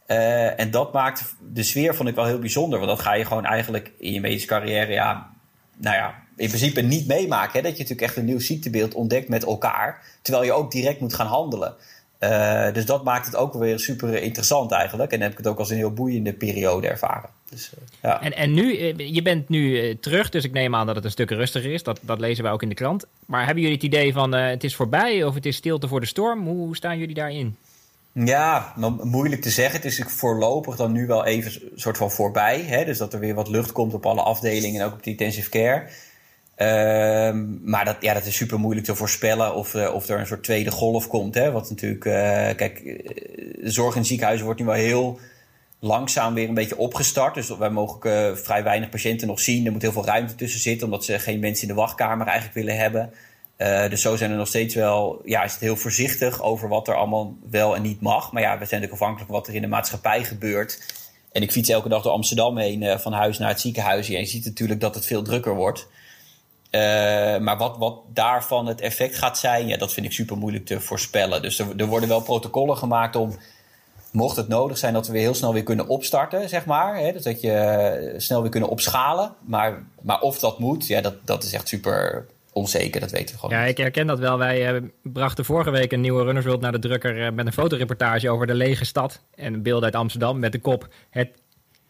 Uh, 0.07 0.59
en 0.59 0.71
dat 0.71 0.93
maakt 0.93 1.35
de 1.53 1.63
sfeer, 1.63 1.95
vond 1.95 2.09
ik 2.09 2.15
wel 2.15 2.25
heel 2.25 2.39
bijzonder. 2.39 2.79
Want 2.79 2.91
dat 2.91 3.01
ga 3.01 3.13
je 3.13 3.25
gewoon 3.25 3.45
eigenlijk 3.45 3.91
in 3.97 4.13
je 4.13 4.21
medische 4.21 4.47
carrière. 4.47 4.91
Ja, 4.91 5.29
nou 5.77 5.95
ja, 5.95 6.15
in 6.35 6.47
principe 6.47 6.81
niet 6.81 7.07
meemaken. 7.07 7.53
Hè? 7.53 7.61
Dat 7.61 7.77
je 7.77 7.83
natuurlijk 7.83 8.01
echt 8.01 8.17
een 8.17 8.25
nieuw 8.25 8.39
ziektebeeld 8.39 8.93
ontdekt 8.93 9.29
met 9.29 9.45
elkaar. 9.45 10.01
Terwijl 10.21 10.45
je 10.45 10.51
ook 10.51 10.71
direct 10.71 10.99
moet 10.99 11.13
gaan 11.13 11.27
handelen. 11.27 11.75
Uh, 12.19 12.73
dus 12.73 12.85
dat 12.85 13.03
maakt 13.03 13.25
het 13.25 13.35
ook 13.35 13.53
weer 13.53 13.79
super 13.79 14.21
interessant 14.21 14.71
eigenlijk. 14.71 15.11
En 15.11 15.21
heb 15.21 15.31
ik 15.31 15.37
het 15.37 15.47
ook 15.47 15.59
als 15.59 15.69
een 15.69 15.77
heel 15.77 15.93
boeiende 15.93 16.33
periode 16.33 16.87
ervaren. 16.87 17.29
Dus, 17.49 17.71
uh, 17.73 17.83
ja. 18.01 18.21
en, 18.21 18.33
en 18.33 18.53
nu, 18.53 18.77
eh, 18.77 19.13
je 19.13 19.21
bent 19.21 19.49
nu 19.49 19.95
terug, 19.99 20.29
dus 20.29 20.43
ik 20.43 20.51
neem 20.51 20.75
aan 20.75 20.85
dat 20.85 20.95
het 20.95 21.05
een 21.05 21.11
stuk 21.11 21.29
rustiger 21.29 21.71
is. 21.71 21.83
Dat, 21.83 21.99
dat 22.01 22.19
lezen 22.19 22.43
wij 22.43 22.53
ook 22.53 22.61
in 22.61 22.69
de 22.69 22.75
krant. 22.75 23.05
Maar 23.25 23.45
hebben 23.45 23.63
jullie 23.63 23.77
het 23.77 23.85
idee 23.85 24.13
van 24.13 24.31
het 24.31 24.63
is 24.63 24.75
voorbij 24.75 25.23
of 25.23 25.33
het 25.33 25.45
is 25.45 25.55
stilte 25.55 25.87
voor 25.87 25.99
de 25.99 26.05
storm? 26.05 26.47
Hoe 26.47 26.75
staan 26.75 26.97
jullie 26.97 27.15
daarin? 27.15 27.57
Ja, 28.13 28.73
moeilijk 29.03 29.41
te 29.41 29.49
zeggen. 29.49 29.75
Het 29.75 29.85
is 29.85 30.03
voorlopig 30.07 30.75
dan 30.75 30.91
nu 30.91 31.07
wel 31.07 31.25
even 31.25 31.71
soort 31.75 31.97
van 31.97 32.11
voorbij. 32.11 32.61
Hè? 32.61 32.85
Dus 32.85 32.97
dat 32.97 33.13
er 33.13 33.19
weer 33.19 33.35
wat 33.35 33.49
lucht 33.49 33.71
komt 33.71 33.93
op 33.93 34.05
alle 34.05 34.21
afdelingen 34.21 34.81
en 34.81 34.87
ook 34.87 34.93
op 34.93 35.03
de 35.03 35.09
intensive 35.09 35.49
care. 35.49 35.87
Ehm, 36.55 37.69
maar 37.69 37.85
dat, 37.85 37.97
ja, 37.99 38.13
dat 38.13 38.25
is 38.25 38.35
super 38.35 38.59
moeilijk 38.59 38.85
te 38.85 38.95
voorspellen 38.95 39.55
of, 39.55 39.73
uh, 39.73 39.93
of 39.93 40.09
er 40.09 40.19
een 40.19 40.27
soort 40.27 40.43
tweede 40.43 40.71
golf 40.71 41.07
komt. 41.07 41.33
Hè? 41.35 41.51
Wat 41.51 41.69
natuurlijk, 41.69 42.05
uh, 42.05 42.13
kijk, 42.55 42.83
de 43.61 43.71
zorg 43.71 43.95
in 43.95 44.05
ziekenhuizen 44.05 44.45
wordt 44.45 44.59
nu 44.59 44.65
wel 44.65 44.75
heel 44.75 45.19
langzaam 45.79 46.33
weer 46.33 46.47
een 46.47 46.53
beetje 46.53 46.77
opgestart. 46.77 47.33
Dus 47.33 47.57
wij 47.57 47.69
mogen 47.69 48.29
uh, 48.29 48.35
vrij 48.35 48.63
weinig 48.63 48.89
patiënten 48.89 49.27
nog 49.27 49.39
zien. 49.39 49.65
Er 49.65 49.71
moet 49.71 49.81
heel 49.81 49.91
veel 49.91 50.05
ruimte 50.05 50.35
tussen 50.35 50.59
zitten, 50.59 50.85
omdat 50.85 51.05
ze 51.05 51.19
geen 51.19 51.39
mensen 51.39 51.67
in 51.67 51.73
de 51.73 51.79
wachtkamer 51.79 52.27
eigenlijk 52.27 52.55
willen 52.55 52.77
hebben. 52.77 53.13
Dus 53.89 54.01
zo 54.01 54.15
zijn 54.15 54.31
er 54.31 54.37
nog 54.37 54.47
steeds 54.47 54.75
wel, 54.75 55.21
ja, 55.25 55.43
is 55.43 55.51
het 55.51 55.61
heel 55.61 55.75
voorzichtig 55.75 56.41
over 56.41 56.69
wat 56.69 56.87
er 56.87 56.95
allemaal 56.95 57.35
wel 57.49 57.75
en 57.75 57.81
niet 57.81 58.01
mag. 58.01 58.31
Maar 58.31 58.41
ja, 58.41 58.49
we 58.49 58.65
zijn 58.65 58.81
natuurlijk 58.81 58.91
afhankelijk 58.91 59.29
van 59.31 59.39
wat 59.39 59.47
er 59.47 59.55
in 59.55 59.61
de 59.61 59.67
maatschappij 59.67 60.23
gebeurt. 60.23 61.01
En 61.31 61.41
ik 61.41 61.51
fiets 61.51 61.69
elke 61.69 61.89
dag 61.89 62.03
door 62.03 62.11
Amsterdam 62.11 62.57
heen, 62.57 62.99
van 62.99 63.13
huis 63.13 63.37
naar 63.37 63.49
het 63.49 63.59
ziekenhuis. 63.59 64.09
En 64.09 64.19
je 64.19 64.25
ziet 64.25 64.45
natuurlijk 64.45 64.79
dat 64.79 64.95
het 64.95 65.05
veel 65.05 65.21
drukker 65.21 65.55
wordt. 65.55 65.87
Uh, 66.75 66.81
maar 67.37 67.57
wat, 67.57 67.77
wat 67.77 67.99
daarvan 68.13 68.65
het 68.65 68.81
effect 68.81 69.17
gaat 69.17 69.37
zijn, 69.37 69.67
ja, 69.67 69.77
dat 69.77 69.93
vind 69.93 70.05
ik 70.05 70.11
super 70.11 70.37
moeilijk 70.37 70.65
te 70.65 70.79
voorspellen. 70.79 71.41
Dus 71.41 71.59
er, 71.59 71.67
er, 71.77 71.85
worden 71.85 72.09
wel 72.09 72.21
protocollen 72.21 72.77
gemaakt 72.77 73.15
om, 73.15 73.37
mocht 74.11 74.35
het 74.35 74.47
nodig 74.47 74.77
zijn, 74.77 74.93
dat 74.93 75.07
we 75.07 75.13
weer 75.13 75.21
heel 75.21 75.33
snel 75.33 75.53
weer 75.53 75.63
kunnen 75.63 75.87
opstarten, 75.87 76.49
zeg 76.49 76.65
maar. 76.65 76.97
Hè? 76.97 77.11
Dus 77.11 77.23
dat 77.23 77.41
je 77.41 77.51
eh, 77.51 78.19
snel 78.19 78.41
weer 78.41 78.51
kunnen 78.51 78.69
opschalen. 78.69 79.33
Maar, 79.45 79.83
maar 80.01 80.21
of 80.21 80.39
dat 80.39 80.59
moet, 80.59 80.87
ja, 80.87 81.01
dat, 81.01 81.15
dat 81.25 81.43
is 81.43 81.53
echt 81.53 81.67
super 81.67 82.25
onzeker, 82.53 82.99
dat 83.01 83.11
weten 83.11 83.35
we 83.35 83.39
gewoon. 83.39 83.59
Ja, 83.59 83.63
ik 83.63 83.77
herken 83.77 84.07
dat 84.07 84.19
wel. 84.19 84.37
Wij 84.37 84.73
uh, 84.73 84.81
brachten 85.01 85.45
vorige 85.45 85.71
week 85.71 85.91
een 85.91 86.01
nieuwe 86.01 86.23
Runners 86.23 86.45
World 86.45 86.61
naar 86.61 86.71
de 86.71 86.79
drukker 86.79 87.33
met 87.33 87.45
een 87.45 87.53
fotoreportage 87.53 88.29
over 88.29 88.47
de 88.47 88.53
lege 88.53 88.85
stad. 88.85 89.21
En 89.35 89.61
beelden 89.61 89.83
uit 89.83 89.95
Amsterdam 89.95 90.39
met 90.39 90.51
de 90.51 90.59
kop: 90.59 90.87
Het 91.09 91.29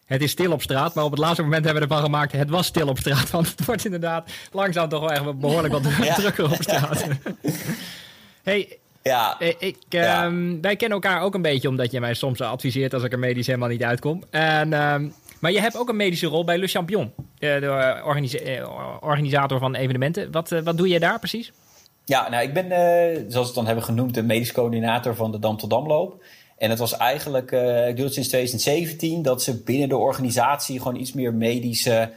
het 0.06 0.21
is 0.21 0.32
stil 0.32 0.52
op 0.52 0.62
straat, 0.62 0.95
maar 0.95 1.04
op 1.04 1.12
het 1.12 1.19
laatste 1.19 1.41
moment 1.41 1.65
hebben 1.65 1.84
we 1.84 1.89
ervan 1.89 2.04
gemaakt... 2.04 2.32
het 2.32 2.49
was 2.49 2.65
stil 2.65 2.88
op 2.88 2.97
straat, 2.97 3.30
want 3.38 3.49
het 3.49 3.65
wordt 3.65 3.86
inderdaad 3.86 4.32
langzaam 4.52 4.89
toch 4.89 4.99
wel 4.99 5.12
echt 5.12 5.39
behoorlijk 5.39 5.73
wat 5.73 5.84
drukker 6.15 6.52
op 6.52 6.62
straat. 6.62 7.06
hey, 8.43 8.78
ja. 9.04 9.39
Eh, 9.39 9.54
ik, 9.58 9.78
ehm, 9.89 10.62
Wij 10.62 10.76
kennen 10.76 11.02
elkaar 11.02 11.21
ook 11.21 11.34
een 11.34 11.41
beetje, 11.41 11.67
omdat 11.67 11.91
je 11.91 11.99
mij 11.99 12.13
soms 12.13 12.41
adviseert 12.41 12.93
als 12.93 13.04
ik 13.04 13.12
er 13.12 13.19
medisch 13.19 13.47
helemaal 13.47 13.69
niet 13.69 13.84
uitkom. 13.84 14.23
En, 14.30 14.73
ehm, 14.73 15.10
maar 15.43 15.51
je 15.51 15.60
hebt 15.60 15.77
ook 15.77 15.89
een 15.89 15.95
medische 15.95 16.27
rol 16.27 16.43
bij 16.43 16.58
Le 16.58 16.67
Champion, 16.67 17.12
de, 17.38 17.58
de 17.60 17.65
eh, 17.65 18.99
organisator 19.01 19.60
van 19.60 19.75
evenementen. 19.75 20.32
Wat, 20.32 20.51
eh, 20.51 20.62
wat 20.62 20.77
doe 20.77 20.88
je 20.88 20.99
daar 20.99 21.19
precies? 21.19 21.51
Ja, 22.06 22.29
nou, 22.29 22.43
ik 22.43 22.53
ben, 22.53 22.67
zoals 23.15 23.32
we 23.32 23.39
het 23.39 23.53
dan 23.53 23.65
hebben 23.65 23.84
genoemd, 23.84 24.13
de 24.13 24.23
medisch 24.23 24.51
coördinator 24.51 25.15
van 25.15 25.32
de 25.32 25.39
Dam 25.39 25.58
tot 25.58 25.69
Damloop. 25.69 26.23
En 26.58 26.69
het 26.69 26.79
was 26.79 26.97
eigenlijk, 26.97 27.51
ik 27.88 27.95
doe 27.95 28.06
het 28.06 28.13
sinds 28.13 28.29
2017, 28.29 29.21
dat 29.21 29.43
ze 29.43 29.62
binnen 29.63 29.89
de 29.89 29.97
organisatie 29.97 30.77
gewoon 30.77 30.99
iets 30.99 31.13
meer 31.13 31.34
medische 31.34 32.12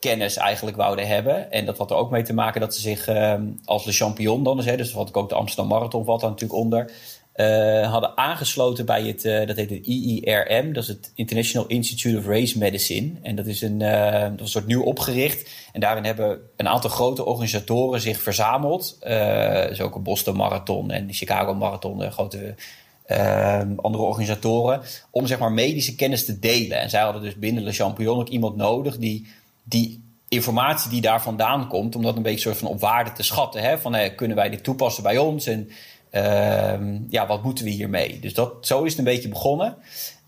kennis 0.00 0.36
eigenlijk 0.36 0.76
wouden 0.76 1.06
hebben. 1.06 1.50
En 1.50 1.64
dat 1.64 1.78
had 1.78 1.90
er 1.90 1.96
ook 1.96 2.10
mee 2.10 2.22
te 2.22 2.34
maken 2.34 2.60
dat 2.60 2.74
ze 2.74 2.80
zich 2.80 3.08
uh, 3.08 3.34
als 3.64 3.84
de 3.84 3.92
champion 3.92 4.42
dan, 4.42 4.56
dus, 4.56 4.76
dus 4.76 4.92
wat 4.92 5.08
ik 5.08 5.16
ook 5.16 5.28
de 5.28 5.34
Amsterdam 5.34 5.68
Marathon 5.68 6.04
valt 6.04 6.20
daar 6.20 6.30
natuurlijk 6.30 6.60
onder, 6.60 6.90
uh, 7.40 7.90
hadden 7.90 8.16
aangesloten 8.16 8.86
bij 8.86 9.02
het, 9.02 9.22
dat 9.48 9.56
heet 9.56 9.70
het 9.70 9.86
IIRM, 9.86 10.72
dat 10.72 10.82
is 10.82 10.88
het 10.88 11.12
International 11.14 11.68
Institute 11.68 12.18
of 12.18 12.26
Race 12.26 12.58
Medicine. 12.58 13.10
En 13.22 13.36
dat 13.36 13.46
is 13.46 13.62
een, 13.62 13.78
dat 13.78 14.34
is 14.34 14.40
een 14.40 14.48
soort 14.48 14.66
nieuw 14.66 14.82
opgericht. 14.82 15.50
En 15.72 15.80
daarin 15.80 16.04
hebben 16.04 16.40
een 16.56 16.68
aantal 16.68 16.90
grote 16.90 17.24
organisatoren 17.24 18.00
zich 18.00 18.22
verzameld. 18.22 18.96
dus 19.68 19.80
ook 19.80 19.94
een 19.94 20.02
Boston 20.02 20.36
Marathon 20.36 20.90
en 20.90 21.06
de 21.06 21.12
Chicago 21.12 21.54
Marathon, 21.54 22.12
grote 22.12 22.54
uh, 23.08 23.60
andere 23.76 24.04
organisatoren, 24.04 24.80
om 25.10 25.26
zeg 25.26 25.38
maar 25.38 25.52
medische 25.52 25.94
kennis 25.94 26.24
te 26.24 26.38
delen. 26.38 26.80
En 26.80 26.90
zij 26.90 27.00
hadden 27.00 27.22
dus 27.22 27.36
binnen 27.36 27.62
Le 27.62 27.72
Champion 27.72 28.18
ook 28.18 28.28
iemand 28.28 28.56
nodig 28.56 28.96
die 28.96 29.26
die 29.62 30.02
informatie 30.28 30.90
die 30.90 31.00
daar 31.00 31.22
vandaan 31.22 31.68
komt, 31.68 31.96
om 31.96 32.02
dat 32.02 32.16
een 32.16 32.22
beetje 32.22 32.40
soort 32.40 32.56
van 32.56 32.68
op 32.68 32.80
waarde 32.80 33.12
te 33.12 33.22
schatten. 33.22 33.62
Hè? 33.62 33.78
Van 33.78 33.96
kunnen 34.16 34.36
wij 34.36 34.50
dit 34.50 34.64
toepassen 34.64 35.02
bij 35.02 35.18
ons 35.18 35.46
en 35.46 35.68
uh, 35.68 35.74
ja, 37.08 37.26
wat 37.26 37.42
moeten 37.42 37.64
we 37.64 37.70
hiermee? 37.70 38.20
Dus 38.20 38.34
dat, 38.34 38.66
zo 38.66 38.82
is 38.82 38.90
het 38.90 38.98
een 38.98 39.04
beetje 39.04 39.28
begonnen. 39.28 39.76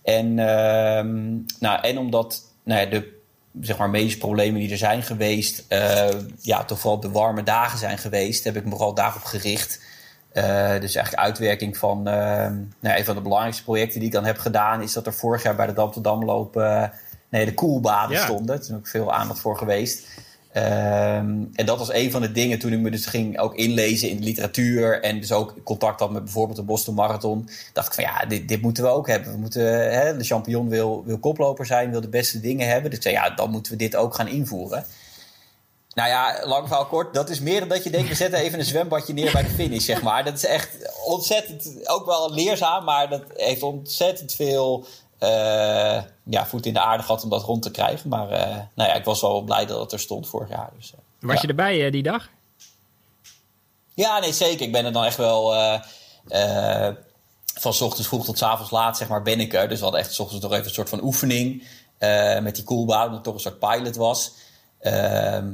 En, 0.03 0.27
uh, 0.27 1.37
nou, 1.59 1.83
en 1.83 1.99
omdat 1.99 2.43
nou 2.63 2.81
ja, 2.81 2.87
de 2.87 3.19
zeg 3.61 3.79
maar, 3.79 3.91
medische 3.91 4.19
problemen 4.19 4.61
die 4.61 4.71
er 4.71 4.77
zijn 4.77 5.03
geweest, 5.03 5.65
uh, 5.69 6.09
ja, 6.41 6.65
toch 6.65 6.79
vooral 6.79 7.01
de 7.01 7.11
warme 7.11 7.43
dagen 7.43 7.79
zijn 7.79 7.99
geweest, 7.99 8.45
heb 8.45 8.57
ik 8.57 8.65
me 8.65 8.71
vooral 8.71 8.95
daarop 8.95 9.23
gericht 9.23 9.81
uh, 10.33 10.81
dus 10.81 10.95
eigenlijk 10.95 11.15
uitwerking 11.15 11.77
van 11.77 11.99
uh, 11.99 12.15
nou, 12.81 12.99
een 12.99 13.05
van 13.05 13.15
de 13.15 13.21
belangrijkste 13.21 13.65
projecten 13.65 13.99
die 13.99 14.09
ik 14.09 14.15
dan 14.15 14.25
heb 14.25 14.39
gedaan, 14.39 14.83
is 14.83 14.93
dat 14.93 15.07
er 15.07 15.15
vorig 15.15 15.43
jaar 15.43 15.57
bij 15.57 15.67
de 15.67 15.73
Dam 15.73 15.91
tot 15.91 16.05
Damloop 16.05 16.57
uh, 16.57 16.85
nee, 17.29 17.45
de 17.45 17.55
koelbaden 17.55 18.17
ja. 18.17 18.25
stonden. 18.25 18.47
Daar 18.47 18.59
is 18.59 18.73
ook 18.73 18.87
veel 18.87 19.13
aandacht 19.13 19.41
voor 19.41 19.57
geweest. 19.57 20.07
Um, 20.55 21.51
en 21.53 21.67
dat 21.67 21.79
was 21.79 21.93
een 21.93 22.11
van 22.11 22.21
de 22.21 22.33
dingen 22.33 22.59
toen 22.59 22.73
ik 22.73 22.79
me 22.79 22.91
dus 22.91 23.07
ging 23.07 23.39
ook 23.39 23.55
inlezen 23.55 24.09
in 24.09 24.17
de 24.17 24.23
literatuur 24.23 25.03
en 25.03 25.21
dus 25.21 25.33
ook 25.33 25.55
contact 25.65 26.01
had 26.01 26.11
met 26.11 26.25
bijvoorbeeld 26.25 26.57
de 26.57 26.63
Boston 26.65 26.95
Marathon. 26.95 27.49
Dacht 27.73 27.87
ik 27.87 27.95
van 27.95 28.05
ja, 28.05 28.27
dit, 28.27 28.49
dit 28.49 28.63
moeten 28.63 28.85
we 28.85 28.91
ook 28.91 29.07
hebben. 29.07 29.33
We 29.33 29.39
moeten, 29.39 29.93
hè, 29.93 30.17
de 30.17 30.25
champion 30.25 30.69
wil, 30.69 31.05
wil 31.05 31.19
koploper 31.19 31.67
zijn, 31.67 31.91
wil 31.91 32.01
de 32.01 32.09
beste 32.09 32.41
dingen 32.41 32.69
hebben. 32.69 32.91
Dus 32.91 33.05
ja, 33.05 33.31
dan 33.31 33.51
moeten 33.51 33.73
we 33.73 33.79
dit 33.79 33.97
ook 33.97 34.15
gaan 34.15 34.29
invoeren. 34.29 34.85
Nou 35.95 36.09
ja, 36.09 36.47
lang 36.47 36.67
verhaal 36.67 36.87
kort. 36.87 37.15
Dat 37.15 37.31
is 37.31 37.41
meer 37.41 37.61
dan 37.61 37.69
dat 37.69 37.85
je 37.85 37.91
denkt, 37.91 38.09
we 38.09 38.15
zetten 38.15 38.39
even 38.39 38.59
een 38.59 38.65
zwembadje 38.65 39.13
neer 39.13 39.33
bij 39.33 39.43
de 39.43 39.49
finish, 39.49 39.85
zeg 39.85 40.03
maar. 40.03 40.25
Dat 40.25 40.35
is 40.35 40.45
echt 40.45 40.69
ontzettend, 41.05 41.89
ook 41.89 42.07
wel 42.07 42.35
leerzaam, 42.35 42.85
maar 42.85 43.09
dat 43.09 43.23
heeft 43.35 43.63
ontzettend 43.63 44.35
veel 44.35 44.87
uh, 45.21 46.03
ja, 46.25 46.47
voet 46.47 46.67
in 46.67 46.73
de 46.73 46.81
aarde 46.81 47.03
gehad 47.03 47.25
om 47.25 47.31
dat 47.31 47.43
rond 47.43 47.63
te 47.63 47.71
krijgen. 47.71 48.09
Maar 48.09 48.31
uh, 48.31 48.57
nou 48.75 48.89
ja, 48.89 48.95
ik 48.95 49.05
was 49.05 49.21
wel 49.21 49.41
blij 49.41 49.67
dat 49.67 49.81
het 49.81 49.93
er 49.93 50.01
stond 50.01 50.29
vorig 50.29 50.49
jaar. 50.49 50.71
Dus, 50.77 50.93
uh, 50.93 51.31
was 51.31 51.41
je 51.41 51.49
erbij 51.49 51.91
die 51.91 52.03
dag? 52.03 52.29
Ja, 53.95 54.19
nee, 54.19 54.33
zeker. 54.33 54.67
Ik 54.67 54.73
ben 54.73 54.85
er 54.85 54.93
dan 54.93 55.05
echt 55.05 55.17
wel 55.17 55.55
van 57.55 57.75
s 57.75 57.81
ochtends 57.81 58.09
vroeg 58.09 58.25
tot 58.25 58.39
s 58.39 58.43
avonds 58.43 58.71
laat, 58.71 58.97
zeg 58.97 59.09
maar, 59.09 59.23
ben 59.23 59.41
ik 59.41 59.55
er. 59.55 59.69
Dus 59.69 59.79
we 59.79 59.83
hadden 59.83 60.01
echt 60.01 60.15
s 60.15 60.19
ochtends 60.19 60.43
nog 60.43 60.53
even 60.53 60.65
een 60.65 60.71
soort 60.71 60.89
van 60.89 61.03
oefening 61.03 61.67
met 62.43 62.55
die 62.55 62.65
koelbaan, 62.65 63.07
omdat 63.07 63.15
het 63.15 63.25
toch 63.25 63.35
een 63.35 63.41
soort 63.41 63.59
pilot 63.59 63.97
was. 63.97 64.33
Ehm, 64.81 65.53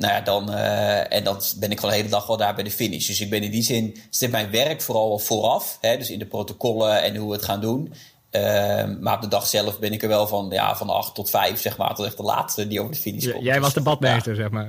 nou 0.00 0.12
ja, 0.12 0.20
dan, 0.20 0.50
uh, 0.50 1.12
en 1.12 1.24
dan 1.24 1.40
ben 1.56 1.70
ik 1.70 1.78
gewoon 1.78 1.94
de 1.94 2.00
hele 2.00 2.12
dag 2.12 2.26
wel 2.26 2.36
daar 2.36 2.54
bij 2.54 2.64
de 2.64 2.70
finish. 2.70 3.06
Dus 3.06 3.20
ik 3.20 3.30
ben 3.30 3.42
in 3.42 3.50
die 3.50 3.62
zin, 3.62 3.96
zit 4.10 4.30
mijn 4.30 4.50
werk 4.50 4.82
vooral 4.82 5.18
vooraf. 5.18 5.78
Hè, 5.80 5.96
dus 5.96 6.10
in 6.10 6.18
de 6.18 6.26
protocollen 6.26 7.02
en 7.02 7.16
hoe 7.16 7.28
we 7.28 7.34
het 7.34 7.44
gaan 7.44 7.60
doen. 7.60 7.94
Uh, 8.30 8.84
maar 9.00 9.14
op 9.14 9.22
de 9.22 9.28
dag 9.28 9.46
zelf 9.46 9.78
ben 9.78 9.92
ik 9.92 10.02
er 10.02 10.08
wel 10.08 10.26
van, 10.26 10.46
ja, 10.50 10.76
van 10.76 10.90
8 10.90 11.14
tot 11.14 11.30
5, 11.30 11.60
zeg 11.60 11.76
maar, 11.76 11.94
tot 11.94 12.06
echt 12.06 12.16
de 12.16 12.22
laatste 12.22 12.66
die 12.66 12.80
over 12.80 12.92
de 12.92 13.00
finish 13.00 13.30
komt. 13.30 13.44
jij 13.44 13.60
was 13.60 13.74
de 13.74 13.80
badmeester, 13.80 14.34
zeg 14.34 14.50
maar. 14.50 14.68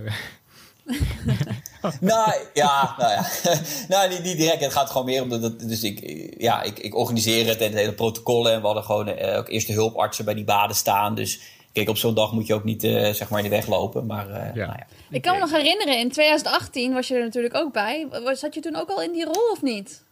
nou 2.00 2.34
ja, 2.54 2.96
nou 2.98 3.12
ja. 3.12 3.26
nou, 3.88 4.10
niet, 4.10 4.24
niet 4.24 4.38
direct. 4.38 4.64
Het 4.64 4.74
gaat 4.74 4.90
gewoon 4.90 5.06
meer 5.06 5.22
om 5.22 5.30
dat. 5.30 5.60
Dus 5.60 5.84
ik, 5.84 6.26
ja, 6.38 6.62
ik, 6.62 6.80
ik 6.80 6.96
organiseer 6.96 7.48
het 7.48 7.60
en 7.60 7.66
het 7.66 7.76
hele 7.76 7.94
protocollen. 7.94 8.54
En 8.54 8.60
we 8.60 8.66
hadden 8.66 8.84
gewoon 8.84 9.08
uh, 9.08 9.38
ook 9.38 9.50
eerste 9.50 9.74
hulpartsen 9.74 10.26
bij 10.26 10.34
die 10.34 10.44
baden 10.44 10.76
staan. 10.76 11.16
Dus 11.16 11.40
Kijk, 11.74 11.90
op 11.90 11.98
zo'n 11.98 12.14
dag 12.14 12.32
moet 12.32 12.48
je 12.48 12.54
ook 12.54 12.64
niet 12.64 12.84
uh, 12.84 13.10
zeg 13.10 13.30
maar 13.30 13.40
in 13.40 13.50
de 13.50 13.56
weg 13.56 13.68
lopen. 13.68 14.06
Maar, 14.06 14.30
uh, 14.30 14.36
ja. 14.36 14.66
Nou 14.66 14.78
ja. 14.78 14.88
Ik 15.10 15.22
kan 15.22 15.34
me 15.34 15.40
nog 15.40 15.52
herinneren, 15.52 15.98
in 15.98 16.12
2018 16.12 16.94
was 16.94 17.08
je 17.08 17.16
er 17.16 17.24
natuurlijk 17.24 17.56
ook 17.56 17.74
bij. 17.74 18.08
Zat 18.32 18.54
je 18.54 18.62
toen 18.62 18.76
ook 18.76 18.90
al 18.90 19.02
in 19.02 19.12
die 19.12 19.26
rol 19.26 19.52
of 19.52 19.62
niet? 19.62 20.04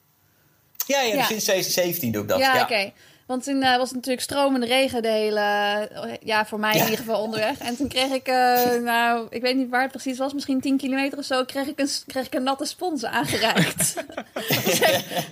Ja, 0.88 1.02
ja, 1.02 1.14
ja. 1.14 1.26
sinds 1.26 1.44
2017 1.44 2.12
doe 2.12 2.22
ik 2.22 2.28
dat. 2.28 2.40
Ja, 2.40 2.56
ja. 2.56 2.62
oké. 2.62 2.92
Want 3.30 3.44
toen 3.44 3.64
uh, 3.64 3.78
was 3.78 3.88
het 3.88 3.96
natuurlijk 3.96 4.22
stromende 4.22 4.66
regen 4.66 5.02
de 5.02 5.08
hele, 5.08 5.90
ja, 6.24 6.46
voor 6.46 6.60
mij 6.60 6.74
in 6.74 6.84
ieder 6.84 6.98
geval 6.98 7.22
onderweg. 7.22 7.58
En 7.58 7.76
toen 7.76 7.88
kreeg 7.88 8.12
ik, 8.12 8.28
nou, 8.92 9.28
ik 9.30 9.42
weet 9.42 9.56
niet 9.56 9.70
waar 9.70 9.82
het 9.82 9.92
precies 9.92 10.18
was, 10.18 10.34
misschien 10.34 10.62
10 10.62 10.78
kilometer 10.78 11.18
of 11.18 11.26
zo, 11.26 11.46
kreeg 11.46 11.68
ik 11.68 11.80
een, 11.80 11.90
kreeg 12.08 12.26
ik 12.26 12.34
een 12.34 12.44
natte 12.44 12.66
spons 12.66 13.06
aangereikt. 13.06 13.94
dus 14.66 14.80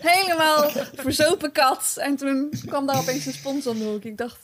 helemaal 0.01 0.69
verzopen 0.93 1.51
kat. 1.51 1.93
En 1.97 2.15
toen 2.15 2.53
kwam 2.65 2.85
daar 2.85 2.97
opeens 2.97 3.25
een 3.25 3.33
spons 3.33 3.67
om 3.67 3.77
de 3.77 3.85
hoek. 3.85 4.03
Ik 4.03 4.17
dacht, 4.17 4.39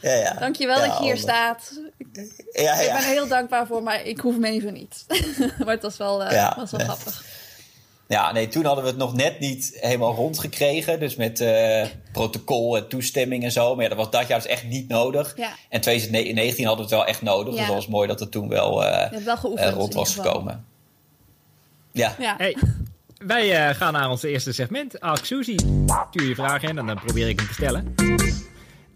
ja, 0.00 0.12
ja. 0.12 0.32
Dankjewel 0.32 0.80
dat 0.80 0.98
je 0.98 1.04
hier 1.04 1.16
staat. 1.16 1.80
Ja, 2.52 2.74
Ik 2.74 2.86
ben 2.86 2.96
er 2.96 3.02
heel 3.02 3.28
dankbaar 3.28 3.66
voor, 3.66 3.82
maar 3.82 4.04
ik 4.04 4.18
hoef 4.18 4.36
me 4.36 4.48
even 4.48 4.72
niet. 4.72 5.04
maar 5.58 5.74
het 5.74 5.82
was 5.82 5.96
wel, 5.96 6.32
uh, 6.32 6.56
was 6.56 6.70
wel 6.70 6.80
grappig. 6.80 7.24
Ja, 8.08 8.32
nee, 8.32 8.48
toen 8.48 8.64
hadden 8.64 8.84
we 8.84 8.90
het 8.90 8.98
nog 8.98 9.14
net 9.14 9.40
niet 9.40 9.76
helemaal 9.80 10.14
rondgekregen. 10.14 11.00
Dus 11.00 11.16
met 11.16 11.40
uh, 11.40 11.84
protocol 12.12 12.76
en 12.76 12.88
toestemming 12.88 13.44
en 13.44 13.52
zo. 13.52 13.74
Maar 13.74 13.82
ja, 13.82 13.88
dat 13.88 13.98
was 13.98 14.10
dat 14.10 14.28
jaar 14.28 14.40
dus 14.40 14.50
echt 14.50 14.64
niet 14.64 14.88
nodig. 14.88 15.32
Ja. 15.36 15.50
En 15.68 15.80
2019 15.80 16.66
hadden 16.66 16.84
we 16.84 16.90
het 16.90 17.00
wel 17.00 17.08
echt 17.08 17.22
nodig. 17.22 17.54
Dus 17.54 17.66
dat 17.66 17.74
was 17.74 17.86
mooi 17.86 18.08
dat 18.08 18.20
het 18.20 18.30
toen 18.30 18.48
wel, 18.48 18.84
uh, 18.84 19.12
wel 19.24 19.36
geoefend, 19.36 19.74
rond 19.74 19.94
was 19.94 20.14
gekomen. 20.14 20.64
Ja. 21.92 22.14
ja. 22.18 22.34
Hey, 22.38 22.56
wij 23.18 23.74
gaan 23.74 23.92
naar 23.92 24.10
ons 24.10 24.22
eerste 24.22 24.52
segment. 24.52 25.00
Ask 25.00 25.24
Suzy. 25.24 25.56
Stuur 26.10 26.28
je 26.28 26.34
vragen 26.34 26.68
in 26.68 26.78
en 26.78 26.86
dan 26.86 27.00
probeer 27.04 27.28
ik 27.28 27.38
hem 27.38 27.48
te 27.48 27.54
stellen. 27.54 27.94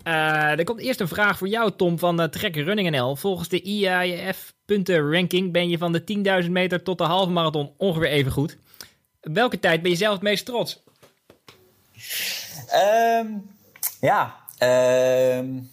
Uh, 0.07 0.59
er 0.59 0.65
komt 0.65 0.81
eerst 0.81 1.01
een 1.01 1.09
vraag 1.09 1.39
voor 1.39 1.49
jou, 1.49 1.73
Tom, 1.77 1.99
van 1.99 2.21
uh, 2.21 2.27
Trek 2.27 2.57
Running 2.57 2.91
NL. 2.91 3.17
Volgens 3.17 3.49
de 3.49 3.63
IAF 3.63 4.55
puntenranking 4.65 5.53
ben 5.53 5.69
je 5.69 5.79
van 5.79 5.93
de 5.93 6.43
10.000 6.45 6.51
meter 6.51 6.83
tot 6.83 6.99
de 6.99 7.05
halve 7.05 7.31
marathon 7.31 7.71
ongeveer 7.77 8.09
even 8.09 8.33
goed. 8.33 8.59
Welke 9.23 9.59
tijd 9.59 9.83
ben 9.83 9.91
je 9.91 9.97
zelf 9.97 10.13
het 10.13 10.23
meest 10.23 10.45
trots? 10.45 10.83
Um, 13.19 13.51
ja, 14.01 14.37
um, 15.39 15.71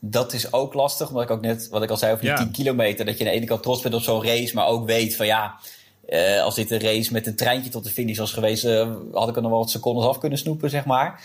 dat 0.00 0.32
is 0.32 0.52
ook 0.52 0.74
lastig. 0.74 1.08
Omdat 1.08 1.22
ik 1.22 1.30
ook 1.30 1.40
net, 1.40 1.68
wat 1.68 1.82
ik 1.82 1.90
al 1.90 1.96
zei 1.96 2.12
over 2.12 2.24
die 2.24 2.34
ja. 2.34 2.38
10 2.38 2.50
kilometer, 2.50 3.04
dat 3.04 3.18
je 3.18 3.24
aan 3.24 3.30
de 3.30 3.36
ene 3.36 3.46
kant 3.46 3.62
trots 3.62 3.82
bent 3.82 3.94
op 3.94 4.02
zo'n 4.02 4.24
race, 4.24 4.54
maar 4.54 4.66
ook 4.66 4.86
weet 4.86 5.16
van 5.16 5.26
ja, 5.26 5.54
uh, 6.08 6.42
als 6.42 6.54
dit 6.54 6.70
een 6.70 6.80
race 6.80 7.12
met 7.12 7.26
een 7.26 7.36
treintje 7.36 7.70
tot 7.70 7.84
de 7.84 7.90
finish 7.90 8.18
was 8.18 8.32
geweest, 8.32 8.62
had 9.12 9.28
ik 9.28 9.36
er 9.36 9.42
nog 9.42 9.50
wel 9.50 9.60
wat 9.60 9.70
secondes 9.70 10.04
af 10.04 10.18
kunnen 10.18 10.38
snoepen, 10.38 10.70
zeg 10.70 10.84
maar 10.84 11.20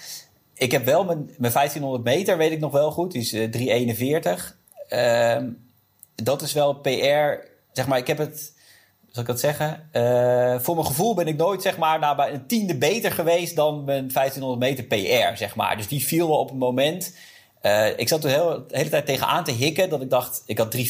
ik 0.53 0.71
heb 0.71 0.86
wel 0.86 1.03
mijn, 1.03 1.29
mijn 1.38 1.53
1500 1.53 2.03
meter, 2.03 2.38
weet 2.38 2.51
ik 2.51 2.59
nog 2.59 2.71
wel 2.71 2.91
goed. 2.91 3.12
Die 3.12 3.21
is 3.21 3.33
uh, 3.33 4.36
3,41. 4.36 4.55
Uh, 4.89 5.38
dat 6.15 6.41
is 6.41 6.53
wel 6.53 6.73
PR. 6.73 7.47
Zeg 7.71 7.88
maar, 7.88 7.97
ik 7.97 8.07
heb 8.07 8.17
het. 8.17 8.53
Zal 9.13 9.21
ik 9.21 9.30
dat 9.30 9.39
zeggen? 9.39 9.89
Uh, 9.93 10.60
voor 10.60 10.76
mijn 10.76 10.88
gevoel 10.88 11.13
ben 11.13 11.28
ik 11.28 11.38
nooit 11.38 11.62
zeg 11.62 11.78
maar, 11.78 11.99
nou, 11.99 12.15
bij 12.15 12.34
een 12.34 12.47
tiende 12.47 12.78
beter 12.78 13.12
geweest 13.12 13.56
dan 13.56 13.84
mijn 13.84 14.12
1500 14.13 14.60
meter 14.60 14.84
PR. 14.84 15.38
Zeg 15.38 15.56
maar. 15.56 15.78
Dus 15.78 15.88
die 15.88 16.06
viel 16.06 16.28
wel 16.28 16.39
op 16.39 16.49
het 16.49 16.58
moment. 16.58 17.15
Uh, 17.62 17.97
ik 17.97 18.08
zat 18.08 18.23
er 18.23 18.30
heel, 18.30 18.65
de 18.67 18.78
hele 18.78 18.89
tijd 18.89 19.06
tegenaan 19.06 19.43
te 19.43 19.52
hikken. 19.52 19.89
Dat 19.89 20.02
ik 20.02 20.10
dacht, 20.10 20.43
ik 20.45 20.58
had 20.58 20.78
3,44 20.78 20.82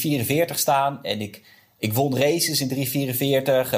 staan. 0.53 0.99
En 1.03 1.21
ik 1.21 1.41
ik 1.83 1.93
won 1.93 2.17
races 2.17 2.62
in 2.62 2.69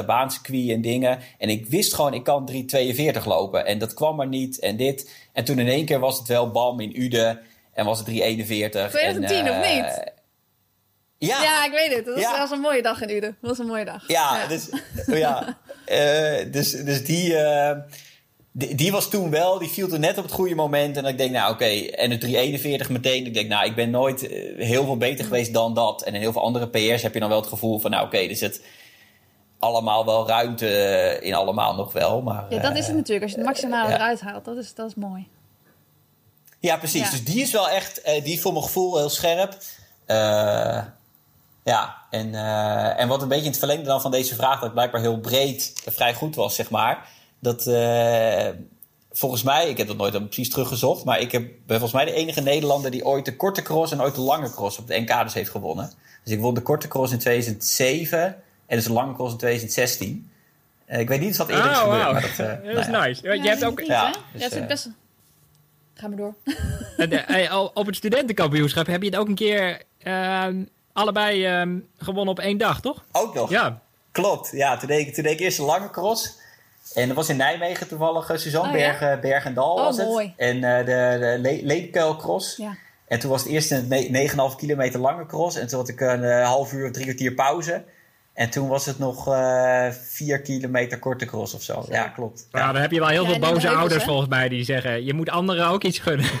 3,44, 0.00 0.06
baancircuit 0.06 0.68
en 0.68 0.80
dingen. 0.80 1.18
En 1.38 1.48
ik 1.48 1.66
wist 1.66 1.94
gewoon, 1.94 2.14
ik 2.14 2.24
kan 2.24 2.50
3,42 3.16 3.24
lopen. 3.24 3.66
En 3.66 3.78
dat 3.78 3.94
kwam 3.94 4.16
maar 4.16 4.26
niet 4.26 4.58
en 4.58 4.76
dit. 4.76 5.10
En 5.32 5.44
toen 5.44 5.58
in 5.58 5.68
één 5.68 5.84
keer 5.84 5.98
was 5.98 6.18
het 6.18 6.28
wel 6.28 6.50
bam 6.50 6.80
in 6.80 7.02
Ude. 7.02 7.40
En 7.72 7.84
was 7.84 7.98
het 7.98 8.08
3,41. 8.08 8.14
2010 8.14 9.46
uh, 9.46 9.50
of 9.50 9.64
eh, 9.64 9.74
niet? 9.74 10.14
Ja. 11.18 11.42
ja, 11.42 11.64
ik 11.64 11.70
weet 11.72 11.94
het. 11.94 12.04
Dat 12.04 12.14
was, 12.14 12.22
ja. 12.22 12.38
was, 12.38 12.50
een 12.50 12.60
mooie 12.60 12.82
dag 12.82 13.00
in 13.00 13.10
Ude. 13.10 13.34
Dat 13.40 13.50
was 13.50 13.58
een 13.58 13.66
mooie 13.66 13.84
dag. 13.84 14.08
Ja, 14.08 14.36
ja. 14.36 14.46
dus, 14.46 14.68
ja. 15.06 15.56
Uh, 15.86 16.52
dus, 16.52 16.70
dus 16.70 17.04
die... 17.04 17.32
Uh, 17.32 17.70
die, 18.52 18.74
die, 18.74 18.92
was 18.92 19.10
toen 19.10 19.30
wel, 19.30 19.58
die 19.58 19.68
viel 19.68 19.88
toen 19.88 20.00
net 20.00 20.18
op 20.18 20.24
het 20.24 20.32
goede 20.32 20.54
moment. 20.54 20.96
En 20.96 21.04
ik 21.04 21.18
denk, 21.18 21.30
nou 21.30 21.52
oké, 21.52 21.64
okay. 21.64 21.88
en 21.88 22.10
de 22.10 22.18
341 22.18 22.88
meteen. 22.88 23.26
Ik 23.26 23.34
denk, 23.34 23.48
nou, 23.48 23.66
ik 23.66 23.74
ben 23.74 23.90
nooit 23.90 24.28
eh, 24.28 24.66
heel 24.66 24.84
veel 24.84 24.96
beter 24.96 25.24
geweest 25.24 25.52
dan 25.52 25.74
dat. 25.74 26.02
En 26.02 26.14
in 26.14 26.20
heel 26.20 26.32
veel 26.32 26.42
andere 26.42 26.68
PR's 26.68 27.02
heb 27.02 27.14
je 27.14 27.20
dan 27.20 27.28
wel 27.28 27.40
het 27.40 27.48
gevoel 27.48 27.78
van, 27.78 27.90
nou 27.90 28.06
oké, 28.06 28.16
okay, 28.16 28.28
er 28.28 28.36
zit 28.36 28.62
allemaal 29.58 30.04
wel 30.04 30.26
ruimte 30.26 31.18
in 31.22 31.34
allemaal 31.34 31.74
nog 31.74 31.92
wel. 31.92 32.22
Maar, 32.22 32.46
ja, 32.48 32.60
dat 32.60 32.76
is 32.76 32.86
het 32.86 32.96
natuurlijk. 32.96 33.22
Als 33.22 33.32
je 33.32 33.38
het 33.38 33.46
maximale 33.46 33.94
eruit 33.94 34.20
haalt, 34.20 34.44
dat 34.44 34.56
is, 34.56 34.74
dat 34.74 34.88
is 34.88 34.94
mooi. 34.94 35.28
Ja, 36.60 36.76
precies. 36.76 37.10
Dus 37.10 37.24
die 37.24 37.42
is 37.42 37.50
wel 37.50 37.68
echt, 37.68 38.04
die 38.04 38.34
is 38.34 38.40
voor 38.40 38.52
mijn 38.52 38.64
gevoel 38.64 38.96
heel 38.96 39.08
scherp. 39.08 39.56
Ja, 41.66 41.96
en, 42.10 42.34
en 42.96 43.08
wat 43.08 43.22
een 43.22 43.28
beetje 43.28 43.44
in 43.44 43.50
het 43.50 43.58
verlengde 43.58 43.84
dan 43.84 44.00
van 44.00 44.10
deze 44.10 44.34
vraag, 44.34 44.60
dat 44.60 44.72
blijkbaar 44.72 45.00
heel 45.00 45.18
breed 45.18 45.72
vrij 45.84 46.14
goed 46.14 46.34
was, 46.34 46.54
zeg 46.54 46.70
maar 46.70 47.08
dat 47.38 47.66
uh, 47.66 48.48
volgens 49.12 49.42
mij, 49.42 49.68
ik 49.68 49.76
heb 49.76 49.86
dat 49.86 49.96
nooit 49.96 50.24
precies 50.24 50.50
teruggezocht, 50.50 51.04
maar 51.04 51.20
ik 51.20 51.32
heb, 51.32 51.42
ben 51.42 51.78
volgens 51.78 51.92
mij 51.92 52.04
de 52.04 52.12
enige 52.12 52.40
Nederlander 52.40 52.90
die 52.90 53.04
ooit 53.04 53.24
de 53.24 53.36
korte 53.36 53.62
cross 53.62 53.92
en 53.92 54.02
ooit 54.02 54.14
de 54.14 54.20
lange 54.20 54.50
cross 54.50 54.78
op 54.78 54.86
de 54.86 55.00
NK 55.00 55.22
dus 55.22 55.34
heeft 55.34 55.50
gewonnen. 55.50 55.92
Dus 56.24 56.32
ik 56.32 56.40
won 56.40 56.54
de 56.54 56.62
korte 56.62 56.88
cross 56.88 57.12
in 57.12 57.18
2007 57.18 58.18
en 58.66 58.76
dus 58.76 58.84
de 58.84 58.92
lange 58.92 59.14
cross 59.14 59.32
in 59.32 59.38
2016. 59.38 60.30
Uh, 60.86 60.98
ik 60.98 61.08
weet 61.08 61.20
niet 61.20 61.30
of 61.30 61.36
dat 61.36 61.48
eerder 61.48 61.64
oh, 61.64 61.72
is 61.72 61.78
gebeurd. 61.78 62.02
Wow. 62.02 62.12
Maar 62.12 62.22
dat, 62.22 62.30
uh, 62.30 62.74
dat 62.74 62.84
is 62.84 62.90
nou 62.90 63.06
nice. 63.06 63.22
Ja, 63.22 63.32
je 63.32 63.48
hebt 63.48 63.64
ook... 63.64 63.80
ja, 63.80 64.14
dus, 64.32 64.42
ja, 64.42 64.58
het 64.58 64.66
best... 64.66 64.88
Ga 65.94 66.08
maar 66.08 66.16
door. 66.16 66.34
op 67.74 67.86
het 67.86 67.96
studentenkampioenschap 67.96 68.86
heb 68.86 69.02
je 69.02 69.08
het 69.08 69.18
ook 69.18 69.28
een 69.28 69.34
keer 69.34 69.82
ehm, 69.98 70.64
allebei 70.96 71.60
um, 71.60 71.88
gewonnen 71.98 72.28
op 72.28 72.38
één 72.38 72.58
dag, 72.58 72.80
toch? 72.80 73.04
Ook 73.12 73.34
nog? 73.34 73.50
Ja. 73.50 73.80
Klopt. 74.12 74.50
Ja, 74.52 74.76
toen 74.76 74.88
deed, 74.88 75.06
ik, 75.06 75.14
toen 75.14 75.22
deed 75.22 75.32
ik 75.32 75.40
eerst 75.40 75.56
de 75.56 75.62
lange 75.62 75.90
cross. 75.90 76.38
En 76.94 77.06
dat 77.06 77.16
was 77.16 77.28
in 77.28 77.36
Nijmegen 77.36 77.88
toevallig 77.88 78.30
uh, 78.30 78.36
Suzanne 78.36 78.68
oh, 78.68 78.74
Berg, 78.74 79.00
ja? 79.00 79.16
Berg 79.16 79.44
en 79.44 79.54
Dal 79.54 79.74
oh, 79.74 79.82
was 79.82 79.96
mooi. 79.96 80.26
het. 80.26 80.34
En 80.36 80.56
uh, 80.56 80.78
de, 80.78 81.38
de 81.42 81.60
Le 81.62 82.16
Cross. 82.16 82.56
Ja. 82.56 82.76
En 83.08 83.18
toen 83.18 83.30
was 83.30 83.42
het 83.42 83.52
eerst 83.52 83.70
een 83.70 84.28
9,5 84.52 84.56
kilometer 84.56 85.00
lange 85.00 85.26
cross. 85.26 85.56
En 85.56 85.66
toen 85.66 85.78
had 85.78 85.88
ik 85.88 86.00
een 86.00 86.22
uh, 86.22 86.46
half 86.46 86.72
uur 86.72 86.84
of 86.84 86.90
drie 86.90 87.04
kwartier 87.04 87.32
pauze. 87.32 87.84
En 88.34 88.50
toen 88.50 88.68
was 88.68 88.86
het 88.86 88.98
nog 88.98 89.28
uh, 89.28 89.88
vier 89.90 90.40
kilometer 90.40 90.98
korte 90.98 91.24
cross 91.24 91.54
of 91.54 91.62
zo. 91.62 91.82
zo. 91.86 91.92
Ja, 91.92 92.08
klopt. 92.08 92.48
Ja, 92.52 92.72
dan 92.72 92.80
heb 92.82 92.90
je 92.90 92.98
wel 92.98 93.08
heel 93.08 93.24
ja, 93.24 93.30
veel 93.30 93.38
boze 93.38 93.68
ouders 93.68 94.04
volgens 94.04 94.28
mij 94.28 94.48
die 94.48 94.64
zeggen... 94.64 95.04
je 95.04 95.14
moet 95.14 95.30
anderen 95.30 95.68
ook 95.68 95.84
iets 95.84 95.98
gunnen. 95.98 96.26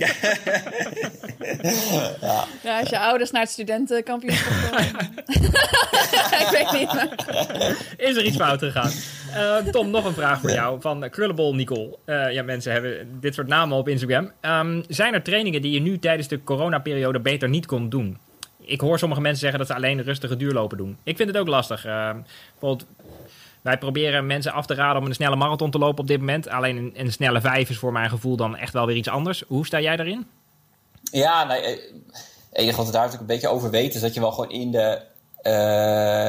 ja. 0.00 0.08
ja. 2.62 2.80
als 2.80 2.88
je 2.88 2.98
ouders 2.98 3.30
naar 3.30 3.42
het 3.42 3.50
studentenkampioenschap 3.50 4.70
komen. 4.70 4.88
ik 6.42 6.48
weet 6.50 6.80
niet. 6.80 7.08
Is 7.96 8.16
er 8.16 8.24
iets 8.24 8.36
fout 8.36 8.58
gegaan? 8.58 8.90
Uh, 9.30 9.56
Tom, 9.72 9.90
nog 9.90 10.04
een 10.04 10.12
vraag 10.12 10.40
voor 10.40 10.50
jou 10.50 10.80
van 10.80 11.10
Krullebol 11.10 11.54
Nicole. 11.54 11.98
Uh, 12.06 12.32
ja, 12.32 12.42
mensen 12.42 12.72
hebben 12.72 13.20
dit 13.20 13.34
soort 13.34 13.46
namen 13.46 13.76
op 13.76 13.88
Instagram. 13.88 14.32
Um, 14.40 14.84
zijn 14.88 15.14
er 15.14 15.22
trainingen 15.22 15.62
die 15.62 15.72
je 15.72 15.80
nu 15.80 15.98
tijdens 15.98 16.28
de 16.28 16.42
coronaperiode 16.44 17.20
beter 17.20 17.48
niet 17.48 17.66
kon 17.66 17.88
doen? 17.88 18.18
Ik 18.60 18.80
hoor 18.80 18.98
sommige 18.98 19.20
mensen 19.20 19.40
zeggen 19.40 19.58
dat 19.58 19.68
ze 19.68 19.74
alleen 19.74 20.02
rustige 20.02 20.36
duurlopen 20.36 20.76
doen. 20.76 20.96
Ik 21.02 21.16
vind 21.16 21.28
het 21.28 21.38
ook 21.38 21.48
lastig. 21.48 21.86
Uh, 21.86 22.10
bijvoorbeeld 22.50 22.88
wij 23.62 23.78
proberen 23.78 24.26
mensen 24.26 24.52
af 24.52 24.66
te 24.66 24.74
raden 24.74 25.02
om 25.02 25.08
een 25.08 25.14
snelle 25.14 25.36
marathon 25.36 25.70
te 25.70 25.78
lopen 25.78 26.00
op 26.00 26.06
dit 26.06 26.18
moment. 26.18 26.48
Alleen 26.48 26.76
een, 26.76 26.92
een 26.94 27.12
snelle 27.12 27.40
vijf 27.40 27.70
is 27.70 27.78
voor 27.78 27.92
mijn 27.92 28.10
gevoel 28.10 28.36
dan 28.36 28.56
echt 28.56 28.72
wel 28.72 28.86
weer 28.86 28.96
iets 28.96 29.08
anders. 29.08 29.44
Hoe 29.46 29.66
sta 29.66 29.80
jij 29.80 29.96
daarin? 29.96 30.26
Ja, 31.02 31.44
nou, 31.44 31.78
enige 32.52 32.76
wat 32.76 32.86
we 32.86 32.92
daar 32.92 33.04
natuurlijk 33.04 33.30
een 33.30 33.36
beetje 33.36 33.48
over 33.48 33.70
weten... 33.70 33.94
is 33.94 34.00
dat 34.00 34.14
je 34.14 34.20
wel 34.20 34.32
gewoon 34.32 34.50
in 34.50 34.70
de 34.70 35.08
uh, 35.42 35.52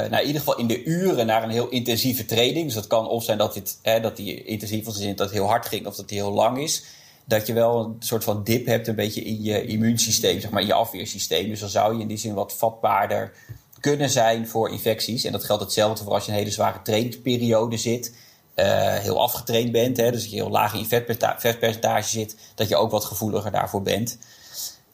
nou, 0.10 0.22
in 0.22 0.26
ieder 0.26 0.42
geval 0.42 0.58
in 0.58 0.68
de 0.68 0.84
uren 0.84 1.26
naar 1.26 1.44
een 1.44 1.50
heel 1.50 1.70
intensieve 1.70 2.26
training. 2.26 2.66
Dus 2.66 2.74
dat 2.74 2.88
kan 2.88 3.08
of 3.08 3.24
zijn 3.24 3.38
dat, 3.38 3.54
dit, 3.54 3.80
hè, 3.82 4.00
dat 4.00 4.16
die 4.16 4.44
intensief 4.44 4.86
was 4.86 5.00
dat 5.00 5.20
het 5.20 5.32
heel 5.32 5.48
hard 5.48 5.66
ging 5.66 5.86
of 5.86 5.96
dat 5.96 6.10
die 6.10 6.18
heel 6.18 6.32
lang 6.32 6.58
is. 6.58 6.84
Dat 7.26 7.48
je 7.48 7.54
wel 7.54 7.84
een 7.84 7.96
soort 8.00 8.24
van 8.24 8.44
dip 8.44 8.66
hebt, 8.66 8.88
een 8.88 8.96
beetje 8.96 9.22
in 9.22 9.44
je 9.44 9.66
immuunsysteem, 9.66 10.40
zeg 10.40 10.52
maar, 10.52 10.62
in 10.62 10.68
je 10.68 10.74
afweersysteem. 10.74 11.50
Dus 11.50 11.60
dan 11.60 11.70
zou 11.70 11.96
je 11.96 12.02
in 12.02 12.08
die 12.08 12.18
zin 12.18 12.34
wat 12.34 12.54
vatbaarder 12.54 13.34
kunnen 13.82 14.10
zijn 14.10 14.48
voor 14.48 14.70
infecties. 14.70 15.24
En 15.24 15.32
dat 15.32 15.44
geldt 15.44 15.64
hetzelfde 15.64 16.04
voor 16.04 16.14
als 16.14 16.26
je 16.26 16.32
een 16.32 16.38
hele 16.38 16.52
zware 16.52 16.82
trainingsperiode 16.82 17.78
zit. 17.78 18.16
Uh, 18.56 18.66
heel 18.96 19.22
afgetraind 19.22 19.72
bent, 19.72 19.98
hè, 19.98 20.12
dus 20.12 20.26
je 20.26 20.36
heel 20.36 20.50
laag 20.50 20.74
in 20.74 20.86
vetpercentage 20.86 22.10
zit, 22.10 22.36
dat 22.56 22.68
je 22.68 22.76
ook 22.76 22.92
wat 22.92 23.06
gevoeliger 23.06 23.52
daarvoor 23.52 23.82
bent. 23.82 24.18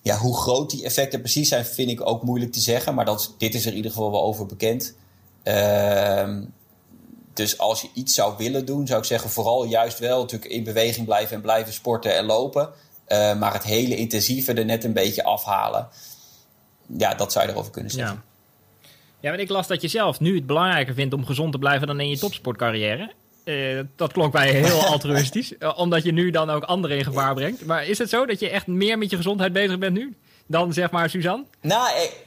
Ja, 0.02 0.18
hoe 0.18 0.38
groot 0.38 0.70
die 0.70 0.84
effecten 0.84 1.20
precies 1.20 1.50
zijn, 1.50 1.66
vind 1.66 1.90
ik 1.90 2.08
ook 2.08 2.24
moeilijk 2.24 2.52
te 2.52 2.60
zeggen. 2.60 2.94
Maar 2.94 3.06
dat, 3.06 3.36
dit 3.38 3.56
is 3.56 3.66
er 3.66 3.72
in 3.72 3.76
ieder 3.76 3.92
geval 3.92 4.12
wel 4.12 4.24
over 4.24 4.46
bekend. 4.46 4.94
Uh, 5.44 6.38
dus 7.34 7.58
als 7.58 7.82
je 7.82 7.90
iets 7.94 8.14
zou 8.14 8.34
willen 8.38 8.66
doen, 8.66 8.88
zou 8.88 9.00
ik 9.00 9.06
zeggen 9.06 9.30
vooral 9.30 9.66
juist 9.66 10.00
wel 10.00 10.22
natuurlijk 10.22 10.52
in 10.52 10.64
beweging 10.64 11.06
blijven 11.06 11.36
en 11.36 11.42
blijven 11.42 11.74
sporten 11.74 12.16
en 12.16 12.26
lopen. 12.26 12.70
Uh, 13.08 13.40
maar 13.40 13.54
het 13.54 13.64
hele 13.64 13.96
intensieve 13.96 14.54
er 14.54 14.66
net 14.66 14.84
een 14.84 14.94
beetje 14.94 15.24
afhalen. 15.24 15.88
Ja, 16.98 17.14
dat 17.14 17.32
zou 17.32 17.46
je 17.46 17.52
erover 17.52 17.72
kunnen 17.72 17.92
zeggen. 17.92 18.24
Ja, 19.20 19.30
maar 19.30 19.39
ik 19.39 19.49
las 19.49 19.68
dat 19.68 19.82
je 19.82 19.88
zelf 19.88 20.20
nu 20.20 20.36
het 20.36 20.45
belangrijker 20.45 20.93
vindt 20.93 21.13
om 21.13 21.26
gezond 21.26 21.51
te 21.51 21.59
blijven 21.59 21.88
dan 21.88 21.99
in 21.99 22.09
je 22.09 22.18
topsportcarrière. 22.18 23.11
Uh, 23.43 23.80
dat 23.95 24.11
klonk 24.11 24.34
mij 24.34 24.51
heel 24.51 24.86
altruïstisch, 24.93 25.53
omdat 25.76 26.03
je 26.03 26.11
nu 26.11 26.32
dan 26.32 26.49
ook 26.49 26.63
anderen 26.63 26.97
in 26.97 27.03
gevaar 27.03 27.34
brengt. 27.34 27.65
Maar 27.65 27.86
is 27.86 27.97
het 27.97 28.09
zo 28.09 28.26
dat 28.26 28.39
je 28.39 28.49
echt 28.49 28.68
meer 28.68 28.97
met 28.97 29.09
je 29.09 29.15
gezondheid 29.15 29.53
bezig 29.53 29.78
bent 29.78 29.93
nu 29.93 30.15
dan 30.47 30.74
zeg 30.74 30.91
maar 30.91 31.09
Suzanne? 31.09 31.45
Nou, 31.61 31.89
ik, 32.01 32.26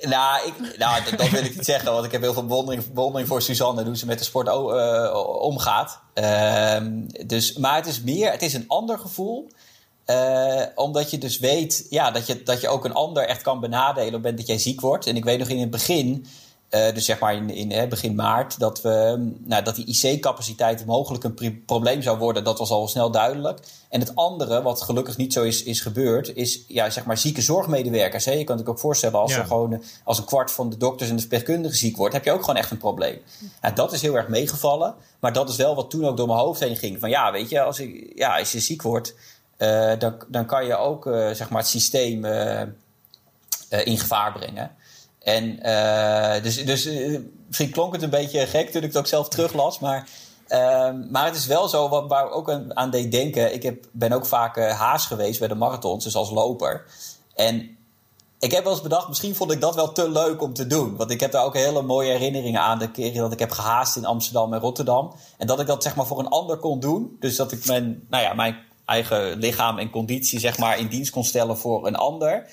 nou, 0.00 0.46
ik, 0.46 0.78
nou 0.78 1.04
dat, 1.04 1.18
dat, 1.18 1.28
wil 1.28 1.44
ik 1.44 1.54
niet 1.56 1.64
zeggen, 1.64 1.92
want 1.92 2.04
ik 2.04 2.12
heb 2.12 2.20
heel 2.20 2.32
veel 2.32 2.46
bewondering, 2.46 2.92
bewondering 2.92 3.28
voor 3.28 3.42
Suzanne 3.42 3.80
en 3.80 3.86
hoe 3.86 3.96
ze 3.96 4.06
met 4.06 4.18
de 4.18 4.24
sport 4.24 4.46
uh, 4.46 5.26
omgaat. 5.40 6.00
Uh, 6.14 6.76
dus, 7.26 7.56
maar 7.56 7.76
het 7.76 7.86
is 7.86 8.02
meer, 8.02 8.30
het 8.30 8.42
is 8.42 8.54
een 8.54 8.68
ander 8.68 8.98
gevoel. 8.98 9.50
Uh, 10.12 10.62
omdat 10.74 11.10
je 11.10 11.18
dus 11.18 11.38
weet 11.38 11.86
ja, 11.90 12.10
dat, 12.10 12.26
je, 12.26 12.42
dat 12.42 12.60
je 12.60 12.68
ook 12.68 12.84
een 12.84 12.94
ander 12.94 13.26
echt 13.26 13.42
kan 13.42 13.60
benadelen 13.60 14.06
op 14.06 14.12
het 14.12 14.22
moment 14.22 14.36
dat 14.36 14.46
jij 14.46 14.58
ziek 14.58 14.80
wordt. 14.80 15.06
En 15.06 15.16
ik 15.16 15.24
weet 15.24 15.38
nog 15.38 15.48
in 15.48 15.60
het 15.60 15.70
begin, 15.70 16.26
uh, 16.70 16.94
dus 16.94 17.04
zeg 17.04 17.18
maar 17.18 17.34
in, 17.34 17.50
in 17.50 17.88
begin 17.88 18.14
maart, 18.14 18.58
dat, 18.58 18.80
we, 18.80 19.30
nou, 19.44 19.62
dat 19.62 19.74
die 19.74 19.86
IC-capaciteit 19.86 20.86
mogelijk 20.86 21.24
een 21.24 21.64
probleem 21.64 22.02
zou 22.02 22.18
worden. 22.18 22.44
Dat 22.44 22.58
was 22.58 22.70
al 22.70 22.88
snel 22.88 23.10
duidelijk. 23.10 23.60
En 23.88 24.00
het 24.00 24.14
andere, 24.14 24.62
wat 24.62 24.82
gelukkig 24.82 25.16
niet 25.16 25.32
zo 25.32 25.42
is, 25.42 25.62
is 25.62 25.80
gebeurd, 25.80 26.36
is 26.36 26.64
ja, 26.68 26.90
zeg 26.90 27.04
maar 27.04 27.18
zieke 27.18 27.42
zorgmedewerkers. 27.42 28.24
Hè? 28.24 28.32
Je 28.32 28.44
kan 28.44 28.58
je 28.58 28.66
ook 28.66 28.78
voorstellen, 28.78 29.20
als, 29.20 29.32
ja. 29.32 29.38
er 29.38 29.46
gewoon, 29.46 29.82
als 30.04 30.18
een 30.18 30.24
kwart 30.24 30.50
van 30.50 30.70
de 30.70 30.76
dokters 30.76 31.08
en 31.08 31.14
de 31.14 31.20
verpleegkundigen 31.20 31.78
ziek 31.78 31.96
wordt, 31.96 32.14
heb 32.14 32.24
je 32.24 32.32
ook 32.32 32.40
gewoon 32.40 32.56
echt 32.56 32.70
een 32.70 32.76
probleem. 32.76 33.18
Dat 33.74 33.92
is 33.92 34.02
heel 34.02 34.16
erg 34.16 34.28
meegevallen. 34.28 34.94
Maar 35.20 35.32
dat 35.32 35.48
is 35.48 35.56
wel 35.56 35.74
wat 35.74 35.90
toen 35.90 36.06
ook 36.06 36.16
door 36.16 36.26
mijn 36.26 36.38
hoofd 36.38 36.60
heen 36.60 36.76
ging. 36.76 37.00
Van 37.00 37.10
ja, 37.10 37.32
weet 37.32 37.48
je, 37.48 37.60
als, 37.60 37.80
ik, 37.80 38.12
ja, 38.14 38.38
als 38.38 38.52
je 38.52 38.60
ziek 38.60 38.82
wordt 38.82 39.14
uh, 39.62 39.98
dan, 39.98 40.14
dan 40.28 40.46
kan 40.46 40.66
je 40.66 40.76
ook 40.76 41.06
uh, 41.06 41.30
zeg 41.30 41.50
maar 41.50 41.60
het 41.60 41.70
systeem 41.70 42.24
uh, 42.24 42.62
in 43.68 43.98
gevaar 43.98 44.32
brengen. 44.32 44.70
En 45.18 45.56
dus, 46.42 46.64
dus 46.64 46.88
misschien 47.46 47.70
klonk 47.70 47.92
het 47.92 48.02
een 48.02 48.10
beetje 48.10 48.46
gek 48.46 48.70
toen 48.70 48.82
ik 48.82 48.88
het 48.88 48.96
ook 48.96 49.06
zelf 49.06 49.28
teruglas, 49.28 49.78
maar, 49.78 50.08
ehm, 50.48 51.10
maar 51.10 51.24
het 51.24 51.36
is 51.36 51.46
wel 51.46 51.68
zo 51.68 51.88
wat, 51.88 52.08
waar 52.08 52.26
ik 52.26 52.34
ook 52.34 52.50
aan, 52.50 52.76
aan 52.76 52.90
deed 52.90 53.12
denken. 53.12 53.54
Ik 53.54 53.62
heb, 53.62 53.86
ben 53.92 54.12
ook 54.12 54.26
vaak 54.26 54.56
haas 54.56 55.06
geweest 55.06 55.38
bij 55.38 55.48
de 55.48 55.54
marathons, 55.54 56.04
dus 56.04 56.16
als 56.16 56.30
loper. 56.30 56.84
En 57.34 57.76
ik 58.42 58.52
heb 58.52 58.64
wel 58.64 58.72
eens 58.72 58.82
bedacht, 58.82 59.08
misschien 59.08 59.34
vond 59.34 59.52
ik 59.52 59.60
dat 59.60 59.74
wel 59.74 59.92
te 59.92 60.10
leuk 60.10 60.42
om 60.42 60.52
te 60.52 60.66
doen. 60.66 60.96
Want 60.96 61.10
ik 61.10 61.20
heb 61.20 61.32
daar 61.32 61.44
ook 61.44 61.54
hele 61.54 61.82
mooie 61.82 62.10
herinneringen 62.10 62.60
aan. 62.60 62.78
De 62.78 62.90
keren 62.90 63.20
dat 63.20 63.32
ik 63.32 63.38
heb 63.38 63.50
gehaast 63.50 63.96
in 63.96 64.04
Amsterdam 64.04 64.52
en 64.52 64.60
Rotterdam. 64.60 65.12
En 65.38 65.46
dat 65.46 65.60
ik 65.60 65.66
dat 65.66 65.82
zeg 65.82 65.96
maar 65.96 66.06
voor 66.06 66.18
een 66.18 66.28
ander 66.28 66.56
kon 66.56 66.80
doen. 66.80 67.16
Dus 67.20 67.36
dat 67.36 67.52
ik 67.52 67.66
mijn, 67.66 68.06
nou 68.08 68.22
ja, 68.22 68.34
mijn 68.34 68.56
eigen 68.84 69.36
lichaam 69.38 69.78
en 69.78 69.90
conditie 69.90 70.38
zeg 70.38 70.58
maar, 70.58 70.78
in 70.78 70.86
dienst 70.86 71.10
kon 71.10 71.24
stellen 71.24 71.58
voor 71.58 71.86
een 71.86 71.96
ander. 71.96 72.46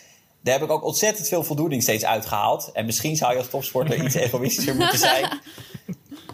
Daar 0.43 0.53
heb 0.53 0.63
ik 0.63 0.71
ook 0.71 0.83
ontzettend 0.83 1.27
veel 1.27 1.43
voldoening 1.43 1.81
steeds 1.81 2.05
uitgehaald. 2.05 2.69
En 2.73 2.85
misschien 2.85 3.15
zou 3.15 3.31
je 3.31 3.37
als 3.37 3.49
topsporter 3.49 4.03
iets 4.03 4.15
egoïstischer 4.25 4.75
moeten 4.75 4.99
zijn. 4.99 5.39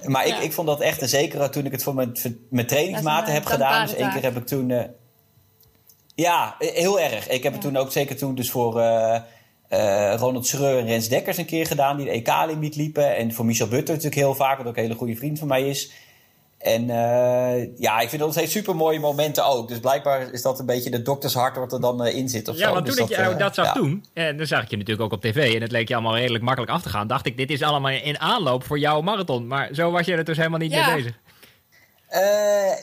Maar 0.04 0.28
ik, 0.28 0.38
ik 0.38 0.54
vond 0.54 0.68
dat 0.68 0.82
echt 0.82 1.02
een 1.02 1.10
zekere 1.10 1.50
toen 1.50 1.66
ik 1.66 1.72
het 1.72 1.84
voor 1.84 1.96
mijn, 1.96 2.12
mijn 2.50 2.68
trainingsmaten 2.68 3.34
heb 3.34 3.46
gedaan. 3.46 3.86
Dus 3.86 3.96
één 3.96 4.12
keer 4.12 4.24
heb 4.24 4.38
ik 4.38 4.46
toen. 4.46 4.70
Uh, 4.70 4.84
ja, 6.16 6.56
heel 6.60 7.00
erg. 7.00 7.28
Ik 7.30 7.44
heb 7.44 7.54
het 7.54 7.62
toen 7.62 7.78
ook 7.78 7.92
zeker 7.92 8.16
toen 8.16 8.36
dus 8.36 8.52
voor 8.52 8.80
uh, 8.80 9.20
uh, 9.70 10.14
Ronald 10.18 10.48
Schreur 10.48 10.80
en 10.80 10.86
Rens 10.86 11.08
Dekkers 11.08 11.38
een 11.38 11.46
keer 11.46 11.66
gedaan. 11.66 11.98
Die 11.98 12.06
de 12.06 12.12
EK-limiet 12.12 12.76
liepen. 12.76 13.16
En 13.16 13.34
voor 13.34 13.46
Michel 13.46 13.68
Butter 13.68 13.96
natuurlijk 13.96 14.22
heel 14.22 14.36
vaak, 14.36 14.58
wat 14.58 14.68
ook 14.68 14.76
een 14.76 14.84
hele 14.84 14.96
goede 14.96 15.16
vriend 15.16 15.40
van 15.40 15.48
mij 15.48 15.70
is. 15.70 15.92
En 16.66 16.84
uh, 16.90 17.78
ja, 17.78 18.00
ik 18.00 18.10
vind 18.10 18.22
dat 18.22 18.36
het 18.36 18.52
super 18.52 18.76
mooie 18.76 19.00
momenten 19.00 19.46
ook. 19.46 19.68
Dus 19.68 19.80
blijkbaar 19.80 20.32
is 20.32 20.42
dat 20.42 20.60
een 20.60 20.66
beetje 20.66 20.90
de 20.90 21.02
doktershart 21.02 21.56
wat 21.56 21.74
er 21.74 21.82
dan 21.82 22.06
uh, 22.06 22.16
in 22.16 22.30
zit. 22.30 22.48
Of 22.48 22.58
ja, 22.58 22.68
zo. 22.68 22.74
want 22.74 22.86
dus 22.86 22.96
toen 22.96 23.08
dat, 23.08 23.18
ik 23.18 23.24
jou 23.24 23.34
uh, 23.34 23.40
dat 23.40 23.56
zag 23.56 23.66
ja. 23.66 23.74
doen, 23.74 24.06
en 24.14 24.38
dan 24.38 24.46
zag 24.46 24.64
ik 24.64 24.70
je 24.70 24.78
natuurlijk 24.78 25.04
ook 25.04 25.12
op 25.12 25.22
tv. 25.22 25.56
En 25.56 25.62
het 25.62 25.72
leek 25.72 25.88
je 25.88 25.94
allemaal 25.94 26.18
redelijk 26.18 26.44
makkelijk 26.44 26.72
af 26.72 26.82
te 26.82 26.90
gaan. 26.90 27.08
Dacht 27.08 27.26
ik, 27.26 27.38
dit 27.38 27.50
is 27.50 27.62
allemaal 27.62 27.92
in 27.92 28.20
aanloop 28.20 28.64
voor 28.64 28.80
jouw 28.80 29.02
marathon. 29.02 29.48
Maar 29.48 29.70
zo 29.72 29.92
was 29.92 30.06
je 30.06 30.16
er 30.16 30.24
dus 30.24 30.38
helemaal 30.38 30.60
niet 30.60 30.72
Ja. 30.72 30.86
mee 30.86 30.96
bezig. 30.96 31.20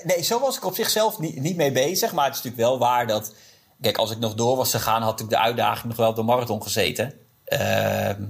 nee, 0.04 0.22
zo 0.22 0.40
was 0.40 0.56
ik 0.56 0.64
op 0.64 0.74
zichzelf 0.74 1.18
niet, 1.18 1.40
niet 1.40 1.56
mee 1.56 1.72
bezig. 1.72 2.12
Maar 2.12 2.24
het 2.24 2.34
is 2.34 2.42
natuurlijk 2.42 2.68
wel 2.68 2.78
waar 2.78 3.06
dat... 3.06 3.34
Kijk, 3.80 3.96
als 3.96 4.10
ik 4.10 4.18
nog 4.18 4.34
door 4.34 4.56
was 4.56 4.70
gegaan, 4.70 5.02
had 5.02 5.20
ik 5.20 5.28
de 5.28 5.38
uitdaging 5.38 5.84
nog 5.86 5.96
wel 5.96 6.08
op 6.08 6.16
de 6.16 6.22
marathon 6.22 6.62
gezeten. 6.62 7.12
Ehm, 7.44 8.22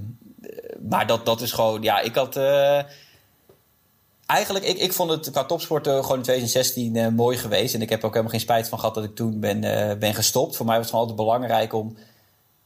maar 0.89 1.07
dat, 1.07 1.25
dat 1.25 1.41
is 1.41 1.51
gewoon... 1.51 1.81
Ja, 1.81 1.99
ik 1.99 2.15
had... 2.15 2.35
Eigenlijk, 4.25 4.65
ik, 4.65 4.77
ik 4.77 4.93
vond 4.93 5.09
het 5.09 5.31
qua 5.31 5.43
topsport 5.43 5.87
eh, 5.87 5.93
gewoon 5.93 6.17
in 6.17 6.23
2016 6.23 6.95
eh, 6.95 7.07
mooi 7.07 7.37
geweest. 7.37 7.73
En 7.73 7.81
ik 7.81 7.89
heb 7.89 7.99
er 7.99 8.05
ook 8.05 8.11
helemaal 8.11 8.33
geen 8.33 8.41
spijt 8.41 8.69
van 8.69 8.79
gehad 8.79 8.95
dat 8.95 9.03
ik 9.03 9.15
toen 9.15 9.39
ben, 9.39 9.63
eh, 9.63 9.97
ben 9.97 10.13
gestopt. 10.13 10.55
Voor 10.55 10.65
mij 10.65 10.75
was 10.75 10.85
het 10.85 10.95
gewoon 10.95 11.09
altijd 11.09 11.27
belangrijk 11.27 11.73
om 11.73 11.97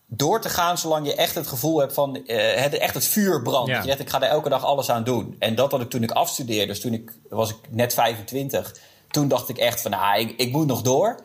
door 0.05 0.41
te 0.41 0.49
gaan 0.49 0.77
zolang 0.77 1.05
je 1.05 1.15
echt 1.15 1.35
het 1.35 1.47
gevoel 1.47 1.79
hebt 1.79 1.93
van 1.93 2.13
het, 2.25 2.73
echt 2.77 2.93
het 2.93 3.05
vuur 3.05 3.41
brandt. 3.41 3.69
Ja. 3.69 3.77
Je 3.77 3.87
zegt, 3.87 3.99
ik 3.99 4.09
ga 4.09 4.21
er 4.21 4.29
elke 4.29 4.49
dag 4.49 4.65
alles 4.65 4.89
aan 4.89 5.03
doen. 5.03 5.35
En 5.39 5.55
dat 5.55 5.71
had 5.71 5.81
ik 5.81 5.89
toen 5.89 6.03
ik 6.03 6.11
afstudeerde. 6.11 6.67
Dus 6.67 6.81
toen 6.81 6.93
ik, 6.93 7.11
was 7.29 7.49
ik 7.49 7.57
net 7.69 7.93
25. 7.93 8.75
Toen 9.09 9.27
dacht 9.27 9.49
ik 9.49 9.57
echt 9.57 9.81
van, 9.81 9.91
nou, 9.91 10.19
ik, 10.19 10.33
ik 10.37 10.51
moet 10.51 10.67
nog 10.67 10.81
door. 10.81 11.19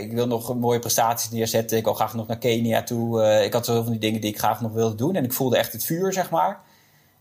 Ik 0.00 0.12
wil 0.12 0.26
nog 0.26 0.54
mooie 0.54 0.78
prestaties 0.78 1.30
neerzetten. 1.30 1.78
Ik 1.78 1.84
wil 1.84 1.94
graag 1.94 2.14
nog 2.14 2.26
naar 2.26 2.38
Kenia 2.38 2.82
toe. 2.82 3.24
Ik 3.44 3.52
had 3.52 3.64
zoveel 3.64 3.82
van 3.82 3.92
die 3.92 4.00
dingen 4.00 4.20
die 4.20 4.30
ik 4.30 4.38
graag 4.38 4.60
nog 4.60 4.72
wilde 4.72 4.94
doen. 4.94 5.14
En 5.14 5.24
ik 5.24 5.32
voelde 5.32 5.56
echt 5.56 5.72
het 5.72 5.84
vuur, 5.84 6.12
zeg 6.12 6.30
maar. 6.30 6.60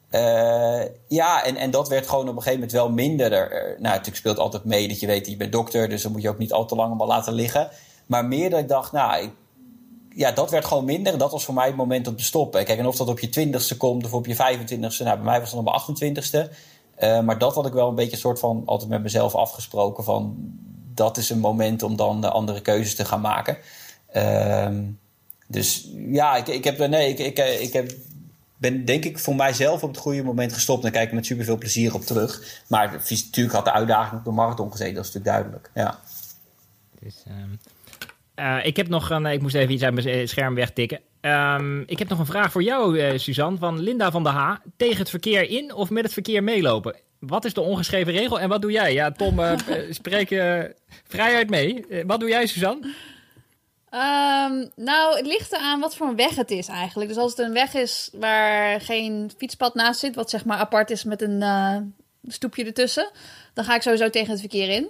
Eh, 0.10 0.82
ja, 1.08 1.44
en, 1.44 1.56
en 1.56 1.72
dat 1.72 1.88
werd 1.88 2.08
gewoon 2.08 2.30
op 2.30 2.36
een 2.36 2.42
gegeven 2.42 2.60
moment 2.60 2.72
wel 2.72 2.90
minder. 2.90 3.32
Er, 3.32 3.50
nou, 3.70 3.82
natuurlijk 3.82 4.16
speelt 4.16 4.40
altijd 4.40 4.64
mee 4.64 4.88
dat 4.88 5.00
je 5.00 5.08
weet, 5.08 5.28
je 5.28 5.38
bent 5.38 5.52
dokter, 5.52 5.90
dus 5.90 6.02
dan 6.02 6.12
moet 6.12 6.22
je 6.22 6.30
ook 6.30 6.38
niet 6.38 6.54
al 6.54 6.66
te 6.66 6.76
lang 6.76 6.88
allemaal 6.88 7.08
laten 7.08 7.34
liggen. 7.34 7.70
Maar 8.06 8.26
meer 8.26 8.50
dat 8.50 8.60
ik 8.60 8.68
dacht, 8.68 8.92
nou, 8.92 9.30
ja, 10.16 10.32
dat 10.32 10.50
werd 10.50 10.66
gewoon 10.66 10.86
minder. 10.86 11.18
Dat 11.18 11.32
was 11.32 11.46
voor 11.46 11.54
mij 11.54 11.68
het 11.68 11.76
moment 11.76 12.08
om 12.08 12.16
te 12.16 12.24
stoppen. 12.24 12.66
Kijk, 12.66 12.80
en 12.80 12.88
of 12.88 12.96
dat 12.96 13.08
op 13.08 13.20
je 13.20 13.30
twintigste 13.30 13.78
komt 13.78 14.06
of 14.06 14.14
op 14.14 14.26
je 14.26 14.36
25ste, 14.36 15.04
nou, 15.04 15.16
bij 15.16 15.18
mij 15.18 15.40
was 15.40 15.52
dan 15.52 15.68
op 15.68 15.84
mijn 15.88 16.22
28ste. 16.22 16.52
Eh, 16.96 17.22
maar 17.22 17.38
dat 17.38 17.56
had 17.56 17.66
ik 17.66 17.74
wel 17.74 17.90
een 17.90 17.96
beetje 17.96 18.12
een 18.12 18.18
soort 18.18 18.40
van 18.40 18.64
altijd 18.66 18.90
met 18.90 19.04
mezelf 19.04 19.36
afgesproken 19.36 20.04
van 20.04 20.36
dat 20.94 21.18
is 21.18 21.30
een 21.30 21.40
moment 21.40 21.84
om 21.84 21.96
dan 21.96 22.24
eh, 22.24 22.32
andere 22.32 22.62
keuzes 22.62 22.96
te 22.96 23.06
gaan 23.06 23.22
maken. 23.22 23.58
Ehm, 24.12 24.84
dus 25.48 25.90
ja, 25.96 26.36
ik, 26.36 26.48
ik 26.48 26.64
heb, 26.64 26.88
nee, 26.88 27.10
ik, 27.10 27.20
ik, 27.20 27.60
ik 27.60 27.74
heb, 27.74 27.92
ben 28.60 28.86
denk 28.86 29.06
ik 29.06 29.20
voor 29.20 29.36
mijzelf 29.36 29.84
op 29.84 29.90
het 29.90 29.98
goede 29.98 30.24
moment 30.24 30.54
gestopt. 30.54 30.86
En 30.86 30.92
kijk 30.92 31.08
ik 31.08 31.14
met 31.14 31.26
super 31.26 31.46
veel 31.46 31.58
plezier 31.58 31.94
op 31.94 32.02
terug. 32.02 32.62
Maar 32.68 32.92
natuurlijk 33.10 33.56
had 33.56 33.66
de 33.66 33.74
uitdaging 33.74 34.20
op 34.20 34.26
de 34.26 34.32
marathon 34.32 34.72
gezeten, 34.72 34.96
dat 34.96 35.06
is 35.06 35.14
natuurlijk 35.14 35.44
duidelijk. 35.44 35.72
Ja. 35.74 36.00
Dus, 37.00 37.24
ehm, 37.28 37.50
eh, 38.36 38.66
ik 38.66 38.78
heb 38.78 38.88
nog 38.88 39.10
een, 39.10 39.26
ik 39.26 39.42
moest 39.42 39.56
even 39.56 39.74
iets 39.74 39.84
uit 39.84 39.94
mijn 39.94 40.28
scherm 40.28 40.56
wegtikken. 40.56 41.00
Ehm, 41.22 41.82
ik 41.82 42.00
heb 42.00 42.10
nog 42.10 42.20
een 42.20 42.26
vraag 42.26 42.52
voor 42.52 42.64
jou, 42.64 43.00
eh, 43.00 43.18
Suzanne, 43.18 43.58
van 43.58 43.80
Linda 43.80 44.12
van 44.12 44.24
der 44.24 44.32
Ha. 44.32 44.62
Tegen 44.78 44.98
het 44.98 45.10
verkeer 45.10 45.50
in 45.50 45.74
of 45.74 45.90
met 45.90 46.04
het 46.04 46.14
verkeer 46.14 46.44
meelopen? 46.44 46.96
Wat 47.20 47.46
is 47.46 47.54
de 47.54 47.62
ongeschreven 47.62 48.14
regel 48.14 48.40
en 48.40 48.50
wat 48.50 48.62
doe 48.62 48.72
jij? 48.72 48.94
Ja, 48.94 49.12
Tom, 49.12 49.40
eh, 49.40 49.52
eh, 49.68 49.92
spreek 49.92 50.28
vrijheid 51.08 51.50
mee. 51.50 51.88
Eh, 51.88 52.04
wat 52.06 52.20
doe 52.20 52.30
jij, 52.30 52.46
Suzanne? 52.48 52.94
Ehm, 53.90 54.66
nou, 54.76 55.18
het 55.18 55.26
ligt 55.26 55.54
eraan 55.54 55.80
wat 55.80 55.96
voor 55.96 56.08
een 56.08 56.16
weg 56.16 56.36
het 56.36 56.52
is 56.52 56.68
eigenlijk. 56.68 57.10
Dus 57.10 57.18
als 57.18 57.32
het 57.32 57.40
een 57.40 57.54
weg 57.54 57.74
is 57.74 58.10
waar 58.14 58.82
geen 58.82 59.32
fietspad 59.38 59.74
naast 59.74 60.00
zit, 60.00 60.16
wat 60.16 60.30
zeg 60.30 60.46
maar 60.46 60.58
apart 60.58 60.90
is 60.90 61.04
met 61.04 61.22
een 61.22 61.42
eh, 61.42 61.78
stoepje 62.28 62.66
ertussen, 62.66 63.12
dan 63.54 63.66
ga 63.66 63.76
ik 63.76 63.82
sowieso 63.82 64.10
tegen 64.10 64.32
het 64.32 64.40
verkeer 64.40 64.70
in. 64.70 64.88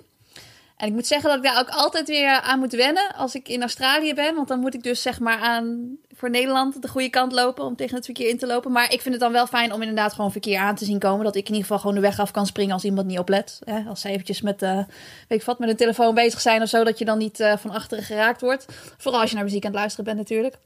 En 0.77 0.87
ik 0.87 0.93
moet 0.93 1.07
zeggen 1.07 1.29
dat 1.29 1.37
ik 1.37 1.43
daar 1.43 1.59
ook 1.59 1.69
altijd 1.69 2.07
weer 2.07 2.41
aan 2.41 2.59
moet 2.59 2.73
wennen 2.73 3.15
als 3.15 3.35
ik 3.35 3.47
in 3.47 3.61
Australië 3.61 4.13
ben. 4.13 4.35
Want 4.35 4.47
dan 4.47 4.59
moet 4.59 4.73
ik 4.73 4.83
dus 4.83 5.01
zeg 5.01 5.19
maar 5.19 5.39
aan 5.39 5.97
voor 6.19 6.29
Nederland 6.29 6.81
de 6.81 6.87
goede 6.87 7.09
kant 7.09 7.31
lopen 7.31 7.65
om 7.65 7.75
tegen 7.75 7.95
het 7.95 8.05
verkeer 8.05 8.29
in 8.29 8.37
te 8.37 8.47
lopen. 8.47 8.71
Maar 8.71 8.93
ik 8.93 9.01
vind 9.01 9.13
het 9.13 9.23
dan 9.23 9.31
wel 9.31 9.47
fijn 9.47 9.73
om 9.73 9.81
inderdaad 9.81 10.13
gewoon 10.13 10.31
verkeer 10.31 10.59
aan 10.59 10.75
te 10.75 10.85
zien 10.85 10.99
komen. 10.99 11.25
Dat 11.25 11.35
ik 11.35 11.41
in 11.41 11.47
ieder 11.47 11.61
geval 11.61 11.79
gewoon 11.79 11.95
de 11.95 12.01
weg 12.01 12.19
af 12.19 12.31
kan 12.31 12.45
springen 12.45 12.73
als 12.73 12.83
iemand 12.83 13.07
niet 13.07 13.19
oplet. 13.19 13.59
Hè? 13.63 13.83
Als 13.87 14.01
ze 14.01 14.09
eventjes 14.09 14.41
met, 14.41 14.61
eh, 14.61 14.77
weet 15.27 15.39
ik 15.39 15.43
wat, 15.43 15.59
met 15.59 15.69
een 15.69 15.75
telefoon 15.75 16.13
bezig 16.13 16.41
zijn 16.41 16.61
of 16.61 16.69
zo. 16.69 16.83
Dat 16.83 16.99
je 16.99 17.05
dan 17.05 17.17
niet 17.17 17.39
eh, 17.39 17.57
van 17.57 17.71
achteren 17.71 18.03
geraakt 18.03 18.41
wordt. 18.41 18.65
Vooral 18.97 19.21
als 19.21 19.29
je 19.29 19.35
naar 19.35 19.45
muziek 19.45 19.65
aan 19.65 19.71
het 19.71 19.79
luisteren 19.79 20.05
bent 20.05 20.17
natuurlijk. 20.17 20.57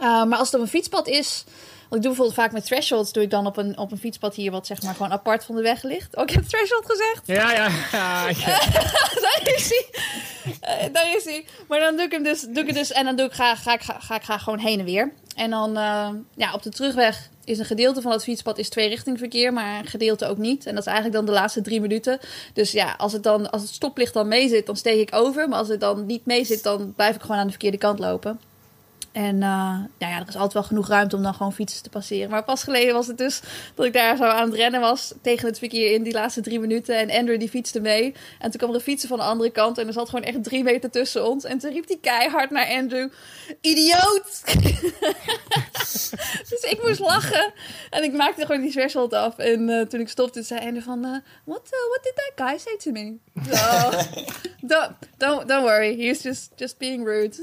Uh, 0.00 0.24
maar 0.24 0.38
als 0.38 0.46
het 0.46 0.56
op 0.56 0.60
een 0.60 0.72
fietspad 0.72 1.08
is, 1.08 1.44
ik 1.96 2.02
doe 2.02 2.10
bijvoorbeeld 2.12 2.34
vaak 2.34 2.52
met 2.52 2.64
thresholds, 2.64 3.12
doe 3.12 3.22
ik 3.22 3.30
dan 3.30 3.46
op 3.46 3.56
een, 3.56 3.78
op 3.78 3.92
een 3.92 3.98
fietspad 3.98 4.34
hier 4.34 4.50
wat 4.50 4.66
zeg 4.66 4.82
maar 4.82 4.94
gewoon 4.94 5.12
apart 5.12 5.44
van 5.44 5.54
de 5.54 5.62
weg 5.62 5.82
ligt. 5.82 6.16
Oh, 6.16 6.22
ik 6.22 6.30
heb 6.30 6.44
threshold 6.44 6.84
gezegd. 6.86 7.26
Ja, 7.26 7.52
ja. 7.52 7.68
ja, 8.46 8.58
daar 9.24 9.40
is 9.54 9.68
hij. 9.68 9.86
Uh, 10.46 10.92
daar 10.92 11.16
is 11.16 11.24
hij. 11.24 11.44
Maar 11.68 11.80
dan 11.80 11.96
doe 11.96 12.04
ik 12.04 12.12
hem 12.12 12.22
dus, 12.22 12.40
doe 12.40 12.60
ik 12.60 12.66
het 12.66 12.76
dus 12.76 12.92
en 12.92 13.04
dan 13.04 13.16
doe 13.16 13.26
ik, 13.26 13.32
ga, 13.32 13.54
ga, 13.54 13.76
ga, 13.78 13.98
ga 14.00 14.16
ik 14.16 14.22
ga 14.22 14.38
gewoon 14.38 14.58
heen 14.58 14.78
en 14.78 14.84
weer. 14.84 15.12
En 15.34 15.50
dan 15.50 15.70
uh, 15.76 16.08
ja, 16.34 16.52
op 16.54 16.62
de 16.62 16.70
terugweg 16.70 17.28
is 17.44 17.58
een 17.58 17.64
gedeelte 17.64 18.02
van 18.02 18.12
het 18.12 18.22
fietspad 18.22 18.58
is 18.58 18.68
twee 18.68 18.88
richting 18.88 19.18
verkeer, 19.18 19.52
maar 19.52 19.78
een 19.78 19.86
gedeelte 19.86 20.26
ook 20.26 20.38
niet. 20.38 20.66
En 20.66 20.74
dat 20.74 20.80
is 20.80 20.92
eigenlijk 20.92 21.16
dan 21.16 21.26
de 21.26 21.40
laatste 21.40 21.60
drie 21.60 21.80
minuten. 21.80 22.18
Dus 22.52 22.72
ja, 22.72 22.94
als 22.98 23.12
het, 23.12 23.22
dan, 23.22 23.50
als 23.50 23.62
het 23.62 23.70
stoplicht 23.70 24.14
dan 24.14 24.28
mee 24.28 24.48
zit, 24.48 24.66
dan 24.66 24.76
steek 24.76 25.00
ik 25.00 25.14
over. 25.14 25.48
Maar 25.48 25.58
als 25.58 25.68
het 25.68 25.80
dan 25.80 26.06
niet 26.06 26.26
mee 26.26 26.44
zit, 26.44 26.62
dan 26.62 26.92
blijf 26.96 27.14
ik 27.14 27.20
gewoon 27.20 27.36
aan 27.36 27.44
de 27.44 27.50
verkeerde 27.50 27.78
kant 27.78 27.98
lopen. 27.98 28.40
En 29.18 29.34
uh, 29.34 29.40
nou 29.40 29.88
ja, 29.98 30.20
er 30.20 30.28
is 30.28 30.34
altijd 30.34 30.52
wel 30.52 30.62
genoeg 30.62 30.88
ruimte 30.88 31.16
om 31.16 31.22
dan 31.22 31.34
gewoon 31.34 31.52
fietsen 31.52 31.82
te 31.82 31.88
passeren. 31.88 32.30
Maar 32.30 32.44
pas 32.44 32.62
geleden 32.62 32.94
was 32.94 33.06
het 33.06 33.18
dus 33.18 33.40
dat 33.74 33.86
ik 33.86 33.92
daar 33.92 34.16
zo 34.16 34.24
aan 34.24 34.48
het 34.48 34.54
rennen 34.54 34.80
was 34.80 35.12
tegen 35.22 35.46
het 35.46 35.58
verkeer 35.58 35.92
in 35.92 36.02
die 36.02 36.12
laatste 36.12 36.40
drie 36.40 36.60
minuten. 36.60 36.98
En 36.98 37.18
Andrew 37.18 37.38
die 37.38 37.48
fietste 37.48 37.80
mee. 37.80 38.14
En 38.38 38.50
toen 38.50 38.58
kwam 38.58 38.70
er 38.70 38.76
een 38.76 38.80
fietsen 38.80 39.08
van 39.08 39.18
de 39.18 39.24
andere 39.24 39.50
kant 39.50 39.78
en 39.78 39.86
er 39.86 39.92
zat 39.92 40.08
gewoon 40.08 40.24
echt 40.24 40.44
drie 40.44 40.62
meter 40.62 40.90
tussen 40.90 41.26
ons. 41.26 41.44
En 41.44 41.58
toen 41.58 41.72
riep 41.72 41.88
hij 41.88 41.98
keihard 42.00 42.50
naar 42.50 42.66
Andrew, 42.66 43.08
idioot! 43.60 44.42
dus 46.48 46.60
ik 46.60 46.78
moest 46.82 47.00
lachen. 47.00 47.52
En 47.90 48.04
ik 48.04 48.12
maakte 48.12 48.46
gewoon 48.46 48.60
die 48.60 48.70
threshold 48.70 49.12
af. 49.12 49.38
En 49.38 49.68
uh, 49.68 49.86
toen 49.86 50.00
ik 50.00 50.08
stopte, 50.08 50.42
zei 50.42 50.60
Andrew 50.60 50.82
van, 50.82 51.04
uh, 51.04 51.16
what, 51.44 51.68
what 51.68 52.00
did 52.02 52.12
that 52.14 52.48
guy 52.48 52.58
say 52.58 52.76
to 52.76 52.90
me? 52.90 53.16
So, 53.50 53.90
don't, 54.72 54.92
don't, 55.16 55.48
don't 55.48 55.62
worry, 55.62 55.96
he's 55.96 56.22
just, 56.22 56.52
just 56.56 56.78
being 56.78 57.04
rude. 57.04 57.36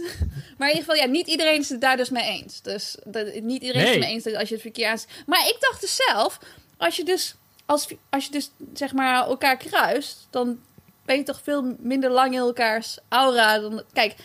maar 0.58 0.70
in 0.70 0.76
ieder 0.76 0.92
geval, 0.92 0.96
ja, 0.96 1.06
niet 1.06 1.28
iedereen 1.28 1.64
is 1.66 1.72
het 1.72 1.82
daar 1.82 1.98
dus 1.98 2.10
mee 2.10 2.24
eens. 2.24 2.62
Dus 2.62 2.98
dat, 3.04 3.34
niet 3.42 3.62
iedereen 3.62 3.82
nee. 3.82 3.90
is 3.90 3.96
het 3.96 4.06
mee 4.06 4.14
eens 4.14 4.24
dat 4.24 4.36
als 4.36 4.48
je 4.48 4.54
het 4.54 4.64
verkeer 4.64 4.88
aan... 4.88 4.98
Maar 5.26 5.48
ik 5.48 5.58
dacht 5.60 5.82
dus 5.82 5.96
zelf, 5.96 6.40
als 6.78 6.96
je 6.96 7.04
dus, 7.04 7.36
als, 7.66 7.88
als 8.10 8.26
je 8.26 8.32
dus 8.32 8.52
zeg 8.74 8.94
maar 8.94 9.26
elkaar 9.26 9.58
kruist, 9.58 10.28
dan 10.30 10.60
ben 11.06 11.18
je 11.18 11.24
toch 11.24 11.40
veel 11.44 11.76
minder 11.80 12.10
lang 12.10 12.34
in 12.34 12.40
elkaars 12.40 12.98
aura. 13.08 13.60
Dan, 13.60 13.84
kijk, 13.94 14.16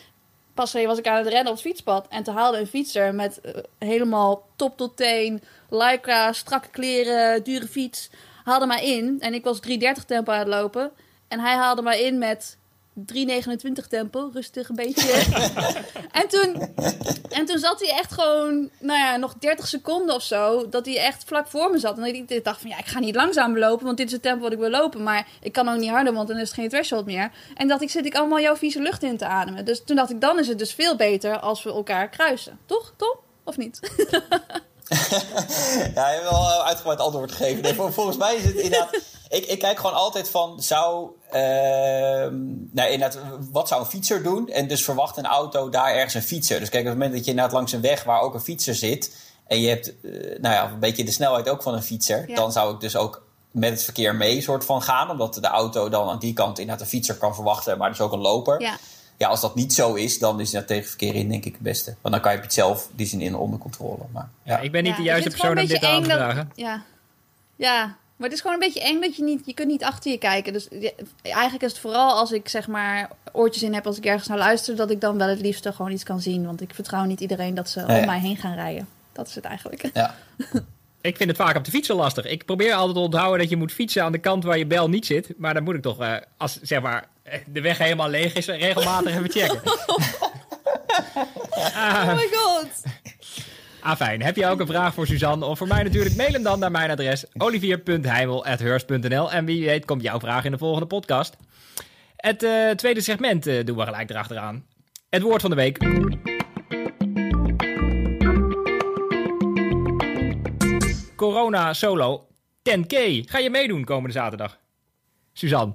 pas 0.54 0.72
was 0.72 0.98
ik 0.98 1.06
aan 1.06 1.16
het 1.16 1.26
rennen 1.26 1.46
op 1.46 1.52
het 1.52 1.66
fietspad 1.66 2.06
en 2.08 2.22
te 2.22 2.30
haalde 2.30 2.58
een 2.58 2.66
fietser 2.66 3.14
met 3.14 3.40
uh, 3.42 3.52
helemaal 3.78 4.46
top 4.56 4.76
tot 4.76 4.96
teen, 4.96 5.42
lycra, 5.70 6.32
strakke 6.32 6.68
kleren, 6.68 7.42
dure 7.42 7.66
fiets, 7.66 8.10
haalde 8.44 8.66
mij 8.66 8.84
in. 8.84 9.16
En 9.20 9.34
ik 9.34 9.44
was 9.44 9.60
3.30 9.68 9.76
tempo 10.06 10.32
aan 10.32 10.38
het 10.38 10.48
lopen. 10.48 10.92
En 11.28 11.40
hij 11.40 11.54
haalde 11.54 11.82
mij 11.82 12.02
in 12.02 12.18
met 12.18 12.58
3,29 12.98 13.88
tempo, 13.88 14.30
rustig 14.32 14.68
een 14.68 14.74
beetje. 14.74 15.08
en, 16.20 16.28
toen, 16.28 16.74
en 17.28 17.46
toen 17.46 17.58
zat 17.58 17.80
hij 17.80 17.90
echt 17.98 18.12
gewoon, 18.12 18.70
nou 18.78 18.98
ja, 18.98 19.16
nog 19.16 19.34
30 19.38 19.66
seconden 19.66 20.14
of 20.14 20.22
zo, 20.22 20.68
dat 20.68 20.86
hij 20.86 20.98
echt 20.98 21.24
vlak 21.24 21.48
voor 21.48 21.70
me 21.70 21.78
zat. 21.78 21.98
En 21.98 22.04
ik 22.04 22.44
dacht 22.44 22.60
van, 22.60 22.70
ja, 22.70 22.78
ik 22.78 22.86
ga 22.86 22.98
niet 22.98 23.14
langzaam 23.14 23.58
lopen, 23.58 23.84
want 23.84 23.96
dit 23.96 24.06
is 24.06 24.12
het 24.12 24.22
tempo 24.22 24.42
wat 24.42 24.52
ik 24.52 24.58
wil 24.58 24.70
lopen. 24.70 25.02
Maar 25.02 25.26
ik 25.40 25.52
kan 25.52 25.68
ook 25.68 25.78
niet 25.78 25.90
harder, 25.90 26.12
want 26.12 26.28
dan 26.28 26.36
is 26.36 26.48
het 26.48 26.58
geen 26.58 26.68
threshold 26.68 27.06
meer. 27.06 27.30
En 27.54 27.68
dat 27.68 27.82
ik 27.82 27.90
zit 27.90 28.06
ik 28.06 28.14
allemaal 28.14 28.40
jouw 28.40 28.56
vieze 28.56 28.80
lucht 28.80 29.02
in 29.02 29.16
te 29.16 29.26
ademen. 29.26 29.64
Dus 29.64 29.84
toen 29.84 29.96
dacht 29.96 30.10
ik, 30.10 30.20
dan 30.20 30.38
is 30.38 30.48
het 30.48 30.58
dus 30.58 30.74
veel 30.74 30.96
beter 30.96 31.38
als 31.38 31.62
we 31.62 31.70
elkaar 31.70 32.08
kruisen. 32.08 32.58
Toch, 32.66 32.92
Tom? 32.96 33.16
Of 33.44 33.56
niet? 33.56 33.80
ja, 35.94 36.10
je 36.10 36.18
hebt 36.18 36.30
wel 36.30 36.62
uitgebreid 36.64 37.00
antwoord 37.00 37.32
gegeven. 37.32 37.62
Nee, 37.62 37.74
volgens 37.74 38.16
mij 38.16 38.34
is 38.34 38.44
het 38.44 38.54
inderdaad... 38.54 38.96
Ik, 39.28 39.46
ik 39.46 39.58
kijk 39.58 39.78
gewoon 39.78 39.94
altijd 39.94 40.30
van, 40.30 40.62
zou... 40.62 41.10
Uh, 41.26 41.40
nou, 42.70 42.90
inderdaad, 42.90 43.18
wat 43.52 43.68
zou 43.68 43.80
een 43.80 43.86
fietser 43.86 44.22
doen? 44.22 44.48
En 44.48 44.68
dus 44.68 44.84
verwacht 44.84 45.16
een 45.16 45.26
auto 45.26 45.68
daar 45.68 45.94
ergens 45.94 46.14
een 46.14 46.22
fietser. 46.22 46.60
Dus 46.60 46.68
kijk, 46.68 46.82
op 46.82 46.88
het 46.88 46.98
moment 46.98 47.14
dat 47.14 47.24
je 47.24 47.30
inderdaad 47.30 47.54
langs 47.54 47.72
een 47.72 47.80
weg 47.80 48.04
waar 48.04 48.20
ook 48.20 48.34
een 48.34 48.40
fietser 48.40 48.74
zit... 48.74 49.16
en 49.46 49.60
je 49.60 49.68
hebt 49.68 49.92
uh, 50.02 50.38
nou 50.40 50.54
ja, 50.54 50.70
een 50.70 50.78
beetje 50.78 51.04
de 51.04 51.10
snelheid 51.10 51.48
ook 51.48 51.62
van 51.62 51.74
een 51.74 51.82
fietser... 51.82 52.28
Ja. 52.28 52.34
dan 52.34 52.52
zou 52.52 52.74
ik 52.74 52.80
dus 52.80 52.96
ook 52.96 53.22
met 53.50 53.70
het 53.70 53.84
verkeer 53.84 54.14
mee 54.14 54.40
soort 54.40 54.64
van 54.64 54.82
gaan. 54.82 55.10
Omdat 55.10 55.34
de 55.34 55.46
auto 55.46 55.88
dan 55.88 56.08
aan 56.08 56.18
die 56.18 56.32
kant 56.32 56.58
inderdaad 56.58 56.84
een 56.84 56.90
fietser 56.90 57.16
kan 57.16 57.34
verwachten... 57.34 57.78
maar 57.78 57.90
dus 57.90 58.00
ook 58.00 58.12
een 58.12 58.18
loper. 58.18 58.60
Ja 58.60 58.78
ja, 59.20 59.28
als 59.28 59.40
dat 59.40 59.54
niet 59.54 59.72
zo 59.72 59.94
is, 59.94 60.18
dan 60.18 60.40
is 60.40 60.50
dat 60.50 60.66
tegen 60.66 60.88
verkeer 60.88 61.14
in 61.14 61.28
denk 61.28 61.44
ik 61.44 61.52
het 61.52 61.62
beste. 61.62 61.94
Want 62.00 62.14
dan 62.14 62.22
kan 62.22 62.32
je 62.32 62.40
het 62.40 62.52
zelf 62.52 62.88
die 62.94 63.06
zin 63.06 63.20
in 63.20 63.34
onder 63.34 63.58
controle. 63.58 64.02
Maar, 64.12 64.28
ja. 64.42 64.52
ja 64.52 64.60
ik 64.60 64.72
ben 64.72 64.82
niet 64.82 64.92
ja, 64.92 64.98
de 64.98 65.02
juiste 65.02 65.30
persoon 65.30 65.58
om 65.58 65.66
dit 65.66 65.84
aan 65.84 66.02
te 66.02 66.10
vragen. 66.10 66.50
Ja. 66.54 66.82
ja, 67.56 67.96
maar 68.16 68.28
het 68.28 68.32
is 68.32 68.40
gewoon 68.40 68.52
een 68.56 68.66
beetje 68.66 68.82
eng 68.82 69.00
dat 69.00 69.16
je 69.16 69.22
niet, 69.22 69.42
je 69.46 69.54
kunt 69.54 69.68
niet 69.68 69.84
achter 69.84 70.10
je 70.10 70.18
kijken. 70.18 70.52
Dus 70.52 70.68
eigenlijk 71.22 71.62
is 71.62 71.70
het 71.70 71.80
vooral 71.80 72.10
als 72.10 72.32
ik 72.32 72.48
zeg 72.48 72.68
maar 72.68 73.10
oortjes 73.32 73.62
in 73.62 73.74
heb 73.74 73.86
als 73.86 73.96
ik 73.96 74.04
ergens 74.04 74.28
naar 74.28 74.38
luister, 74.38 74.76
dat 74.76 74.90
ik 74.90 75.00
dan 75.00 75.18
wel 75.18 75.28
het 75.28 75.40
liefste 75.40 75.72
gewoon 75.72 75.92
iets 75.92 76.04
kan 76.04 76.20
zien. 76.20 76.44
Want 76.46 76.60
ik 76.60 76.74
vertrouw 76.74 77.04
niet 77.04 77.20
iedereen 77.20 77.54
dat 77.54 77.68
ze 77.68 77.80
om 77.80 78.06
mij 78.06 78.20
heen 78.20 78.36
gaan 78.36 78.54
rijden. 78.54 78.88
Dat 79.12 79.28
is 79.28 79.34
het 79.34 79.44
eigenlijk. 79.44 79.90
Ja. 79.92 80.14
Ik 81.02 81.16
vind 81.16 81.28
het 81.28 81.38
vaak 81.38 81.56
op 81.56 81.64
de 81.64 81.70
fietsen 81.70 81.94
lastig. 81.94 82.24
Ik 82.24 82.44
probeer 82.44 82.72
altijd 82.72 82.94
te 82.94 83.02
onthouden 83.02 83.38
dat 83.38 83.48
je 83.48 83.56
moet 83.56 83.72
fietsen 83.72 84.04
aan 84.04 84.12
de 84.12 84.18
kant 84.18 84.44
waar 84.44 84.58
je 84.58 84.66
bel 84.66 84.88
niet 84.88 85.06
zit. 85.06 85.32
Maar 85.36 85.54
dan 85.54 85.62
moet 85.62 85.74
ik 85.74 85.82
toch, 85.82 86.00
uh, 86.00 86.16
als 86.36 86.60
zeg 86.62 86.82
maar 86.82 87.08
de 87.46 87.60
weg 87.60 87.78
helemaal 87.78 88.08
leeg 88.08 88.34
is, 88.34 88.46
regelmatig 88.46 89.14
even 89.14 89.30
checken. 89.30 89.60
oh 91.74 92.14
my 92.14 92.28
god. 92.32 92.82
Ah, 93.80 93.96
fijn. 93.96 94.22
Heb 94.22 94.36
je 94.36 94.46
ook 94.46 94.60
een 94.60 94.66
vraag 94.66 94.94
voor 94.94 95.06
Suzanne? 95.06 95.44
Of 95.44 95.58
voor 95.58 95.66
mij 95.66 95.82
natuurlijk, 95.82 96.16
mail 96.16 96.32
hem 96.32 96.42
dan 96.42 96.58
naar 96.58 96.70
mijn 96.70 96.90
adres 96.90 97.24
olivier.heimel.hurst.nl 97.38 99.32
En 99.32 99.44
wie 99.44 99.64
weet 99.64 99.84
komt 99.84 100.02
jouw 100.02 100.20
vraag 100.20 100.44
in 100.44 100.50
de 100.50 100.58
volgende 100.58 100.86
podcast. 100.86 101.36
Het 102.16 102.42
uh, 102.42 102.70
tweede 102.70 103.00
segment 103.00 103.46
uh, 103.46 103.64
doen 103.64 103.76
we 103.76 103.84
gelijk 103.84 104.10
erachteraan. 104.10 104.66
Het 105.08 105.22
woord 105.22 105.40
van 105.40 105.50
de 105.50 105.56
week. 105.56 105.78
Corona 111.16 111.72
Solo 111.72 112.26
10K. 112.70 112.96
Ga 113.24 113.38
je 113.38 113.50
meedoen 113.50 113.84
komende 113.84 114.12
zaterdag? 114.12 114.58
Suzanne. 115.32 115.74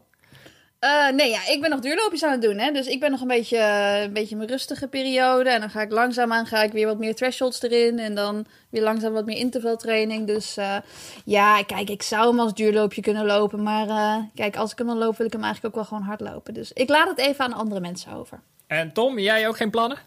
Uh, 0.86 1.10
nee, 1.10 1.30
ja, 1.30 1.48
ik 1.48 1.62
ben 1.62 1.70
nog 1.70 1.80
duurloopjes 1.80 2.24
aan 2.24 2.32
het 2.32 2.42
doen. 2.42 2.58
Hè? 2.58 2.72
Dus 2.72 2.88
ik 2.88 3.00
ben 3.00 3.12
nog 3.12 3.22
een 3.22 3.28
beetje, 3.28 3.58
een 4.04 4.14
beetje 4.14 4.36
mijn 4.36 4.50
rustige 4.50 4.88
periode. 4.88 5.50
En 5.50 5.60
dan 5.60 5.70
ga 5.70 5.82
ik 5.82 5.92
langzaam 5.92 6.34
aan 6.34 6.46
ga 6.46 6.64
ik 6.64 6.72
weer 6.72 6.86
wat 6.86 6.98
meer 6.98 7.16
thresholds 7.16 7.62
erin. 7.62 8.00
En 8.00 8.16
dan 8.16 8.46
weer 8.70 8.82
langzaam 8.82 9.14
wat 9.14 9.26
meer 9.26 9.38
intervaltraining. 9.38 10.28
Dus 10.28 10.58
uh, 10.58 10.78
ja, 11.26 11.64
kijk, 11.64 11.90
ik 11.90 12.02
zou 12.02 12.28
hem 12.30 12.40
als 12.40 12.54
duurloopje 12.54 13.02
kunnen 13.02 13.26
lopen. 13.26 13.64
Maar 13.64 13.88
uh, 13.88 14.18
kijk, 14.36 14.56
als 14.56 14.72
ik 14.72 14.78
hem 14.78 14.88
dan 14.88 14.98
loop, 14.98 15.18
wil 15.18 15.26
ik 15.26 15.34
hem 15.34 15.44
eigenlijk 15.44 15.76
ook 15.76 15.82
wel 15.82 15.90
gewoon 15.90 16.08
hard 16.08 16.22
lopen. 16.22 16.54
Dus 16.54 16.72
ik 16.74 16.90
laat 16.90 17.10
het 17.10 17.20
even 17.20 17.46
aan 17.46 17.54
andere 17.54 17.82
mensen 17.82 18.14
over. 18.14 18.40
En 18.68 18.94
Tom, 18.94 19.20
jij 19.20 19.48
ook 19.48 19.58
geen 19.58 19.72
plannen? 19.72 19.98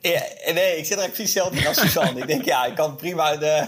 Ja, 0.00 0.22
nee, 0.52 0.76
ik 0.76 0.84
zit 0.84 0.98
er 0.98 1.10
precies 1.10 1.34
hetzelfde 1.34 1.68
als 1.68 1.80
Suzanne. 1.80 2.20
ik 2.20 2.26
denk, 2.26 2.44
ja, 2.44 2.64
ik 2.64 2.74
kan 2.74 2.96
prima 2.96 3.36
de, 3.36 3.66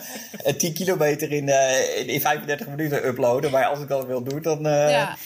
10 0.56 0.74
kilometer 0.74 1.32
in, 1.32 1.48
in, 1.96 2.08
in 2.08 2.20
35 2.20 2.66
minuten 2.66 3.06
uploaden. 3.06 3.50
Maar 3.50 3.64
als 3.64 3.80
ik 3.80 3.88
dat 3.88 4.06
wil 4.06 4.22
doen, 4.22 4.42
dan... 4.42 4.62
Ja 4.62 5.16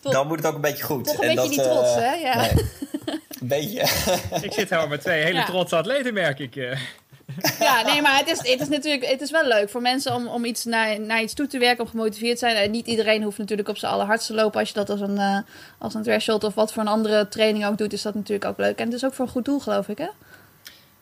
dan 0.00 0.26
moet 0.26 0.36
het 0.36 0.46
ook 0.46 0.54
een 0.54 0.60
beetje 0.60 0.84
goed. 0.84 1.04
Toch 1.04 1.22
een 1.22 1.28
en 1.28 1.34
beetje 1.34 1.56
dat, 1.56 1.64
die 1.64 1.74
trots, 1.74 1.96
uh, 1.96 2.02
hè? 2.02 2.14
Ja. 2.14 2.40
Nee. 2.40 2.52
Een 3.40 3.48
beetje. 3.48 3.80
ik 4.46 4.52
zit 4.52 4.70
helemaal 4.70 4.88
met 4.88 5.00
twee 5.00 5.22
hele 5.22 5.38
ja. 5.38 5.44
trotse 5.44 5.76
atleten, 5.76 6.14
merk 6.14 6.38
ik. 6.38 6.56
Uh. 6.56 6.78
Ja, 7.58 7.82
nee, 7.82 8.02
maar 8.02 8.18
het 8.18 8.28
is, 8.28 8.50
het 8.50 8.60
is 8.60 8.68
natuurlijk 8.68 9.06
het 9.06 9.20
is 9.20 9.30
wel 9.30 9.46
leuk 9.46 9.70
voor 9.70 9.80
mensen 9.80 10.14
om, 10.14 10.26
om 10.26 10.44
iets 10.44 10.64
naar, 10.64 11.00
naar 11.00 11.22
iets 11.22 11.34
toe 11.34 11.46
te 11.46 11.58
werken, 11.58 11.84
om 11.84 11.90
gemotiveerd 11.90 12.38
te 12.38 12.46
zijn. 12.46 12.56
En 12.56 12.70
niet 12.70 12.86
iedereen 12.86 13.22
hoeft 13.22 13.38
natuurlijk 13.38 13.68
op 13.68 13.76
zijn 13.76 13.92
allerhardste 13.92 14.34
lopen. 14.34 14.60
Als 14.60 14.68
je 14.68 14.74
dat 14.74 14.90
als 14.90 15.00
een, 15.00 15.14
uh, 15.16 15.38
als 15.78 15.94
een 15.94 16.02
threshold 16.02 16.44
of 16.44 16.54
wat 16.54 16.72
voor 16.72 16.82
een 16.82 16.88
andere 16.88 17.28
training 17.28 17.66
ook 17.66 17.78
doet, 17.78 17.92
is 17.92 18.02
dat 18.02 18.14
natuurlijk 18.14 18.44
ook 18.44 18.58
leuk. 18.58 18.78
En 18.78 18.84
het 18.84 18.94
is 18.94 19.04
ook 19.04 19.14
voor 19.14 19.24
een 19.24 19.30
goed 19.30 19.44
doel, 19.44 19.58
geloof 19.58 19.88
ik, 19.88 19.98
hè? 19.98 20.08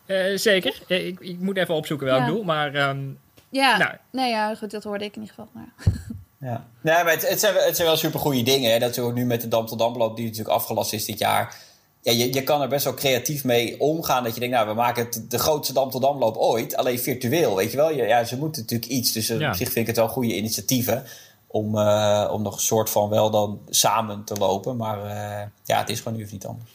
Uh, 0.07 0.39
zeker. 0.39 0.83
Ik, 0.87 1.21
ik, 1.21 1.39
moet 1.39 1.57
even 1.57 1.75
opzoeken 1.75 2.07
welk 2.07 2.21
ja. 2.21 2.27
doel, 2.27 2.43
maar... 2.43 2.75
Um, 2.75 3.19
ja, 3.49 3.77
nou. 3.77 3.93
nee, 4.11 4.31
ja, 4.31 4.55
goed, 4.55 4.71
dat 4.71 4.85
hoorde 4.85 5.05
ik 5.05 5.17
in 5.17 5.23
ieder 5.23 5.35
geval. 5.35 5.51
Maar 5.53 5.73
ja. 6.45 6.67
Nee, 6.81 7.05
maar 7.05 7.13
het, 7.13 7.29
het, 7.29 7.41
zijn, 7.41 7.55
het 7.55 7.77
zijn 7.77 7.89
wel 7.89 7.97
super 7.97 8.21
goede 8.21 8.43
dingen. 8.43 8.73
Hè? 8.73 8.79
Dat 8.79 8.97
we 8.97 9.13
nu 9.13 9.25
met 9.25 9.41
de 9.41 9.49
Dam 9.49 9.67
tot 9.67 9.79
Damloop, 9.79 10.17
die 10.17 10.25
natuurlijk 10.25 10.55
afgelast 10.55 10.93
is 10.93 11.05
dit 11.05 11.19
jaar. 11.19 11.57
Ja, 12.03 12.13
je, 12.13 12.33
je 12.33 12.43
kan 12.43 12.63
er 12.63 12.69
best 12.69 12.85
wel 12.85 12.95
creatief 12.95 13.45
mee 13.45 13.81
omgaan. 13.81 14.25
Dat 14.25 14.35
je 14.35 14.41
denkt, 14.41 14.55
nou, 14.55 14.69
we 14.69 14.75
maken 14.75 15.05
het 15.05 15.31
de 15.31 15.39
grootste 15.39 15.73
Dam 15.73 15.91
tot 15.91 16.03
Damloop 16.03 16.37
ooit. 16.37 16.77
Alleen 16.77 16.99
virtueel, 16.99 17.57
weet 17.57 17.71
je 17.71 17.77
wel. 17.77 17.91
Ja, 17.91 18.25
ze 18.25 18.37
moeten 18.37 18.63
natuurlijk 18.63 18.91
iets. 18.91 19.13
Dus 19.13 19.27
ja. 19.27 19.49
op 19.49 19.55
zich 19.55 19.73
vind 19.73 19.77
ik 19.77 19.87
het 19.87 19.97
wel 19.97 20.09
goede 20.09 20.37
initiatieven. 20.37 21.05
Om, 21.47 21.77
uh, 21.77 22.29
om 22.33 22.43
nog 22.43 22.55
een 22.55 22.61
soort 22.61 22.91
van 22.91 23.09
wel 23.09 23.31
dan 23.31 23.61
samen 23.69 24.25
te 24.25 24.35
lopen. 24.35 24.77
Maar 24.77 24.99
uh, 24.99 25.47
ja, 25.65 25.79
het 25.79 25.89
is 25.89 25.99
gewoon 26.01 26.19
nu 26.19 26.23
even 26.23 26.35
niet 26.35 26.47
anders. 26.47 26.71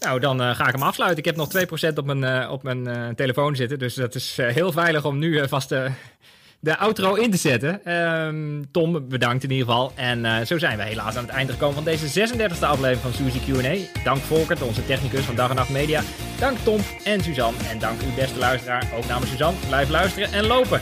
Nou, 0.00 0.20
dan 0.20 0.42
uh, 0.42 0.54
ga 0.54 0.66
ik 0.66 0.74
hem 0.74 0.82
afsluiten. 0.82 1.18
Ik 1.18 1.24
heb 1.24 1.36
nog 1.36 1.48
2% 1.92 1.94
op 1.94 2.04
mijn, 2.04 2.48
op 2.48 2.62
mijn 2.62 3.14
telefoon 3.16 3.56
zitten. 3.56 3.78
Dus 3.78 3.94
dat 3.94 4.14
is 4.14 4.36
heel 4.36 4.72
veilig 4.72 5.04
om 5.04 5.18
nu 5.18 5.48
vast 5.48 5.68
te 5.68 5.90
de 6.62 6.76
outro 6.76 7.14
in 7.14 7.30
te 7.30 7.36
zetten. 7.36 7.92
Um, 8.26 8.70
Tom, 8.70 9.08
bedankt 9.08 9.44
in 9.44 9.50
ieder 9.50 9.66
geval. 9.66 9.92
En 9.94 10.24
uh, 10.24 10.40
zo 10.40 10.58
zijn 10.58 10.76
we 10.76 10.82
helaas 10.82 11.16
aan 11.16 11.24
het 11.24 11.32
einde 11.32 11.52
gekomen 11.52 11.74
van 11.74 11.84
deze 11.84 12.28
36e 12.28 12.60
aflevering 12.60 13.00
van 13.00 13.12
Suzy 13.12 13.38
Q&A. 13.38 14.02
Dank 14.04 14.20
Volkert, 14.20 14.62
onze 14.62 14.86
technicus 14.86 15.24
van 15.24 15.34
Dag 15.34 15.50
en 15.50 15.56
Nacht 15.56 15.70
Media. 15.70 16.02
Dank 16.38 16.58
Tom 16.58 16.80
en 17.04 17.20
Suzanne. 17.20 17.58
En 17.70 17.78
dank 17.78 18.02
u 18.02 18.06
beste 18.16 18.38
luisteraar, 18.38 18.92
ook 18.96 19.06
namens 19.06 19.30
Suzanne. 19.30 19.58
Blijf 19.68 19.88
luisteren 19.88 20.32
en 20.32 20.46
lopen. 20.46 20.80